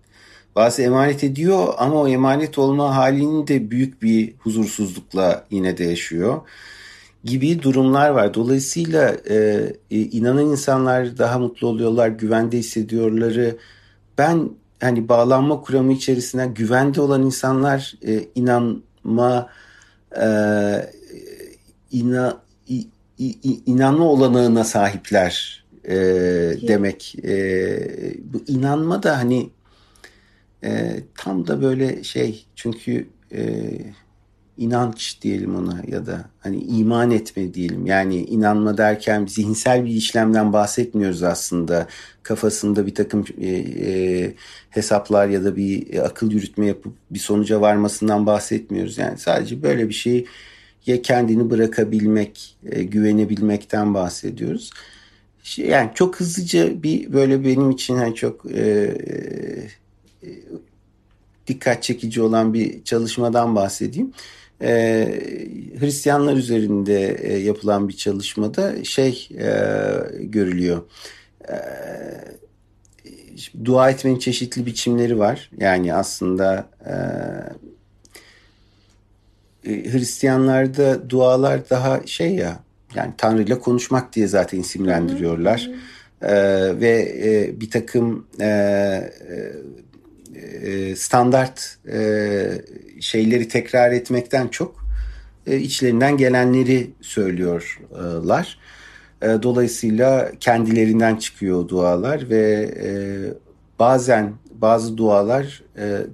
Bazı 0.56 0.82
emanet 0.82 1.24
ediyor 1.24 1.74
ama 1.78 1.96
o 2.02 2.08
emanet 2.08 2.58
olma 2.58 2.96
halini 2.96 3.48
de 3.48 3.72
büyük 3.72 4.02
bir 4.02 4.34
huzursuzlukla 4.40 5.46
yine 5.52 5.78
de 5.78 5.84
yaşıyor 5.84 6.42
gibi 7.24 7.62
durumlar 7.62 8.10
var. 8.10 8.34
Dolayısıyla 8.34 9.16
e, 9.30 9.36
e, 9.92 9.98
inanan 9.98 10.46
insanlar 10.46 11.18
daha 11.18 11.40
mutlu 11.40 11.68
oluyorlar, 11.68 12.08
güvende 12.08 12.58
hissediyorları. 12.58 13.58
Ben 14.18 14.50
hani 14.82 15.10
bağlanma 15.10 15.62
kuramı 15.62 15.94
içerisinde 15.94 16.46
güvende 16.46 17.02
olan 17.02 17.22
insanlar 17.24 17.94
e, 18.08 18.24
inanma 18.36 19.50
e, 20.22 20.26
ina, 21.92 22.42
i, 22.68 22.88
i, 23.18 23.62
inanma 23.66 24.06
olanağına 24.06 24.64
sahipler 24.64 25.61
e, 25.86 25.96
demek. 26.68 27.16
E, 27.24 28.14
bu 28.24 28.44
inanma 28.48 29.04
da 29.04 29.18
hani 29.18 29.50
e, 30.64 31.00
tam 31.18 31.48
da 31.48 31.62
böyle 31.62 32.04
şey 32.04 32.46
çünkü 32.56 33.08
e, 33.34 33.72
inanç 34.58 35.22
diyelim 35.22 35.56
ona 35.56 35.82
ya 35.88 36.06
da 36.06 36.26
hani 36.40 36.64
iman 36.64 37.12
etme 37.12 37.54
diyelim. 37.54 37.86
Yani 37.86 38.16
inanma 38.16 38.78
derken 38.78 39.26
zihinsel 39.26 39.86
bir 39.86 39.92
işlemden 39.92 40.54
bahsetmiyoruz 40.54 41.24
aslında. 41.24 41.88
Kafasında 42.24 42.86
bir 42.86 42.96
takım 42.96 43.26
e, 43.42 43.48
e, 43.48 44.34
hesaplar 44.70 45.28
ya 45.28 45.44
da 45.44 45.56
bir 45.56 46.00
akıl 46.06 46.32
yürütme 46.32 46.66
yapıp 46.66 46.94
bir 47.12 47.20
sonuca 47.20 47.62
varmasından 47.62 48.26
bahsetmiyoruz. 48.26 48.98
Yani 48.98 49.18
sadece 49.18 49.64
böyle 49.64 49.90
bir 49.90 49.94
şey 49.94 50.26
ya 50.86 51.02
kendini 51.02 51.50
bırakabilmek, 51.50 52.58
e, 52.66 52.84
güvenebilmekten 52.84 53.94
bahsediyoruz. 53.94 54.72
Yani 55.58 55.92
çok 55.96 56.20
hızlıca 56.20 56.84
bir 56.84 57.14
böyle 57.14 57.44
benim 57.44 57.70
için 57.72 57.96
hani 57.96 58.16
çok 58.16 58.46
e, 58.52 58.62
e, 60.24 60.30
dikkat 61.48 61.84
çekici 61.84 62.22
olan 62.22 62.54
bir 62.54 62.84
çalışmadan 62.84 63.56
bahsedeyim 63.56 64.14
e, 64.62 65.08
Hristiyanlar 65.80 66.36
üzerinde 66.36 67.18
e, 67.22 67.38
yapılan 67.38 67.90
bir 67.90 67.98
çalışmada 67.98 68.84
şey 68.84 69.30
e, 69.32 69.54
görülüyor. 70.20 70.82
E, 71.50 71.56
dua 73.66 73.90
etmenin 73.90 74.20
çeşitli 74.20 74.66
biçimleri 74.66 75.20
var. 75.20 75.52
Yani 75.58 75.94
aslında 75.94 76.70
e, 76.86 76.94
e 79.72 79.94
Hristiyanlarda 79.94 81.10
dualar 81.10 81.70
daha 81.70 82.08
şey 82.08 82.36
ya 82.36 82.60
yani 82.96 83.14
Tanrı 83.18 83.42
ile 83.42 83.60
konuşmak 83.60 84.14
diye 84.14 84.28
zaten 84.28 84.60
isimlendiriyorlar. 84.60 85.70
Hı 85.70 85.72
hı. 85.72 86.32
E, 86.32 86.80
ve 86.80 87.16
e, 87.24 87.62
bir 87.62 87.70
takım 87.70 88.28
e, 88.40 88.46
e 88.46 89.12
e, 90.42 90.96
standart 90.96 91.78
e, 91.92 92.62
şeyleri 93.00 93.48
tekrar 93.48 93.92
etmekten 93.92 94.48
çok 94.48 94.86
e, 95.48 95.58
içlerinden 95.58 96.18
gelenleri 96.18 96.92
söylüyorlar. 97.02 98.60
dolayısıyla 99.22 100.32
kendilerinden 100.40 101.16
çıkıyor 101.16 101.68
dualar 101.68 102.30
ve 102.30 102.70
bazen 103.80 104.34
bazı 104.54 104.98
dualar 104.98 105.64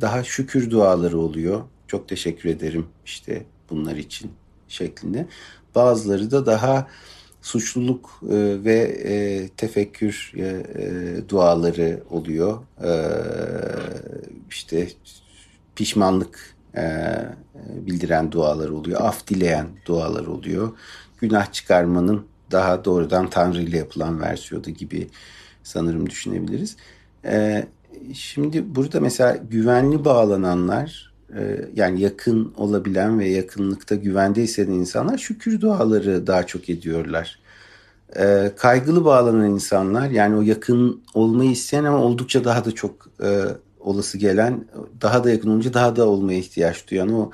daha 0.01 0.23
şükür 0.23 0.69
duaları 0.69 1.17
oluyor. 1.19 1.61
Çok 1.87 2.07
teşekkür 2.07 2.49
ederim 2.49 2.85
işte 3.05 3.43
bunlar 3.69 3.95
için 3.95 4.31
şeklinde. 4.67 5.25
Bazıları 5.77 6.31
da 6.31 6.45
daha 6.45 6.87
suçluluk 7.41 8.21
e, 8.23 8.63
ve 8.63 8.77
e, 9.03 9.47
tefekkür 9.47 10.31
e, 10.35 10.41
e, 10.41 11.29
duaları 11.29 12.03
oluyor. 12.09 12.59
E, 12.83 12.91
işte 14.49 14.87
pişmanlık 15.75 16.55
e, 16.77 17.15
bildiren 17.55 18.31
dualar 18.31 18.69
oluyor. 18.69 19.01
Af 19.01 19.27
dileyen 19.27 19.67
dualar 19.85 20.25
oluyor. 20.25 20.71
Günah 21.21 21.51
çıkarmanın 21.51 22.25
daha 22.51 22.85
doğrudan 22.85 23.29
Tanrı 23.29 23.61
ile 23.61 23.77
yapılan 23.77 24.21
versiyonu 24.21 24.69
gibi 24.69 25.07
sanırım 25.63 26.09
düşünebiliriz. 26.09 26.75
E, 27.25 27.67
şimdi 28.13 28.75
burada 28.75 28.99
mesela 28.99 29.35
güvenli 29.35 30.05
bağlananlar 30.05 31.06
yani 31.75 32.01
yakın 32.01 32.53
olabilen 32.57 33.19
ve 33.19 33.27
yakınlıkta 33.29 33.95
güvende 33.95 34.41
hisseden 34.41 34.71
insanlar 34.71 35.17
şükür 35.17 35.61
duaları 35.61 36.27
daha 36.27 36.47
çok 36.47 36.69
ediyorlar. 36.69 37.39
E, 38.15 38.51
kaygılı 38.57 39.05
bağlanan 39.05 39.49
insanlar 39.49 40.09
yani 40.09 40.35
o 40.35 40.41
yakın 40.41 41.01
olmayı 41.13 41.51
isteyen 41.51 41.83
ama 41.83 42.03
oldukça 42.03 42.43
daha 42.43 42.65
da 42.65 42.71
çok 42.71 43.07
e, 43.23 43.43
olası 43.79 44.17
gelen 44.17 44.65
daha 45.01 45.23
da 45.23 45.31
yakın 45.31 45.49
olunca 45.49 45.73
daha 45.73 45.95
da 45.95 46.09
olmaya 46.09 46.39
ihtiyaç 46.39 46.91
duyan 46.91 47.13
o 47.13 47.31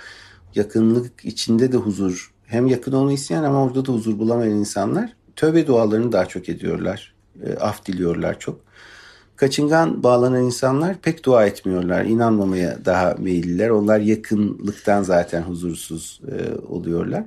yakınlık 0.56 1.26
içinde 1.26 1.72
de 1.72 1.78
huzur 1.78 2.34
hem 2.46 2.68
yakın 2.68 2.92
olmayı 2.92 3.16
isteyen 3.16 3.44
ama 3.44 3.64
orada 3.64 3.86
da 3.86 3.92
huzur 3.92 4.20
bulamayan 4.20 4.58
insanlar 4.58 5.14
tövbe 5.36 5.68
dualarını 5.68 6.12
daha 6.12 6.26
çok 6.26 6.50
ediyorlar. 6.50 7.14
af 7.60 7.86
diliyorlar 7.86 8.40
çok. 8.40 8.60
Kaçıngan 9.36 10.04
bağlanan 10.04 10.44
insanlar 10.44 10.98
pek 10.98 11.26
dua 11.26 11.46
etmiyorlar. 11.46 12.06
İnanmamaya 12.06 12.86
daha 12.86 13.16
meyilliler. 13.20 13.70
Onlar 13.70 14.00
yakınlıktan 14.00 15.04
zaten 15.04 15.42
huzursuz 15.42 16.22
e, 16.32 16.66
oluyorlar. 16.68 17.24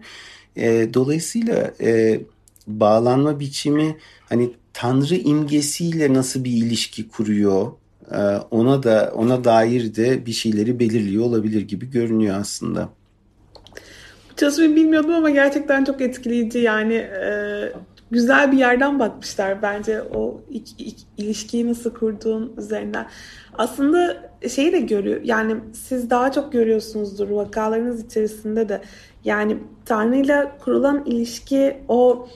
E, 0.57 0.95
dolayısıyla 0.95 1.71
e, 1.81 2.21
bağlanma 2.67 3.41
biçimi 3.41 3.97
hani 4.29 4.51
Tanrı 4.73 5.15
imgesiyle 5.15 6.15
nasıl 6.15 6.45
bir 6.45 6.51
ilişki 6.51 7.09
kuruyor 7.09 7.73
e, 8.11 8.19
ona 8.51 8.83
da 8.83 9.13
ona 9.15 9.45
dair 9.45 9.95
de 9.95 10.27
bir 10.27 10.33
şeyleri 10.33 10.79
belirliyor 10.79 11.25
olabilir 11.25 11.61
gibi 11.63 11.91
görünüyor 11.91 12.41
aslında. 12.41 12.89
Çalışmayı 14.37 14.77
bilmiyordum 14.77 15.15
ama 15.15 15.31
gerçekten 15.31 15.85
çok 15.85 16.01
etkileyici 16.01 16.59
yani 16.59 16.95
e, 16.95 17.73
güzel 18.11 18.53
bir 18.53 18.59
yerden 18.59 18.99
bakmışlar 18.99 19.63
bence 19.63 20.03
o 20.03 20.41
ilk, 20.51 20.69
ilk, 20.81 20.97
ilişkiyi 21.17 21.69
nasıl 21.69 21.95
kurduğun 21.95 22.53
üzerinden. 22.59 23.07
Aslında 23.59 24.31
şeyi 24.49 24.73
de 24.73 24.81
görüyor 24.81 25.21
yani 25.25 25.57
siz 25.73 26.11
daha 26.11 26.33
çok 26.33 26.53
görüyorsunuzdur 26.53 27.29
vakalarınız 27.29 28.05
içerisinde 28.05 28.69
de 28.69 28.81
yani 29.25 29.59
Tanrı 29.85 30.17
ile 30.17 30.51
kurulan 30.65 31.05
ilişki 31.07 31.77
o 31.89 32.29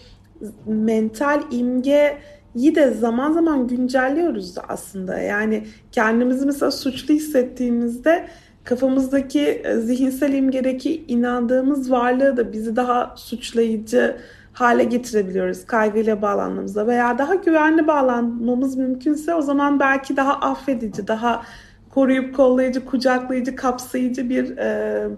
mental 0.67 1.43
imge 1.51 2.19
iyi 2.55 2.75
de 2.75 2.91
zaman 2.91 3.33
zaman 3.33 3.67
güncelliyoruz 3.67 4.57
da 4.57 4.63
aslında. 4.69 5.19
Yani 5.19 5.67
kendimizi 5.93 6.47
mesela 6.47 6.71
suçlu 6.71 7.15
hissettiğimizde 7.15 8.29
kafamızdaki 8.65 9.63
zihinsel 9.79 10.33
imgedeki 10.33 11.05
inandığımız 11.09 11.91
varlığı 11.91 12.37
da 12.37 12.53
bizi 12.53 12.77
daha 12.77 13.15
suçlayıcı 13.17 14.17
hale 14.53 14.85
getirebiliyoruz 14.85 15.67
kaygıyla 15.67 16.23
bağlandığımızda 16.23 16.87
veya 16.87 17.19
daha 17.19 17.35
güvenli 17.35 17.87
bağlanmamız 17.87 18.77
mümkünse 18.77 19.35
o 19.35 19.43
zaman 19.43 19.81
belki 19.81 20.17
daha 20.17 20.33
affedici, 20.35 21.09
daha 21.09 21.43
koruyup 21.91 22.37
kollayıcı, 22.37 22.85
kucaklayıcı, 22.85 23.57
kapsayıcı 23.57 24.29
bir 24.29 24.57
e, 24.57 25.09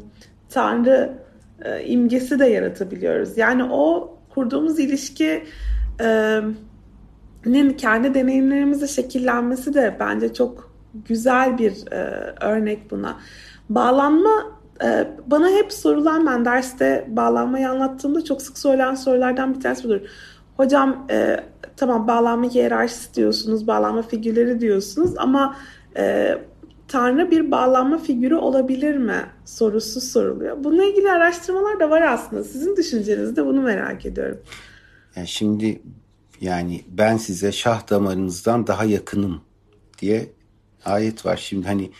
tanrı 0.50 1.18
e, 1.64 1.84
imgesi 1.84 2.38
de 2.38 2.46
yaratabiliyoruz. 2.46 3.38
Yani 3.38 3.64
o 3.64 4.16
kurduğumuz 4.34 4.78
ilişki 4.78 5.44
e, 6.00 6.40
nin 7.46 7.70
kendi 7.70 8.14
deneyimlerimizle 8.14 8.86
şekillenmesi 8.86 9.74
de 9.74 9.96
bence 10.00 10.34
çok 10.34 10.72
güzel 10.94 11.58
bir 11.58 11.92
e, 11.92 11.96
örnek 12.40 12.90
buna. 12.90 13.16
Bağlanma 13.68 14.61
bana 15.26 15.50
hep 15.50 15.72
sorulan 15.72 16.26
ben 16.26 16.44
derste 16.44 17.06
bağlanmayı 17.08 17.70
anlattığımda 17.70 18.24
çok 18.24 18.42
sık 18.42 18.58
sorulan 18.58 18.94
sorulardan 18.94 19.54
bir 19.54 19.60
tanesi 19.60 19.84
budur. 19.84 20.00
Hocam 20.56 21.06
e, 21.10 21.36
tamam 21.76 22.08
bağlanma 22.08 22.50
hiyerarşisi 22.50 23.14
diyorsunuz, 23.14 23.66
bağlanma 23.66 24.02
figürleri 24.02 24.60
diyorsunuz 24.60 25.14
ama 25.16 25.56
e, 25.96 26.34
Tanrı 26.88 27.30
bir 27.30 27.50
bağlanma 27.50 27.98
figürü 27.98 28.34
olabilir 28.34 28.96
mi 28.96 29.26
sorusu 29.44 30.00
soruluyor. 30.00 30.64
Bununla 30.64 30.84
ilgili 30.84 31.10
araştırmalar 31.10 31.80
da 31.80 31.90
var 31.90 32.02
aslında. 32.02 32.44
Sizin 32.44 32.76
düşüncenizde 32.76 33.46
bunu 33.46 33.62
merak 33.62 34.06
ediyorum. 34.06 34.38
Yani 35.16 35.28
şimdi 35.28 35.82
yani 36.40 36.84
ben 36.88 37.16
size 37.16 37.52
şah 37.52 37.90
damarınızdan 37.90 38.66
daha 38.66 38.84
yakınım 38.84 39.40
diye 39.98 40.30
ayet 40.84 41.26
var. 41.26 41.36
Şimdi 41.36 41.66
hani 41.66 41.90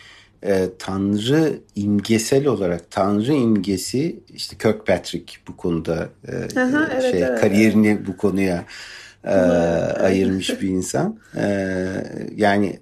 e, 0.43 0.69
Tanrı 0.79 1.61
imgesel 1.75 2.47
olarak 2.47 2.91
Tanrı 2.91 3.33
imgesi 3.33 4.21
işte 4.35 4.57
Kirkpatrick 4.59 5.35
bu 5.49 5.57
konuda 5.57 6.09
e, 6.29 6.61
Aha, 6.61 6.89
evet, 6.93 7.13
şey 7.13 7.23
evet, 7.23 7.41
kariyerini 7.41 7.89
evet. 7.89 8.07
bu 8.07 8.17
konuya 8.17 8.65
e, 9.25 9.31
ayırmış 9.31 10.63
bir 10.63 10.69
insan. 10.69 11.19
E, 11.37 11.45
yani 12.37 12.79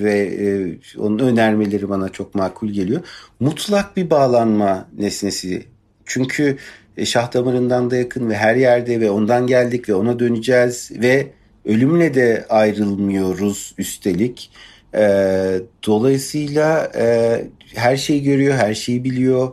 ve 0.00 0.20
e, 0.20 0.78
onun 0.98 1.18
önermeleri 1.18 1.88
bana 1.88 2.08
çok 2.08 2.34
makul 2.34 2.68
geliyor. 2.68 3.00
Mutlak 3.40 3.96
bir 3.96 4.10
bağlanma 4.10 4.88
nesnesi. 4.98 5.66
Çünkü 6.04 6.56
e, 6.96 7.06
şah 7.06 7.32
damarından 7.32 7.90
da 7.90 7.96
yakın 7.96 8.30
ve 8.30 8.36
her 8.36 8.56
yerde 8.56 9.00
ve 9.00 9.10
ondan 9.10 9.46
geldik 9.46 9.88
ve 9.88 9.94
ona 9.94 10.18
döneceğiz 10.18 10.90
ve 10.94 11.26
ölümle 11.64 12.14
de 12.14 12.46
ayrılmıyoruz 12.48 13.74
üstelik. 13.78 14.50
E, 14.94 15.62
dolayısıyla 15.86 16.92
e, 16.94 17.46
her 17.74 17.96
şeyi 17.96 18.22
görüyor, 18.22 18.54
her 18.54 18.74
şeyi 18.74 19.04
biliyor. 19.04 19.52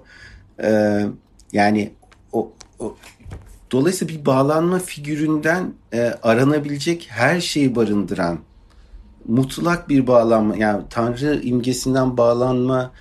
E, 0.63 1.01
yani 1.53 1.91
o, 2.33 2.51
o 2.79 2.95
dolayısıyla 3.71 4.13
bir 4.13 4.25
bağlanma 4.25 4.79
figüründen 4.79 5.73
e, 5.93 6.01
aranabilecek 6.23 7.07
her 7.09 7.41
şeyi 7.41 7.75
barındıran 7.75 8.39
mutlak 9.27 9.89
bir 9.89 10.07
bağlanma 10.07 10.55
yani 10.57 10.83
Tanrı 10.89 11.41
imgesinden 11.43 12.17
bağlanma 12.17 12.91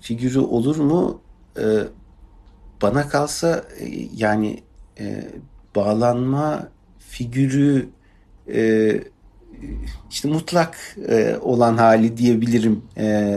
figürü 0.00 0.38
olur 0.38 0.76
mu? 0.76 1.20
E, 1.58 1.64
bana 2.82 3.08
kalsa 3.08 3.64
e, 3.80 4.08
yani 4.16 4.62
e, 5.00 5.28
bağlanma 5.76 6.68
figürü 6.98 7.88
e, 8.54 8.92
işte 10.10 10.28
mutlak 10.28 10.96
e, 11.08 11.36
olan 11.40 11.76
hali 11.76 12.16
diyebilirim 12.16 12.82
e, 12.96 13.36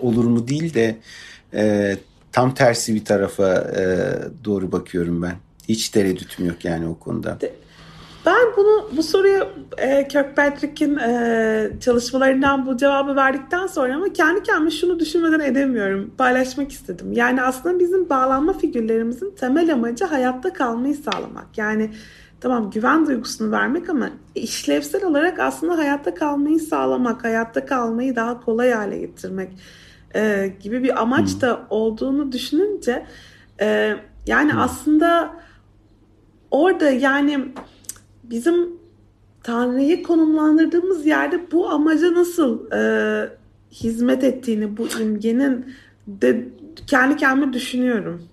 olur 0.00 0.24
mu 0.24 0.48
değil 0.48 0.74
de 0.74 0.96
e, 1.54 1.96
tam 2.32 2.54
tersi 2.54 2.94
bir 2.94 3.04
tarafa 3.04 3.54
e, 3.54 3.84
doğru 4.44 4.72
bakıyorum 4.72 5.22
ben. 5.22 5.34
Hiç 5.68 5.88
tereddütüm 5.88 6.46
yok 6.46 6.64
yani 6.64 6.86
o 6.88 6.98
konuda. 6.98 7.38
Ben 8.26 8.46
bunu 8.56 8.90
bu 8.96 9.02
soruyu 9.02 9.48
e, 9.78 10.08
Kirkpatrick'in 10.08 10.96
e, 10.96 11.70
çalışmalarından 11.80 12.66
bu 12.66 12.76
cevabı 12.76 13.16
verdikten 13.16 13.66
sonra 13.66 13.96
ama 13.96 14.12
kendi 14.12 14.42
kendime 14.42 14.70
şunu 14.70 15.00
düşünmeden 15.00 15.40
edemiyorum. 15.40 16.10
Paylaşmak 16.18 16.72
istedim. 16.72 17.12
Yani 17.12 17.42
aslında 17.42 17.78
bizim 17.78 18.08
bağlanma 18.08 18.52
figürlerimizin 18.52 19.30
temel 19.30 19.72
amacı 19.72 20.04
hayatta 20.04 20.52
kalmayı 20.52 20.94
sağlamak. 20.94 21.46
Yani 21.56 21.90
tamam 22.40 22.70
güven 22.70 23.06
duygusunu 23.06 23.52
vermek 23.52 23.90
ama 23.90 24.10
işlevsel 24.34 25.04
olarak 25.04 25.38
aslında 25.38 25.78
hayatta 25.78 26.14
kalmayı 26.14 26.60
sağlamak, 26.60 27.24
hayatta 27.24 27.66
kalmayı 27.66 28.16
daha 28.16 28.40
kolay 28.40 28.70
hale 28.70 28.98
getirmek 28.98 29.50
e, 30.14 30.52
gibi 30.60 30.82
bir 30.82 31.02
amaç 31.02 31.40
da 31.40 31.66
olduğunu 31.70 32.32
düşününce 32.32 33.06
e, 33.60 33.96
yani 34.26 34.54
aslında 34.54 35.36
orada 36.50 36.90
yani 36.90 37.44
bizim 38.22 38.78
Tanrı'yı 39.42 40.02
konumlandırdığımız 40.02 41.06
yerde 41.06 41.52
bu 41.52 41.68
amaca 41.70 42.14
nasıl 42.14 42.70
e, 42.72 43.30
hizmet 43.72 44.24
ettiğini 44.24 44.76
bu 44.76 44.88
imgenin 45.00 45.74
de 46.06 46.48
kendi 46.86 47.16
kendime 47.16 47.52
düşünüyorum. 47.52 48.28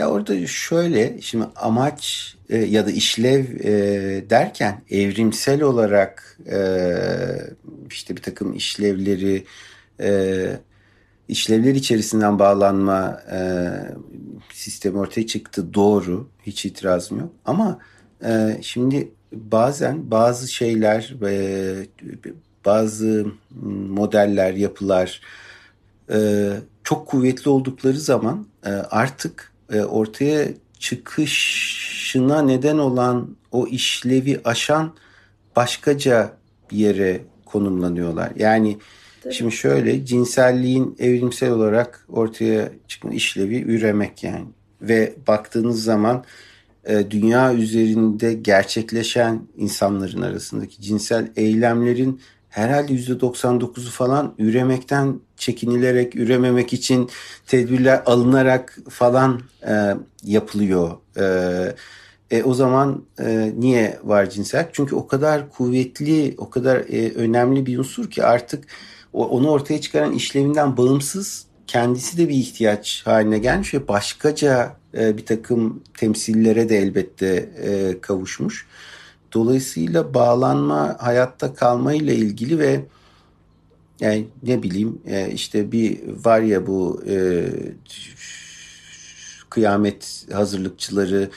Ya 0.00 0.10
orada 0.10 0.46
şöyle 0.46 1.20
şimdi 1.20 1.44
amaç 1.56 2.34
e, 2.48 2.58
ya 2.58 2.86
da 2.86 2.90
işlev 2.90 3.44
e, 3.64 4.30
derken 4.30 4.82
evrimsel 4.90 5.62
olarak 5.62 6.38
e, 6.52 6.58
işte 7.90 8.16
bir 8.16 8.22
takım 8.22 8.54
işlevleri 8.54 9.44
e, 10.00 10.46
işlevler 11.28 11.74
içerisinden 11.74 12.38
bağlanma 12.38 13.22
e, 13.32 13.38
sistemi 14.52 14.98
ortaya 14.98 15.26
çıktı 15.26 15.74
doğru 15.74 16.28
hiç 16.42 16.66
itirazım 16.66 17.18
yok. 17.18 17.30
Ama 17.44 17.78
ee, 18.24 18.58
şimdi 18.62 19.12
bazen 19.32 20.10
bazı 20.10 20.48
şeyler 20.52 21.14
ve 21.20 21.86
bazı 22.64 23.26
modeller, 23.88 24.54
yapılar 24.54 25.20
e, 26.12 26.50
çok 26.84 27.06
kuvvetli 27.08 27.50
oldukları 27.50 27.98
zaman 28.00 28.46
e, 28.66 28.70
artık 28.70 29.49
e, 29.72 29.82
ortaya 29.82 30.48
çıkışına 30.78 32.42
neden 32.42 32.78
olan 32.78 33.36
o 33.52 33.66
işlevi 33.66 34.40
aşan 34.44 34.94
başkaca 35.56 36.32
bir 36.70 36.76
yere 36.76 37.20
konumlanıyorlar. 37.44 38.32
Yani 38.36 38.78
Tabii. 39.22 39.34
şimdi 39.34 39.52
şöyle 39.52 40.04
cinselliğin 40.06 40.96
evrimsel 40.98 41.50
olarak 41.50 42.06
ortaya 42.08 42.72
çıkma 42.88 43.10
işlevi 43.10 43.62
üremek 43.62 44.24
yani 44.24 44.46
ve 44.82 45.14
baktığınız 45.26 45.84
zaman 45.84 46.24
e, 46.84 47.10
dünya 47.10 47.54
üzerinde 47.54 48.34
gerçekleşen 48.34 49.42
insanların 49.56 50.22
arasındaki 50.22 50.82
cinsel 50.82 51.30
eylemlerin 51.36 52.20
herhalde 52.50 52.92
%99'u 52.92 53.90
falan 53.90 54.34
üremekten 54.38 55.20
çekinilerek, 55.36 56.16
ürememek 56.16 56.72
için 56.72 57.10
tedbirler 57.46 58.02
alınarak 58.06 58.78
falan 58.88 59.40
e, 59.66 59.94
yapılıyor. 60.24 60.90
E, 61.16 61.26
e, 62.30 62.42
o 62.42 62.54
zaman 62.54 63.04
e, 63.20 63.52
niye 63.58 63.98
var 64.04 64.30
cinsel? 64.30 64.68
Çünkü 64.72 64.94
o 64.94 65.06
kadar 65.06 65.50
kuvvetli, 65.50 66.34
o 66.38 66.50
kadar 66.50 66.76
e, 66.76 67.12
önemli 67.12 67.66
bir 67.66 67.78
unsur 67.78 68.10
ki 68.10 68.24
artık 68.24 68.64
o, 69.12 69.28
onu 69.28 69.50
ortaya 69.50 69.80
çıkaran 69.80 70.12
işlevinden 70.12 70.76
bağımsız 70.76 71.46
kendisi 71.66 72.18
de 72.18 72.28
bir 72.28 72.34
ihtiyaç 72.34 73.02
haline 73.06 73.38
gelmiş 73.38 73.74
ve 73.74 73.88
başkaca 73.88 74.76
e, 74.98 75.16
bir 75.16 75.26
takım 75.26 75.82
temsillere 75.98 76.68
de 76.68 76.78
elbette 76.78 77.50
e, 77.62 78.00
kavuşmuş. 78.00 78.66
Dolayısıyla 79.32 80.14
bağlanma 80.14 80.96
hayatta 81.00 81.54
kalma 81.54 81.94
ile 81.94 82.14
ilgili 82.14 82.58
ve 82.58 82.84
yani 84.00 84.26
ne 84.42 84.62
bileyim 84.62 84.98
e, 85.06 85.30
işte 85.32 85.72
bir 85.72 86.00
var 86.24 86.40
ya 86.40 86.66
bu 86.66 87.02
e, 87.08 87.44
kıyamet 89.50 90.26
hazırlıkçıları 90.32 91.30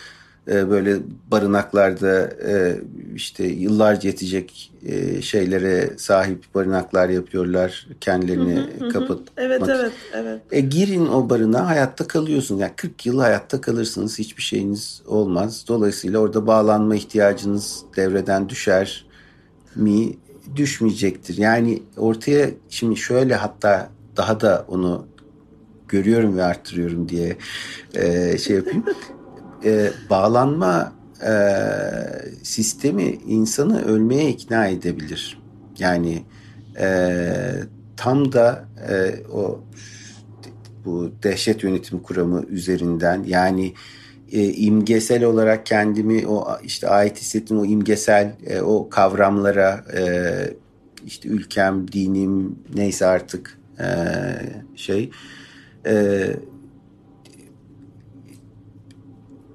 e, 0.48 0.70
böyle 0.70 0.98
barınaklarda 1.32 2.24
e, 2.48 2.78
işte 3.16 3.46
yıllarca 3.46 4.10
yetecek 4.10 4.72
e, 4.86 5.22
şeylere 5.22 5.90
sahip 5.98 6.44
barınaklar 6.56 7.10
yapıyorlar 7.10 7.88
kendilerini 8.02 8.56
hı 8.80 8.86
hı, 8.86 8.90
kapat. 8.90 9.20
Evet 9.38 9.62
evet 9.70 9.92
evet. 10.14 10.42
E, 10.52 10.60
girin 10.60 11.08
o 11.08 11.30
barınağa 11.30 11.68
hayatta 11.68 12.08
kalıyorsun. 12.08 12.58
Yani 12.58 12.72
40 12.76 13.06
yıl 13.06 13.20
hayatta 13.20 13.62
kalırsınız 13.62 14.20
hiçbir 14.20 14.44
şeyiniz 14.44 15.02
olmaz. 15.08 15.66
Dolayısıyla 15.68 16.20
orada 16.20 16.48
bağlanma 16.48 16.96
ihtiyacınız 16.96 17.82
devreden 17.96 18.50
düşer 18.50 19.06
mi? 19.76 20.18
Düşmeyecektir. 20.56 21.38
Yani 21.38 21.84
ortaya 21.98 22.50
şimdi 22.70 22.98
şöyle 22.98 23.36
hatta 23.36 23.90
daha 24.18 24.42
da 24.42 24.66
onu 24.68 25.06
görüyorum 25.88 26.38
ve 26.38 26.44
arttırıyorum 26.44 27.10
diye 27.10 27.38
e, 27.96 28.38
şey 28.38 28.56
yapayım. 28.56 28.86
e, 29.66 29.92
bağlanma 30.10 30.94
e, 31.22 31.34
sistemi 32.44 33.04
insanı 33.28 33.86
ölmeye 33.86 34.30
ikna 34.30 34.68
edebilir. 34.68 35.42
Yani 35.80 36.24
e, 36.80 37.08
tam 37.98 38.32
da 38.32 38.66
e, 38.90 39.16
o 39.32 39.64
bu 40.86 41.12
dehşet 41.24 41.64
yönetimi 41.64 42.04
kuramı 42.04 42.44
üzerinden 42.50 43.24
yani 43.24 43.74
e, 44.32 44.54
imgesel 44.54 45.24
olarak 45.24 45.66
kendimi 45.66 46.28
o 46.28 46.48
işte 46.64 46.90
ait 46.90 47.18
hissettiğim 47.18 47.64
o 47.64 47.66
imgesel 47.66 48.36
e, 48.46 48.62
o 48.62 48.90
kavramlara 48.90 49.86
e, 49.98 50.04
işte 51.06 51.30
ülkem, 51.30 51.92
dinim 51.92 52.56
neyse 52.76 53.06
artık 53.06 53.60
e, 53.80 53.88
şey 54.76 55.12
e, 55.86 56.28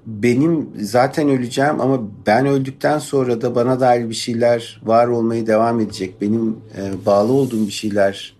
benim 0.09 0.69
zaten 0.81 1.29
öleceğim 1.29 1.81
ama 1.81 2.01
ben 2.27 2.45
öldükten 2.45 2.99
sonra 2.99 3.41
da 3.41 3.55
bana 3.55 3.79
dair 3.79 4.09
bir 4.09 4.15
şeyler 4.15 4.81
var 4.83 5.07
olmayı 5.07 5.47
devam 5.47 5.79
edecek. 5.79 6.21
Benim 6.21 6.57
e, 6.77 7.05
bağlı 7.05 7.31
olduğum 7.33 7.67
bir 7.67 7.71
şeyler, 7.71 8.33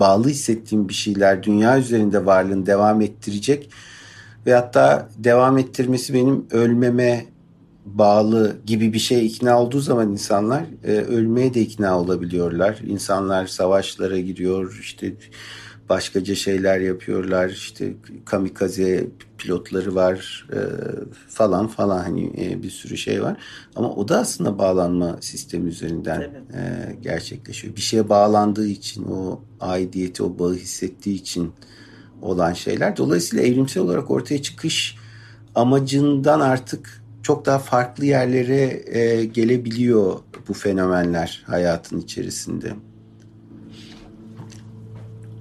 bağlı 0.00 0.28
hissettiğim 0.28 0.88
bir 0.88 0.94
şeyler 0.94 1.42
dünya 1.42 1.78
üzerinde 1.78 2.26
varlığını 2.26 2.66
devam 2.66 3.00
ettirecek. 3.00 3.70
Ve 4.46 4.54
hatta 4.54 5.08
devam 5.18 5.58
ettirmesi 5.58 6.14
benim 6.14 6.46
ölmeme 6.50 7.24
bağlı 7.84 8.56
gibi 8.66 8.92
bir 8.92 8.98
şey 8.98 9.26
ikna 9.26 9.62
olduğu 9.62 9.80
zaman 9.80 10.12
insanlar 10.12 10.64
e, 10.84 10.92
ölmeye 10.92 11.54
de 11.54 11.60
ikna 11.60 12.00
olabiliyorlar. 12.00 12.78
İnsanlar 12.86 13.46
savaşlara 13.46 14.18
giriyor, 14.18 14.78
işte 14.80 15.12
başkaca 15.88 16.34
şeyler 16.34 16.80
yapıyorlar. 16.80 17.48
İşte 17.48 17.94
kamikaze 18.24 19.06
pilotları 19.38 19.94
var 19.94 20.48
e, 20.52 20.58
falan 21.28 21.66
falan 21.66 21.98
hani 21.98 22.32
e, 22.38 22.62
bir 22.62 22.70
sürü 22.70 22.96
şey 22.96 23.22
var. 23.22 23.36
Ama 23.76 23.94
o 23.94 24.08
da 24.08 24.18
aslında 24.18 24.58
bağlanma 24.58 25.16
sistemi 25.20 25.68
üzerinden 25.68 26.20
e, 26.20 26.92
gerçekleşiyor. 27.02 27.76
Bir 27.76 27.80
şeye 27.80 28.08
bağlandığı 28.08 28.66
için 28.66 29.04
o 29.04 29.40
aidiyeti, 29.60 30.22
o 30.22 30.38
bağı 30.38 30.54
hissettiği 30.54 31.14
için 31.14 31.52
olan 32.22 32.52
şeyler. 32.52 32.96
Dolayısıyla 32.96 33.44
evrimsel 33.44 33.82
olarak 33.82 34.10
ortaya 34.10 34.42
çıkış 34.42 34.96
amacından 35.54 36.40
artık 36.40 37.02
çok 37.22 37.46
daha 37.46 37.58
farklı 37.58 38.04
yerlere 38.04 38.82
e, 38.98 39.24
gelebiliyor 39.24 40.18
bu 40.48 40.54
fenomenler 40.54 41.42
hayatın 41.46 42.00
içerisinde. 42.00 42.72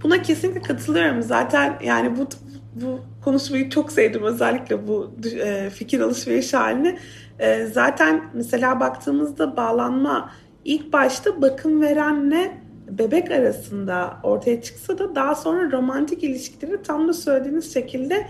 Buna 0.03 0.21
kesinlikle 0.21 0.61
katılıyorum. 0.61 1.21
Zaten 1.21 1.79
yani 1.83 2.17
bu 2.17 2.27
bu 2.75 2.99
konuşmayı 3.23 3.69
çok 3.69 3.91
sevdim 3.91 4.23
özellikle 4.23 4.87
bu 4.87 5.15
e, 5.43 5.69
fikir 5.69 5.99
alışveriş 5.99 6.53
halini. 6.53 6.97
E, 7.39 7.65
zaten 7.65 8.23
mesela 8.33 8.79
baktığımızda 8.79 9.57
bağlanma 9.57 10.31
ilk 10.65 10.93
başta 10.93 11.41
bakım 11.41 11.81
verenle 11.81 12.57
bebek 12.89 13.31
arasında 13.31 14.17
ortaya 14.23 14.61
çıksa 14.61 14.97
da 14.97 15.15
daha 15.15 15.35
sonra 15.35 15.71
romantik 15.71 16.23
ilişkileri 16.23 16.83
tam 16.83 17.07
da 17.07 17.13
söylediğiniz 17.13 17.73
şekilde 17.73 18.27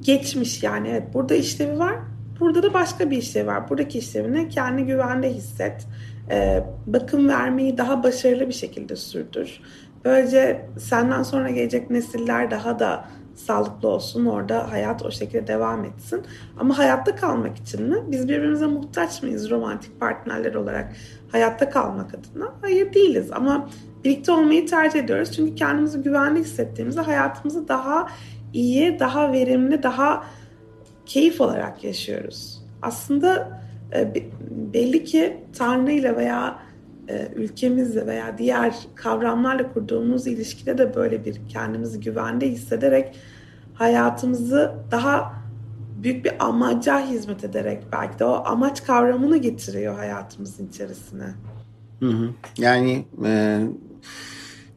geçmiş. 0.00 0.62
Yani 0.62 0.88
evet 0.88 1.14
burada 1.14 1.34
işlevi 1.34 1.78
var. 1.78 1.94
Burada 2.40 2.62
da 2.62 2.74
başka 2.74 3.10
bir 3.10 3.16
işlevi 3.16 3.46
var. 3.46 3.70
Buradaki 3.70 3.98
işlevine 3.98 4.48
kendi 4.48 4.82
güvende 4.82 5.34
hisset. 5.34 5.86
E, 6.30 6.64
bakım 6.86 7.28
vermeyi 7.28 7.78
daha 7.78 8.02
başarılı 8.02 8.48
bir 8.48 8.52
şekilde 8.52 8.96
sürdür. 8.96 9.60
Böylece 10.08 10.66
senden 10.78 11.22
sonra 11.22 11.50
gelecek 11.50 11.90
nesiller 11.90 12.50
daha 12.50 12.78
da 12.78 13.04
sağlıklı 13.34 13.88
olsun. 13.88 14.26
Orada 14.26 14.72
hayat 14.72 15.02
o 15.02 15.10
şekilde 15.10 15.46
devam 15.46 15.84
etsin. 15.84 16.22
Ama 16.58 16.78
hayatta 16.78 17.16
kalmak 17.16 17.56
için 17.56 17.82
mi? 17.82 17.96
Biz 18.06 18.28
birbirimize 18.28 18.66
muhtaç 18.66 19.22
mıyız 19.22 19.50
romantik 19.50 20.00
partnerler 20.00 20.54
olarak 20.54 20.92
hayatta 21.32 21.70
kalmak 21.70 22.14
adına? 22.14 22.54
Hayır 22.60 22.94
değiliz 22.94 23.30
ama 23.32 23.68
birlikte 24.04 24.32
olmayı 24.32 24.66
tercih 24.66 25.00
ediyoruz. 25.00 25.32
Çünkü 25.32 25.54
kendimizi 25.54 26.02
güvenli 26.02 26.40
hissettiğimizde 26.40 27.00
hayatımızı 27.00 27.68
daha 27.68 28.08
iyi, 28.52 28.98
daha 28.98 29.32
verimli, 29.32 29.82
daha 29.82 30.24
keyif 31.06 31.40
olarak 31.40 31.84
yaşıyoruz. 31.84 32.62
Aslında 32.82 33.60
e, 33.94 34.14
belli 34.50 35.04
ki 35.04 35.36
Tanrı 35.58 35.92
ile 35.92 36.16
veya 36.16 36.67
e, 37.08 37.28
ülkemizle 37.36 38.06
veya 38.06 38.38
diğer 38.38 38.74
kavramlarla 38.94 39.72
kurduğumuz 39.72 40.26
ilişkide 40.26 40.78
de 40.78 40.94
böyle 40.94 41.24
bir 41.24 41.40
kendimizi 41.48 42.00
güvende 42.00 42.50
hissederek 42.50 43.16
hayatımızı 43.74 44.72
daha 44.90 45.34
büyük 46.02 46.24
bir 46.24 46.44
amaca 46.44 47.06
hizmet 47.06 47.44
ederek 47.44 47.82
belki 47.92 48.18
de 48.18 48.24
o 48.24 48.42
amaç 48.44 48.84
kavramını 48.84 49.36
getiriyor 49.36 49.94
hayatımızın 49.94 50.68
içerisine. 50.68 51.34
Hı 52.00 52.08
hı. 52.08 52.30
Yani 52.58 53.04
e, 53.24 53.60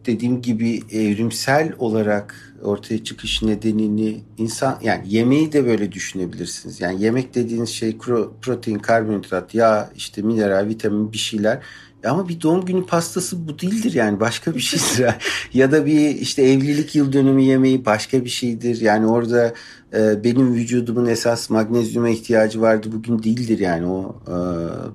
dediğim 0.05 0.41
gibi 0.41 0.79
evrimsel 0.91 1.73
olarak 1.79 2.53
ortaya 2.63 3.03
çıkış 3.03 3.43
nedenini 3.43 4.21
insan 4.37 4.77
yani 4.83 5.03
yemeği 5.05 5.51
de 5.51 5.65
böyle 5.65 5.91
düşünebilirsiniz. 5.91 6.81
Yani 6.81 7.03
yemek 7.03 7.35
dediğiniz 7.35 7.69
şey 7.69 7.97
protein, 8.41 8.79
karbonhidrat, 8.79 9.55
yağ, 9.55 9.89
işte 9.95 10.21
mineral, 10.21 10.67
vitamin 10.67 11.13
bir 11.13 11.17
şeyler 11.17 11.59
ama 12.05 12.29
bir 12.29 12.41
doğum 12.41 12.65
günü 12.65 12.85
pastası 12.85 13.47
bu 13.47 13.59
değildir 13.59 13.93
yani 13.93 14.19
başka 14.19 14.55
bir 14.55 14.59
şeydir. 14.59 15.15
ya 15.53 15.71
da 15.71 15.85
bir 15.85 16.09
işte 16.09 16.41
evlilik 16.41 16.95
yıl 16.95 17.13
dönümü 17.13 17.41
yemeği 17.41 17.85
başka 17.85 18.25
bir 18.25 18.29
şeydir. 18.29 18.81
Yani 18.81 19.07
orada 19.07 19.53
e, 19.93 20.23
benim 20.23 20.53
vücudumun 20.53 21.05
esas 21.05 21.49
magnezyuma 21.49 22.09
ihtiyacı 22.09 22.61
vardı 22.61 22.89
bugün 22.91 23.23
değildir 23.23 23.59
yani 23.59 23.87
o 23.87 24.15
e, 24.27 24.35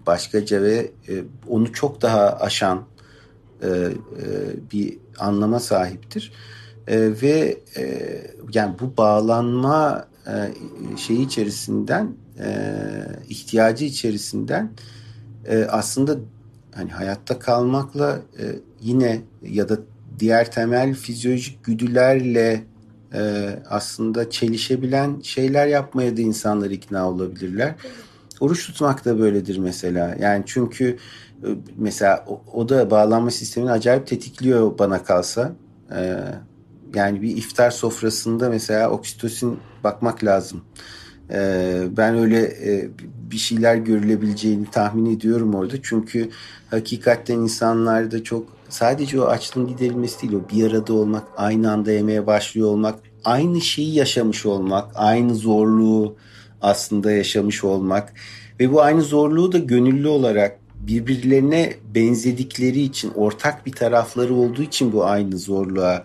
başkaca 0.07 0.63
ve 0.63 0.91
e, 1.09 1.13
onu 1.49 1.73
çok 1.73 2.03
daha 2.03 2.37
aşan 2.41 2.83
e, 3.63 3.67
e, 3.67 3.91
bir 4.73 4.99
anlama 5.19 5.61
sahiptir. 5.61 6.33
E, 6.89 7.23
ve 7.23 7.59
e, 7.77 7.97
yani 8.53 8.75
bu 8.81 8.97
bağlanma 8.97 10.09
e, 10.27 10.35
şeyi 10.97 11.27
içerisinden 11.27 12.09
e, 12.39 12.49
ihtiyacı 13.29 13.85
içerisinden 13.85 14.71
e, 15.47 15.65
aslında 15.65 16.17
hani 16.77 16.91
hayatta 16.91 17.39
kalmakla 17.39 18.21
e, 18.39 18.45
yine 18.81 19.23
ya 19.43 19.69
da 19.69 19.79
diğer 20.19 20.51
temel 20.51 20.95
fizyolojik 20.95 21.65
güdülerle 21.65 22.65
e, 23.15 23.49
aslında 23.71 24.31
çelişebilen 24.31 25.21
şeyler 25.21 25.67
yapmaya 25.67 26.17
da 26.17 26.21
insanlar 26.21 26.71
ikna 26.71 27.11
olabilirler. 27.11 27.75
Oruç 28.41 28.67
tutmak 28.67 29.05
da 29.05 29.19
böyledir 29.19 29.59
mesela. 29.59 30.17
Yani 30.21 30.43
çünkü 30.47 30.97
e, 31.43 31.49
mesela 31.77 32.25
o, 32.27 32.43
o 32.53 32.69
da 32.69 32.91
bağlanma 32.91 33.31
sistemini 33.31 33.71
acayip 33.71 34.07
tetikliyor 34.07 34.79
bana 34.79 35.05
kalsa. 35.05 35.53
E, 35.97 36.19
yani 36.95 37.23
bir 37.23 37.37
iftar 37.37 37.71
sofrasında 37.71 38.49
mesela 38.49 38.91
oksitosin 38.91 39.59
bakmak 39.85 40.25
lazım. 40.25 40.63
E, 41.31 41.79
ben 41.97 42.19
öyle 42.19 42.43
e, 42.43 42.89
bir 43.31 43.37
şeyler 43.37 43.77
görülebileceğini 43.77 44.71
tahmin 44.71 45.17
ediyorum 45.17 45.55
orada. 45.55 45.75
Çünkü 45.83 46.31
hakikaten 46.71 47.39
insanlarda 47.39 48.25
çok 48.25 48.47
sadece 48.69 49.21
o 49.21 49.25
açlığın 49.25 49.67
giderilmesi 49.67 50.23
değil 50.23 50.33
o 50.33 50.55
bir 50.55 50.71
arada 50.71 50.93
olmak, 50.93 51.25
aynı 51.37 51.73
anda 51.73 51.93
yemeye 51.93 52.27
başlıyor 52.27 52.69
olmak, 52.69 52.99
aynı 53.25 53.61
şeyi 53.61 53.95
yaşamış 53.95 54.47
olmak, 54.47 54.91
aynı 54.95 55.35
zorluğu 55.35 56.17
aslında 56.61 57.13
yaşamış 57.13 57.65
olmak 57.65 58.13
ve 58.61 58.73
bu 58.73 58.83
aynı 58.83 59.03
zorluğu 59.03 59.53
da 59.53 59.59
gönüllü 59.59 60.09
olarak 60.09 60.59
birbirlerine 60.75 61.75
benzedikleri 61.95 62.81
için 62.81 63.13
ortak 63.15 63.67
bir 63.67 63.73
tarafları 63.73 64.35
olduğu 64.35 64.63
için 64.63 64.93
bu 64.93 65.05
aynı 65.05 65.39
zorluğa 65.39 66.05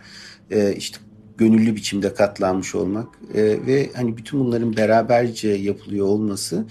e, 0.52 0.76
işte 0.76 0.98
gönüllü 1.38 1.76
biçimde 1.76 2.14
katlanmış 2.14 2.76
olmak 2.76 3.08
e, 3.34 3.44
ve 3.44 3.90
hani 3.96 4.18
bütün 4.18 4.40
bunların 4.40 4.78
beraberce 4.78 5.50
yapılıyor 5.50 6.06
olması 6.06 6.66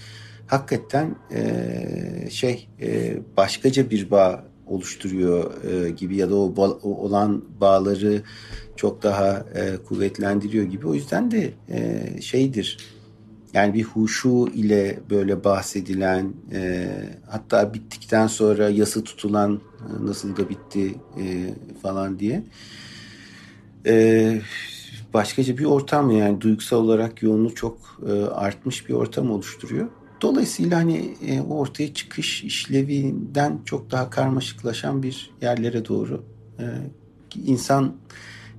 hakikaten 0.47 1.15
e, 1.31 2.29
şey 2.29 2.67
e, 2.81 3.17
başkaca 3.37 3.89
bir 3.89 4.11
bağ 4.11 4.45
oluşturuyor 4.67 5.63
e, 5.63 5.89
gibi 5.89 6.15
ya 6.15 6.29
da 6.29 6.35
o, 6.35 6.53
ba- 6.53 6.79
o 6.83 6.97
olan 6.97 7.43
bağları 7.61 8.21
çok 8.75 9.03
daha 9.03 9.45
e, 9.55 9.77
kuvvetlendiriyor 9.77 10.65
gibi. 10.65 10.87
O 10.87 10.93
yüzden 10.93 11.31
de 11.31 11.53
e, 11.69 12.01
şeydir 12.21 12.77
yani 13.53 13.73
bir 13.73 13.83
huşu 13.83 14.47
ile 14.53 14.99
böyle 15.09 15.43
bahsedilen 15.43 16.33
e, 16.53 16.89
hatta 17.29 17.73
bittikten 17.73 18.27
sonra 18.27 18.69
yası 18.69 19.03
tutulan 19.03 19.61
e, 19.79 20.05
nasıl 20.05 20.37
da 20.37 20.49
bitti 20.49 20.95
e, 21.19 21.53
falan 21.81 22.19
diye 22.19 22.43
e, 23.85 24.41
başkaca 25.13 25.57
bir 25.57 25.65
ortam 25.65 26.11
yani 26.11 26.41
duygusal 26.41 26.77
olarak 26.77 27.23
yoğunluğu 27.23 27.55
çok 27.55 27.77
e, 28.07 28.11
artmış 28.25 28.89
bir 28.89 28.93
ortam 28.93 29.31
oluşturuyor. 29.31 29.87
Dolayısıyla 30.21 30.77
hani 30.77 31.15
e, 31.27 31.41
o 31.41 31.57
ortaya 31.57 31.93
çıkış 31.93 32.43
işlevinden 32.43 33.59
çok 33.65 33.91
daha 33.91 34.09
karmaşıklaşan 34.09 35.03
bir 35.03 35.31
yerlere 35.41 35.85
doğru 35.85 36.23
e, 36.59 36.65
insan 37.45 37.95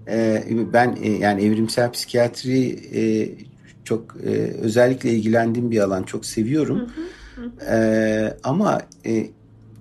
e, 0.08 0.44
ben 0.72 0.96
e, 1.02 1.10
yani 1.10 1.44
evrimsel 1.44 1.92
psikiyatri 1.92 2.68
e, 2.94 3.30
çok 3.84 4.16
e, 4.24 4.30
özellikle 4.60 5.10
ilgilendiğim 5.10 5.70
bir 5.70 5.80
alan 5.80 6.02
çok 6.02 6.26
seviyorum. 6.26 6.78
Hı 6.78 7.42
hı. 7.42 7.64
E, 7.74 8.36
ama 8.42 8.82
e, 9.06 9.26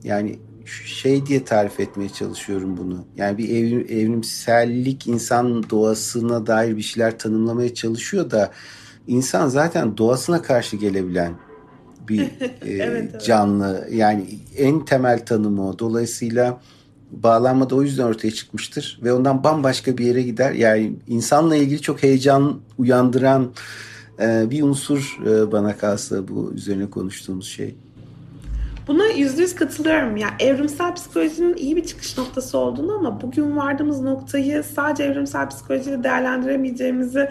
yani 0.04 0.40
şey 0.86 1.26
diye 1.26 1.46
tarif 1.46 1.80
etmeye 1.80 2.10
çalışıyorum 2.10 2.78
bunu. 2.78 3.06
Yani 3.16 3.38
bir 3.38 3.50
evrim, 3.50 3.86
evrimsellik 3.90 5.08
insan 5.08 5.70
doğasına 5.70 6.48
dair 6.48 6.78
bir 6.78 6.82
şeyler 6.82 7.20
tanımlamaya 7.20 7.74
çalışıyor 7.74 8.32
da 8.32 8.52
insan 9.08 9.48
zaten 9.48 9.98
doğasına 9.98 10.42
karşı 10.42 10.78
gelebilen 10.78 11.34
bir 12.08 12.22
e, 12.42 12.52
evet, 12.66 13.26
canlı. 13.26 13.86
Evet. 13.88 13.94
Yani 13.94 14.26
en 14.58 14.86
temel 14.86 15.26
tanımı 15.26 15.70
o. 15.70 15.80
Dolayısıyla 15.80 16.62
bağlanma 17.12 17.70
da 17.70 17.76
o 17.76 17.84
yüzden 17.84 18.04
ortaya 18.04 18.32
çıkmıştır 18.32 19.00
ve 19.04 19.14
ondan 19.14 19.44
bambaşka 19.44 19.98
bir 19.98 20.06
yere 20.06 20.22
gider. 20.22 20.52
Yani 20.52 20.94
insanla 21.08 21.56
ilgili 21.56 21.82
çok 21.82 22.04
heyecan 22.04 22.60
uyandıran 22.78 23.52
e, 24.20 24.50
bir 24.50 24.64
unsur 24.64 25.20
e, 25.26 25.52
bana 25.52 25.78
kalsa 25.78 26.28
bu 26.28 26.52
üzerine 26.56 26.90
konuştuğumuz 26.90 27.48
şey. 27.48 27.76
Buna 28.88 29.06
yüzde 29.06 29.42
yüz 29.42 29.56
katılıyorum. 29.56 30.18
Yani 30.18 30.34
evrimsel 30.40 30.96
psikolojinin 30.96 31.58
iyi 31.58 31.76
bir 31.76 31.86
çıkış 31.86 32.18
noktası 32.18 32.58
olduğunu 32.58 32.94
ama 32.96 33.22
bugün 33.22 33.58
vardığımız 33.58 34.02
noktayı 34.02 34.64
sadece 34.64 35.04
evrimsel 35.04 35.50
psikolojiyle 35.50 36.04
değerlendiremeyeceğimizi 36.04 37.30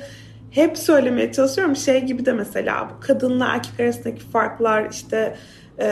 hep 0.50 0.78
söylemeye 0.78 1.32
çalışıyorum. 1.32 1.76
Şey 1.76 2.04
gibi 2.04 2.26
de 2.26 2.32
mesela 2.32 2.90
bu 2.90 3.06
kadınla 3.06 3.46
erkek 3.46 3.80
arasındaki 3.80 4.20
farklar 4.20 4.90
işte 4.90 5.36
e, 5.78 5.86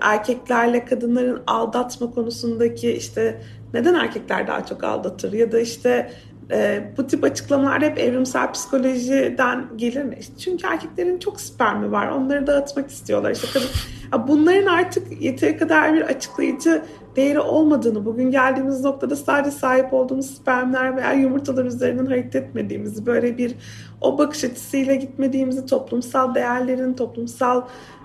erkeklerle 0.00 0.84
kadınların 0.84 1.42
aldatma 1.46 2.10
konusundaki 2.10 2.92
işte 2.92 3.42
neden 3.74 3.94
erkekler 3.94 4.46
daha 4.46 4.66
çok 4.66 4.84
aldatır 4.84 5.32
ya 5.32 5.52
da 5.52 5.60
işte 5.60 6.12
e, 6.50 6.82
bu 6.96 7.06
tip 7.06 7.24
açıklamalar 7.24 7.82
hep 7.82 7.98
evrimsel 7.98 8.52
psikolojiden 8.52 9.66
gelir 9.76 10.02
mi? 10.02 10.18
Çünkü 10.44 10.66
erkeklerin 10.66 11.18
çok 11.18 11.40
spermi 11.40 11.92
var. 11.92 12.08
Onları 12.08 12.46
dağıtmak 12.46 12.90
istiyorlar. 12.90 13.30
İşte 13.30 13.46
kadın, 13.52 14.28
bunların 14.28 14.66
artık 14.66 15.22
yeteri 15.22 15.56
kadar 15.56 15.94
bir 15.94 16.02
açıklayıcı 16.02 16.82
değeri 17.16 17.40
olmadığını, 17.40 18.04
bugün 18.04 18.30
geldiğimiz 18.30 18.84
noktada 18.84 19.16
sadece 19.16 19.50
sahip 19.50 19.92
olduğumuz 19.92 20.26
spermler 20.26 20.96
veya 20.96 21.12
yumurtalar 21.12 21.64
üzerinden 21.64 22.06
hareket 22.06 22.36
etmediğimizi, 22.36 23.06
böyle 23.06 23.38
bir 23.38 23.54
o 24.00 24.18
bakış 24.18 24.44
açısıyla 24.44 24.94
gitmediğimizi, 24.94 25.66
toplumsal 25.66 26.34
değerlerin, 26.34 26.94
toplumsal 26.94 27.62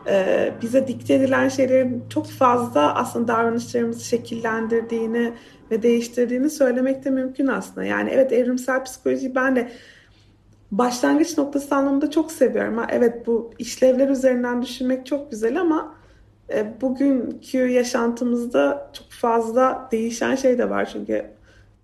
e, 0.08 0.52
bize 0.62 0.88
dikte 0.88 1.14
edilen 1.14 1.50
şeylerin 1.50 2.04
çok 2.10 2.28
fazla 2.28 2.96
aslında 2.96 3.28
davranışlarımızı 3.28 4.06
şekillendirdiğini 4.06 5.34
ve 5.72 5.84
değiştirdiğini 5.84 6.50
söylemek 6.50 7.06
de 7.06 7.10
mümkün 7.10 7.48
aslında. 7.48 7.86
Yani 7.86 8.10
evet 8.10 8.32
evrimsel 8.32 8.84
psikolojiyi 8.84 9.36
ben 9.36 9.56
de 9.56 9.72
başlangıç 10.72 11.38
noktası 11.38 11.76
anlamında 11.76 12.12
çok 12.12 12.32
seviyorum. 12.32 12.78
Ha, 12.78 12.88
evet 12.90 13.28
bu 13.28 13.52
işlevler 13.60 14.10
üzerinden 14.10 14.62
düşünmek 14.62 15.06
çok 15.06 15.32
güzel 15.32 15.62
ama 15.62 15.96
e, 16.54 16.82
bugünkü 16.82 17.68
yaşantımızda 17.68 18.92
çok 18.94 19.12
fazla 19.12 19.90
değişen 19.92 20.36
şey 20.36 20.58
de 20.58 20.70
var 20.70 20.90
çünkü 20.94 21.33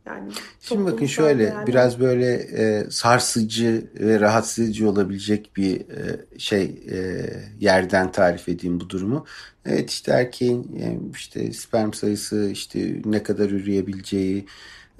yani 0.10 0.32
Şimdi 0.60 0.92
bakın 0.92 1.06
şöyle 1.06 1.44
yani. 1.44 1.68
biraz 1.68 2.00
böyle 2.00 2.34
e, 2.34 2.86
sarsıcı 2.90 3.88
ve 4.00 4.20
rahatsız 4.20 4.66
edici 4.66 4.86
olabilecek 4.86 5.52
bir 5.58 5.80
e, 5.80 6.26
şey 6.38 6.64
e, 6.92 7.30
yerden 7.60 8.12
tarif 8.12 8.50
edeyim 8.50 8.80
bu 8.80 8.90
durumu. 8.90 9.26
Evet 9.66 9.90
işte 9.90 10.12
erkeğin 10.12 10.64
e, 10.80 11.00
işte 11.16 11.54
sperm 11.54 11.94
sayısı 11.94 12.50
işte 12.52 13.02
ne 13.06 13.24
kadar 13.24 13.50
üreyebileceği 13.50 14.46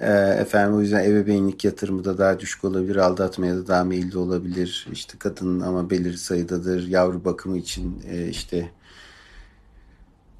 e, 0.00 0.12
efendim 0.12 0.76
o 0.76 0.80
yüzden 0.80 1.04
ebeveynlik 1.04 1.64
yatırımı 1.64 2.04
da 2.04 2.18
daha 2.18 2.40
düşük 2.40 2.64
olabilir 2.64 2.96
aldatmaya 2.96 3.56
da 3.56 3.66
daha 3.66 3.84
meyilli 3.84 4.18
olabilir 4.18 4.88
işte 4.92 5.18
kadın 5.18 5.60
ama 5.60 5.90
belirli 5.90 6.18
sayıdadır 6.18 6.88
yavru 6.88 7.24
bakımı 7.24 7.58
için 7.58 8.02
e, 8.10 8.28
işte 8.28 8.70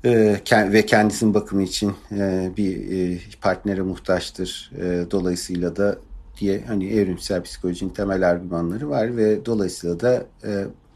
ve 0.04 0.86
kendisinin 0.86 1.34
bakımı 1.34 1.62
için 1.62 1.94
e, 2.12 2.50
bir 2.56 2.90
e, 2.92 3.18
partnere 3.40 3.82
muhtaçtır. 3.82 4.72
dolayısıyla 5.10 5.76
da 5.76 5.98
diye 6.40 6.64
hani 6.66 6.92
evrimsel 6.92 7.42
psikolojinin 7.42 7.90
temel 7.90 8.30
argümanları 8.30 8.90
var 8.90 9.16
ve 9.16 9.46
dolayısıyla 9.46 10.00
da 10.00 10.26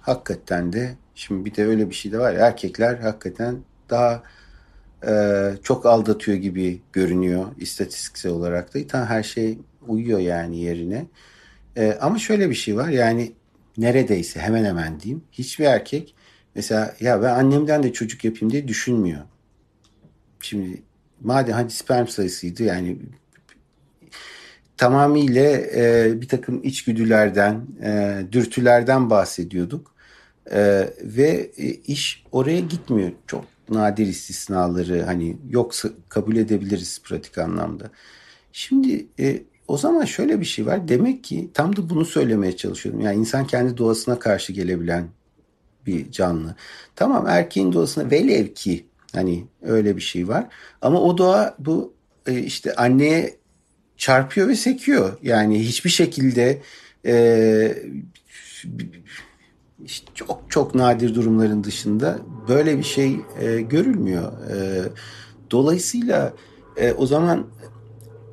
hakikaten 0.01 0.73
de 0.73 0.95
şimdi 1.15 1.45
bir 1.45 1.55
de 1.55 1.67
öyle 1.67 1.91
bir 1.91 1.95
şey 1.95 2.13
de 2.13 2.19
var 2.19 2.33
ya 2.33 2.47
erkekler 2.47 2.99
hakikaten 2.99 3.57
daha 3.91 4.23
çok 5.63 5.87
aldatıyor 5.87 6.37
gibi 6.37 6.81
görünüyor 6.93 7.47
istatistiksel 7.59 8.33
olarak 8.33 8.75
da. 8.75 8.87
Tam 8.87 9.07
her 9.07 9.23
şey 9.23 9.59
uyuyor 9.89 10.19
yani 10.19 10.61
yerine. 10.61 11.07
ama 12.01 12.19
şöyle 12.19 12.51
bir 12.51 12.55
şey 12.55 12.77
var 12.77 12.89
yani 12.89 13.33
neredeyse 13.79 14.41
hemen 14.41 14.65
hemen 14.65 15.01
diyeyim 15.01 15.25
hiçbir 15.33 15.65
erkek 15.65 16.14
Mesela 16.55 16.97
ya 17.01 17.23
ben 17.23 17.35
annemden 17.35 17.83
de 17.83 17.93
çocuk 17.93 18.25
yapayım 18.25 18.53
diye 18.53 18.69
düşünmüyor. 18.69 19.21
Şimdi 20.41 20.83
madem 21.21 21.55
hadi 21.55 21.73
sperm 21.73 22.07
sayısıydı 22.07 22.63
yani 22.63 22.99
tamamıyla 24.77 25.43
e, 25.53 26.13
bir 26.21 26.29
takım 26.29 26.63
içgüdülerden, 26.63 27.67
e, 27.83 28.23
dürtülerden 28.33 29.11
bahsediyorduk. 29.11 29.95
E, 30.51 30.91
ve 31.03 31.51
e, 31.57 31.69
iş 31.69 32.25
oraya 32.33 32.61
gitmiyor. 32.61 33.13
Çok 33.27 33.45
nadir 33.71 34.07
istisnaları 34.07 35.03
hani 35.03 35.37
yoksa 35.51 35.89
kabul 36.09 36.37
edebiliriz 36.37 37.03
pratik 37.05 37.39
anlamda. 37.39 37.91
Şimdi 38.53 39.07
e, 39.21 39.43
o 39.69 39.79
zaman 39.79 40.05
şöyle 40.05 40.41
bir 40.41 40.45
şey 40.45 40.67
var. 40.67 40.89
Demek 40.89 41.25
ki 41.25 41.51
tam 41.55 41.77
da 41.77 41.91
bunu 41.91 42.05
söylemeye 42.05 42.57
çalışıyorum. 42.57 43.01
Yani 43.01 43.21
insan 43.21 43.47
kendi 43.47 43.77
doğasına 43.77 44.19
karşı 44.19 44.53
gelebilen 44.53 45.09
bir 45.87 46.11
canlı. 46.11 46.57
Tamam 46.97 47.27
erkeğin 47.27 47.73
doğasında 47.73 48.11
velev 48.11 48.47
ki 48.49 48.87
hani 49.13 49.45
öyle 49.63 49.97
bir 49.97 50.03
şey 50.03 50.29
var. 50.29 50.47
Ama 50.83 51.01
o 51.01 51.19
doğa 51.19 51.55
bu 51.59 51.95
e, 52.27 52.39
işte 52.39 52.75
anneye 52.75 53.37
çarpıyor 53.97 54.49
ve 54.49 54.57
sekiyor. 54.57 55.19
Yani 55.23 55.61
hiçbir 55.61 55.91
şekilde 55.91 56.63
e, 57.07 57.79
işte 59.85 60.07
çok 60.15 60.43
çok 60.49 60.75
nadir 60.75 61.15
durumların 61.15 61.65
dışında 61.65 62.19
böyle 62.49 62.79
bir 62.79 62.83
şey 62.83 63.21
e, 63.41 63.61
görülmüyor. 63.61 64.33
E, 64.51 64.57
dolayısıyla 65.51 66.33
e, 66.77 66.93
o 66.93 67.07
zaman 67.07 67.47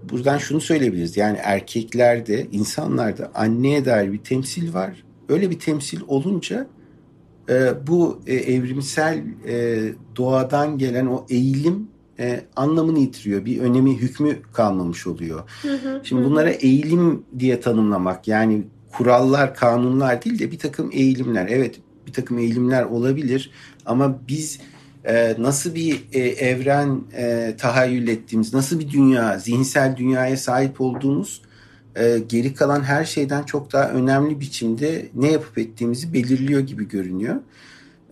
buradan 0.04 0.38
şunu 0.38 0.62
söyleyebiliriz. 0.62 1.18
Yani 1.18 1.38
erkeklerde, 1.38 2.48
insanlarda 2.52 3.32
anneye 3.36 3.86
dair 3.86 4.14
bir 4.14 4.24
temsil 4.24 4.74
var. 4.74 5.04
Öyle 5.30 5.50
bir 5.50 5.60
temsil 5.60 6.02
olunca 6.08 6.68
e, 7.52 7.88
bu 7.88 8.22
e, 8.28 8.36
evrimsel 8.36 9.24
e, 9.48 9.84
doğadan 10.16 10.78
gelen 10.78 11.06
o 11.06 11.26
eğilim 11.30 11.88
e, 12.20 12.42
anlamını 12.56 13.00
yitiriyor. 13.00 13.46
Bir 13.46 13.60
önemi, 13.60 13.98
hükmü 13.98 14.38
kalmamış 14.54 15.08
oluyor. 15.08 15.44
Hı 15.62 15.74
hı, 15.74 16.02
Şimdi 16.04 16.22
hı. 16.22 16.26
bunlara 16.26 16.50
eğilim 16.50 17.24
diye 17.40 17.60
tanımlamak 17.60 18.28
yani 18.28 18.64
kurallar, 18.92 19.56
kanunlar 19.56 20.26
değil 20.26 20.40
de 20.40 20.52
bir 20.52 20.60
takım 20.60 20.90
eğilimler. 20.94 21.48
Evet 21.50 21.80
bir 22.08 22.14
takım 22.14 22.38
eğilimler 22.38 22.84
olabilir 22.84 23.52
ama 23.86 24.20
biz 24.28 24.60
e, 25.06 25.36
nasıl 25.38 25.76
bir 25.76 26.04
e, 26.14 26.20
evren 26.20 27.02
e, 27.18 27.56
tahayyül 27.58 28.08
ettiğimiz, 28.08 28.54
nasıl 28.54 28.80
bir 28.80 28.92
dünya, 28.92 29.40
zihinsel 29.40 29.98
dünyaya 29.98 30.38
sahip 30.38 30.82
olduğumuz 30.82 31.42
e, 31.96 32.20
geri 32.30 32.54
kalan 32.54 32.84
her 32.84 33.06
şeyden 33.06 33.44
çok 33.44 33.74
daha 33.74 33.90
önemli 33.90 34.40
biçimde 34.40 35.06
ne 35.16 35.32
yapıp 35.32 35.58
ettiğimizi 35.58 36.14
belirliyor 36.14 36.62
gibi 36.62 36.88
görünüyor. 36.88 37.36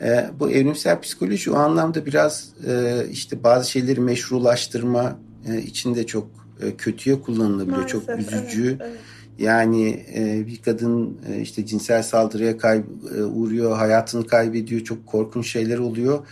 E, 0.01 0.29
bu 0.39 0.51
evrimsel 0.51 1.01
psikoloji 1.01 1.51
o 1.51 1.55
anlamda 1.55 2.05
biraz 2.05 2.49
e, 2.67 3.03
işte 3.11 3.43
bazı 3.43 3.71
şeyleri 3.71 3.99
meşrulaştırma 3.99 5.19
e, 5.47 5.61
içinde 5.61 6.05
çok 6.05 6.27
e, 6.61 6.75
kötüye 6.75 7.21
kullanılabiliyor. 7.21 7.77
Maalesef, 7.77 8.05
çok 8.05 8.19
üzücü. 8.19 8.67
Evet, 8.67 8.81
evet. 8.81 8.99
Yani 9.39 10.05
e, 10.15 10.47
bir 10.47 10.57
kadın 10.57 11.17
e, 11.31 11.41
işte 11.41 11.65
cinsel 11.65 12.03
saldırıya 12.03 12.57
kay, 12.57 12.83
e, 13.17 13.21
uğruyor, 13.23 13.77
hayatını 13.77 14.27
kaybediyor, 14.27 14.81
çok 14.81 15.07
korkunç 15.07 15.51
şeyler 15.51 15.77
oluyor. 15.77 16.27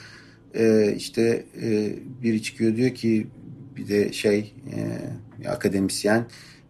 E, 0.53 0.93
işte 0.97 1.45
e, 1.61 1.95
biri 2.23 2.43
çıkıyor 2.43 2.75
diyor 2.75 2.95
ki 2.95 3.27
bir 3.75 3.87
de 3.87 4.13
şey 4.13 4.53
e, 5.43 5.49
akademisyen 5.49 6.25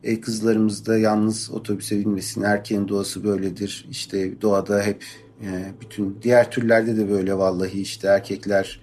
e, 0.08 0.22
kızlarımız 0.22 0.86
da 0.86 0.97
yalnız 0.97 1.51
otobüse 1.51 1.99
binmesin. 1.99 2.41
Erkeğin 2.41 2.88
doğası 2.88 3.24
böyledir. 3.24 3.88
İşte 3.91 4.41
doğada 4.41 4.82
hep 4.82 5.03
e, 5.41 5.72
bütün 5.82 6.18
diğer 6.22 6.51
türlerde 6.51 6.97
de 6.97 7.10
böyle 7.10 7.38
vallahi 7.38 7.82
işte 7.82 8.08
erkekler 8.08 8.80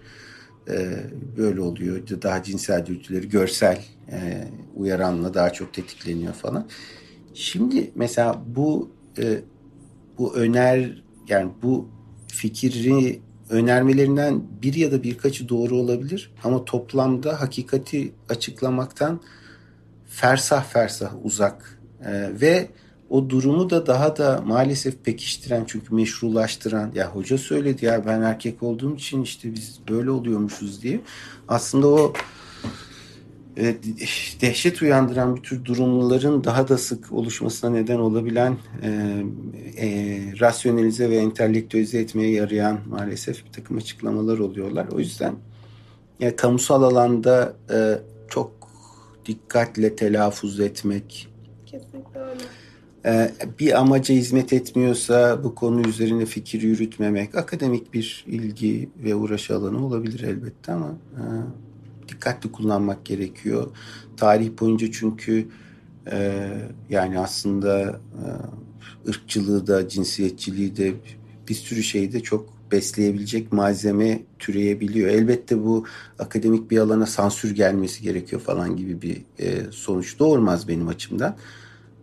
e, 0.68 0.96
böyle 1.36 1.60
oluyor. 1.60 2.02
Daha 2.22 2.42
cinsel 2.42 2.86
dürtüleri 2.86 3.28
görsel 3.28 3.84
e, 4.12 4.48
uyaranla 4.76 5.34
daha 5.34 5.52
çok 5.52 5.74
tetikleniyor 5.74 6.32
falan. 6.32 6.66
Şimdi 7.34 7.90
mesela 7.94 8.42
bu 8.46 8.90
e, 9.18 9.40
bu 10.18 10.34
öner 10.34 11.02
yani 11.28 11.50
bu 11.62 11.88
fikri 12.28 13.20
önermelerinden 13.50 14.42
bir 14.62 14.74
ya 14.74 14.92
da 14.92 15.02
birkaçı 15.02 15.48
doğru 15.48 15.76
olabilir 15.76 16.32
ama 16.44 16.64
toplamda 16.64 17.40
hakikati 17.40 18.12
açıklamaktan 18.28 19.20
fersah 20.14 20.64
fersah 20.64 21.12
uzak 21.24 21.78
e, 22.04 22.40
ve 22.40 22.68
o 23.10 23.30
durumu 23.30 23.70
da 23.70 23.86
daha 23.86 24.16
da 24.16 24.42
maalesef 24.46 25.04
pekiştiren 25.04 25.64
çünkü 25.66 25.94
meşrulaştıran 25.94 26.92
ya 26.94 27.10
hoca 27.10 27.38
söyledi 27.38 27.84
ya 27.84 28.06
ben 28.06 28.22
erkek 28.22 28.62
olduğum 28.62 28.94
için 28.94 29.22
işte 29.22 29.54
biz 29.54 29.80
böyle 29.88 30.10
oluyormuşuz 30.10 30.82
diye 30.82 31.00
aslında 31.48 31.88
o 31.88 32.12
e, 33.56 33.76
dehşet 34.40 34.82
uyandıran 34.82 35.36
bir 35.36 35.42
tür 35.42 35.64
durumların 35.64 36.44
daha 36.44 36.68
da 36.68 36.78
sık 36.78 37.12
oluşmasına 37.12 37.70
neden 37.70 37.98
olabilen 37.98 38.56
e, 38.82 38.88
e, 39.76 40.18
rasyonelize 40.40 41.10
ve 41.10 41.16
entelektüelize 41.16 41.98
etmeye 41.98 42.30
yarayan 42.30 42.78
maalesef 42.88 43.46
bir 43.46 43.52
takım 43.52 43.76
açıklamalar 43.76 44.38
oluyorlar. 44.38 44.86
O 44.92 44.98
yüzden 44.98 45.34
yani 46.20 46.36
kamusal 46.36 46.82
alanda 46.82 47.56
e, 47.70 47.98
çok 48.28 48.63
dikkatle 49.26 49.96
telaffuz 49.96 50.60
etmek. 50.60 51.28
Kesinlikle 51.66 52.20
öyle. 52.20 52.42
E, 53.06 53.32
bir 53.58 53.80
amaca 53.80 54.14
hizmet 54.14 54.52
etmiyorsa 54.52 55.44
bu 55.44 55.54
konu 55.54 55.88
üzerine 55.88 56.26
fikir 56.26 56.62
yürütmemek 56.62 57.34
akademik 57.34 57.94
bir 57.94 58.24
ilgi 58.28 58.88
ve 59.04 59.14
uğraş 59.14 59.50
alanı 59.50 59.86
olabilir 59.86 60.20
elbette 60.20 60.72
ama 60.72 60.94
e, 61.14 61.22
dikkatli 62.08 62.52
kullanmak 62.52 63.04
gerekiyor. 63.04 63.70
Tarih 64.16 64.50
boyunca 64.60 64.92
çünkü 64.92 65.48
e, 66.12 66.48
yani 66.90 67.18
aslında 67.18 67.80
e, 67.90 69.08
ırkçılığı 69.08 69.66
da 69.66 69.88
cinsiyetçiliği 69.88 70.76
de 70.76 70.94
bir 71.48 71.54
sürü 71.54 71.82
şeyde 71.82 72.20
çok 72.20 72.53
besleyebilecek 72.74 73.52
malzeme 73.52 74.22
türeyebiliyor. 74.38 75.08
Elbette 75.08 75.64
bu 75.64 75.84
akademik 76.18 76.70
bir 76.70 76.78
alana 76.78 77.06
sansür 77.06 77.54
gelmesi 77.54 78.02
gerekiyor 78.02 78.42
falan 78.42 78.76
gibi 78.76 79.02
bir 79.02 79.16
e, 79.38 79.70
sonuç 79.70 80.18
doğurmaz 80.18 80.68
benim 80.68 80.88
açımdan. 80.88 81.36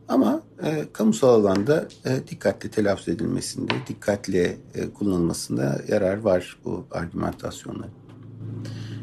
Ama 0.08 0.42
e, 0.64 0.86
kamusal 0.94 1.30
alanda 1.30 1.88
e, 2.06 2.28
dikkatli 2.28 2.70
telaffuz 2.70 3.08
edilmesinde, 3.08 3.74
dikkatli 3.88 4.58
e, 4.76 4.90
kullanılmasında 4.94 5.82
yarar 5.88 6.18
var 6.18 6.58
bu 6.66 6.86
argümantasyonların 6.92 8.02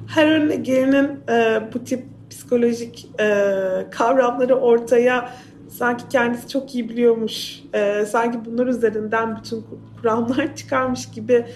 her 0.08 0.26
önüne 0.26 0.56
gelenin 0.56 1.20
e, 1.28 1.68
bu 1.74 1.84
tip 1.84 2.04
psikolojik 2.30 3.08
e, 3.20 3.26
kavramları 3.90 4.54
ortaya 4.54 5.32
sanki 5.78 6.08
kendisi 6.08 6.48
çok 6.48 6.74
iyi 6.74 6.88
biliyormuş, 6.88 7.62
e, 7.74 8.06
sanki 8.06 8.44
bunlar 8.44 8.66
üzerinden 8.66 9.36
bütün 9.36 9.64
kuramlar 10.00 10.56
çıkarmış 10.56 11.10
gibi 11.10 11.46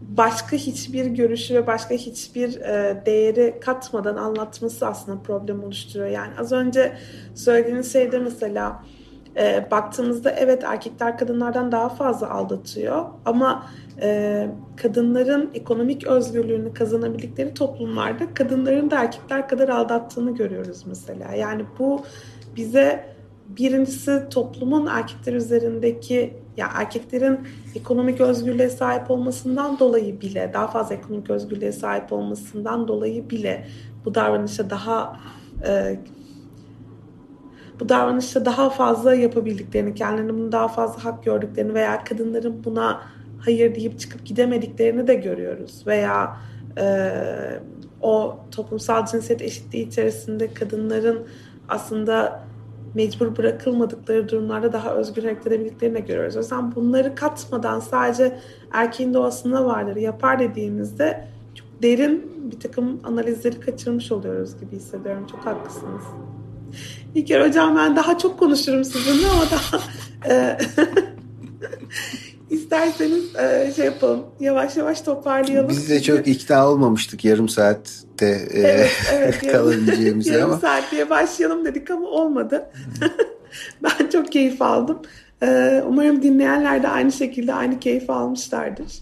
başka 0.00 0.56
hiçbir 0.56 1.06
görüşü 1.06 1.54
ve 1.54 1.66
başka 1.66 1.94
hiçbir 1.94 2.60
e, 2.60 3.02
değeri 3.06 3.60
katmadan 3.60 4.16
anlatması 4.16 4.86
aslında 4.86 5.22
problem 5.22 5.64
oluşturuyor. 5.64 6.10
Yani 6.10 6.32
az 6.38 6.52
önce 6.52 6.92
söylediğiniz 7.34 7.92
şeyde 7.92 8.18
mesela 8.18 8.82
e, 9.36 9.66
baktığımızda 9.70 10.30
evet 10.30 10.64
erkekler 10.64 11.18
kadınlardan 11.18 11.72
daha 11.72 11.88
fazla 11.88 12.30
aldatıyor 12.30 13.04
ama 13.24 13.66
e, 14.02 14.48
kadınların 14.76 15.50
ekonomik 15.54 16.06
özgürlüğünü 16.06 16.74
kazanabildikleri 16.74 17.54
toplumlarda 17.54 18.34
kadınların 18.34 18.90
da 18.90 19.02
erkekler 19.02 19.48
kadar 19.48 19.68
aldattığını 19.68 20.34
görüyoruz 20.34 20.84
mesela. 20.86 21.34
Yani 21.34 21.64
bu 21.78 22.04
bize 22.56 23.17
birincisi 23.48 24.22
toplumun 24.30 24.86
erkekler 24.86 25.32
üzerindeki 25.32 26.34
ya 26.56 26.68
erkeklerin 26.74 27.40
ekonomik 27.74 28.20
özgürlüğe 28.20 28.68
sahip 28.68 29.10
olmasından 29.10 29.78
dolayı 29.78 30.20
bile 30.20 30.50
daha 30.54 30.66
fazla 30.66 30.94
ekonomik 30.94 31.30
özgürlüğe 31.30 31.72
sahip 31.72 32.12
olmasından 32.12 32.88
dolayı 32.88 33.30
bile 33.30 33.66
bu 34.04 34.14
davranışa 34.14 34.70
daha 34.70 35.20
e, 35.66 35.98
bu 37.80 37.88
davranışta 37.88 38.44
daha 38.44 38.70
fazla 38.70 39.14
yapabildiklerini, 39.14 39.94
kendilerinin 39.94 40.38
bunu 40.38 40.52
daha 40.52 40.68
fazla 40.68 41.04
hak 41.04 41.24
gördüklerini 41.24 41.74
veya 41.74 42.04
kadınların 42.04 42.64
buna 42.64 43.02
hayır 43.40 43.74
deyip 43.74 43.98
çıkıp 43.98 44.26
gidemediklerini 44.26 45.06
de 45.06 45.14
görüyoruz. 45.14 45.86
Veya 45.86 46.36
e, 46.78 47.12
o 48.00 48.38
toplumsal 48.50 49.06
cinsiyet 49.06 49.42
eşitliği 49.42 49.88
içerisinde 49.88 50.54
kadınların 50.54 51.26
aslında 51.68 52.47
mecbur 52.98 53.36
bırakılmadıkları 53.36 54.28
durumlarda 54.28 54.72
daha 54.72 54.94
özgür 54.94 55.22
hareket 55.22 55.46
edebildiklerini 55.46 55.94
de 55.94 56.00
görüyoruz. 56.00 56.36
O 56.36 56.38
yüzden 56.38 56.74
bunları 56.74 57.14
katmadan 57.14 57.80
sadece 57.80 58.38
erkeğin 58.72 59.14
doğasında 59.14 59.64
vardır 59.64 59.96
yapar 59.96 60.38
dediğimizde 60.38 61.28
çok 61.54 61.66
derin 61.82 62.32
bir 62.52 62.60
takım 62.60 63.00
analizleri 63.04 63.60
kaçırmış 63.60 64.12
oluyoruz 64.12 64.60
gibi 64.60 64.76
hissediyorum. 64.76 65.26
Çok 65.30 65.46
haklısınız. 65.46 66.02
İlker 67.14 67.48
Hocam 67.48 67.76
ben 67.76 67.96
daha 67.96 68.18
çok 68.18 68.38
konuşurum 68.38 68.84
sizinle 68.84 69.26
ama 69.28 69.44
daha 69.50 69.82
e, 70.34 70.58
isterseniz 72.50 73.36
e, 73.36 73.72
şey 73.76 73.84
yapalım 73.86 74.20
yavaş 74.40 74.76
yavaş 74.76 75.00
toparlayalım. 75.00 75.70
Biz 75.70 75.90
de 75.90 76.02
çok 76.02 76.26
ikna 76.26 76.68
olmamıştık 76.68 77.24
yarım 77.24 77.48
saatte 78.18 78.48
e, 78.54 78.60
evet, 78.60 78.90
evet, 79.12 79.38
kalabileceğimize 79.52 80.32
yarım, 80.32 80.44
ama. 80.44 80.52
Yarım 80.52 80.60
saat 80.60 80.92
diye 80.92 81.10
başlayalım 81.10 81.64
dedik 81.64 81.90
ama 81.90 82.06
olmadı. 82.06 82.70
ben 83.82 84.10
çok 84.12 84.32
keyif 84.32 84.62
aldım. 84.62 85.02
E, 85.42 85.82
umarım 85.86 86.22
dinleyenler 86.22 86.82
de 86.82 86.88
aynı 86.88 87.12
şekilde 87.12 87.54
aynı 87.54 87.80
keyif 87.80 88.10
almışlardır. 88.10 88.92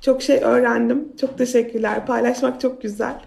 Çok 0.00 0.22
şey 0.22 0.36
öğrendim. 0.36 1.08
Çok 1.20 1.38
teşekkürler. 1.38 2.06
Paylaşmak 2.06 2.60
çok 2.60 2.82
güzel. 2.82 3.20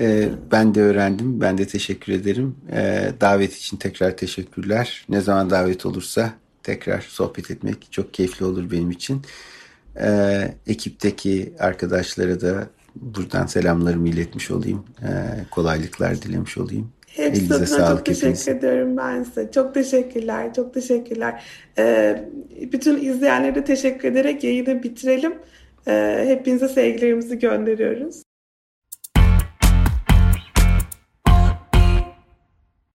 Ee, 0.00 0.28
ben 0.52 0.74
de 0.74 0.82
öğrendim. 0.82 1.40
Ben 1.40 1.58
de 1.58 1.66
teşekkür 1.66 2.12
ederim. 2.12 2.56
Ee, 2.72 3.12
davet 3.20 3.56
için 3.56 3.76
tekrar 3.76 4.16
teşekkürler. 4.16 5.04
Ne 5.08 5.20
zaman 5.20 5.50
davet 5.50 5.86
olursa 5.86 6.32
tekrar 6.62 7.00
sohbet 7.00 7.50
etmek 7.50 7.92
çok 7.92 8.14
keyifli 8.14 8.44
olur 8.44 8.70
benim 8.70 8.90
için. 8.90 9.22
Ee, 10.00 10.54
ekipteki 10.66 11.52
arkadaşlara 11.58 12.40
da 12.40 12.68
buradan 12.96 13.46
selamlarımı 13.46 14.08
iletmiş 14.08 14.50
olayım. 14.50 14.84
Ee, 15.02 15.06
kolaylıklar 15.50 16.22
dilemiş 16.22 16.58
olayım. 16.58 16.92
Hepsi 17.06 17.40
Elinize 17.44 17.66
sağlık 17.66 17.96
çok 17.96 18.06
teşekkür 18.06 18.26
hepiniz. 18.28 18.48
ediyorum 18.48 18.96
ben 18.96 19.22
size. 19.22 19.50
Çok 19.54 19.74
teşekkürler, 19.74 20.54
çok 20.54 20.74
teşekkürler. 20.74 21.44
Ee, 21.78 22.28
bütün 22.72 23.04
izleyenlere 23.04 23.54
de 23.54 23.64
teşekkür 23.64 24.08
ederek 24.08 24.44
yayını 24.44 24.82
bitirelim. 24.82 25.34
Ee, 25.88 26.24
hepinize 26.28 26.68
sevgilerimizi 26.68 27.38
gönderiyoruz. 27.38 28.23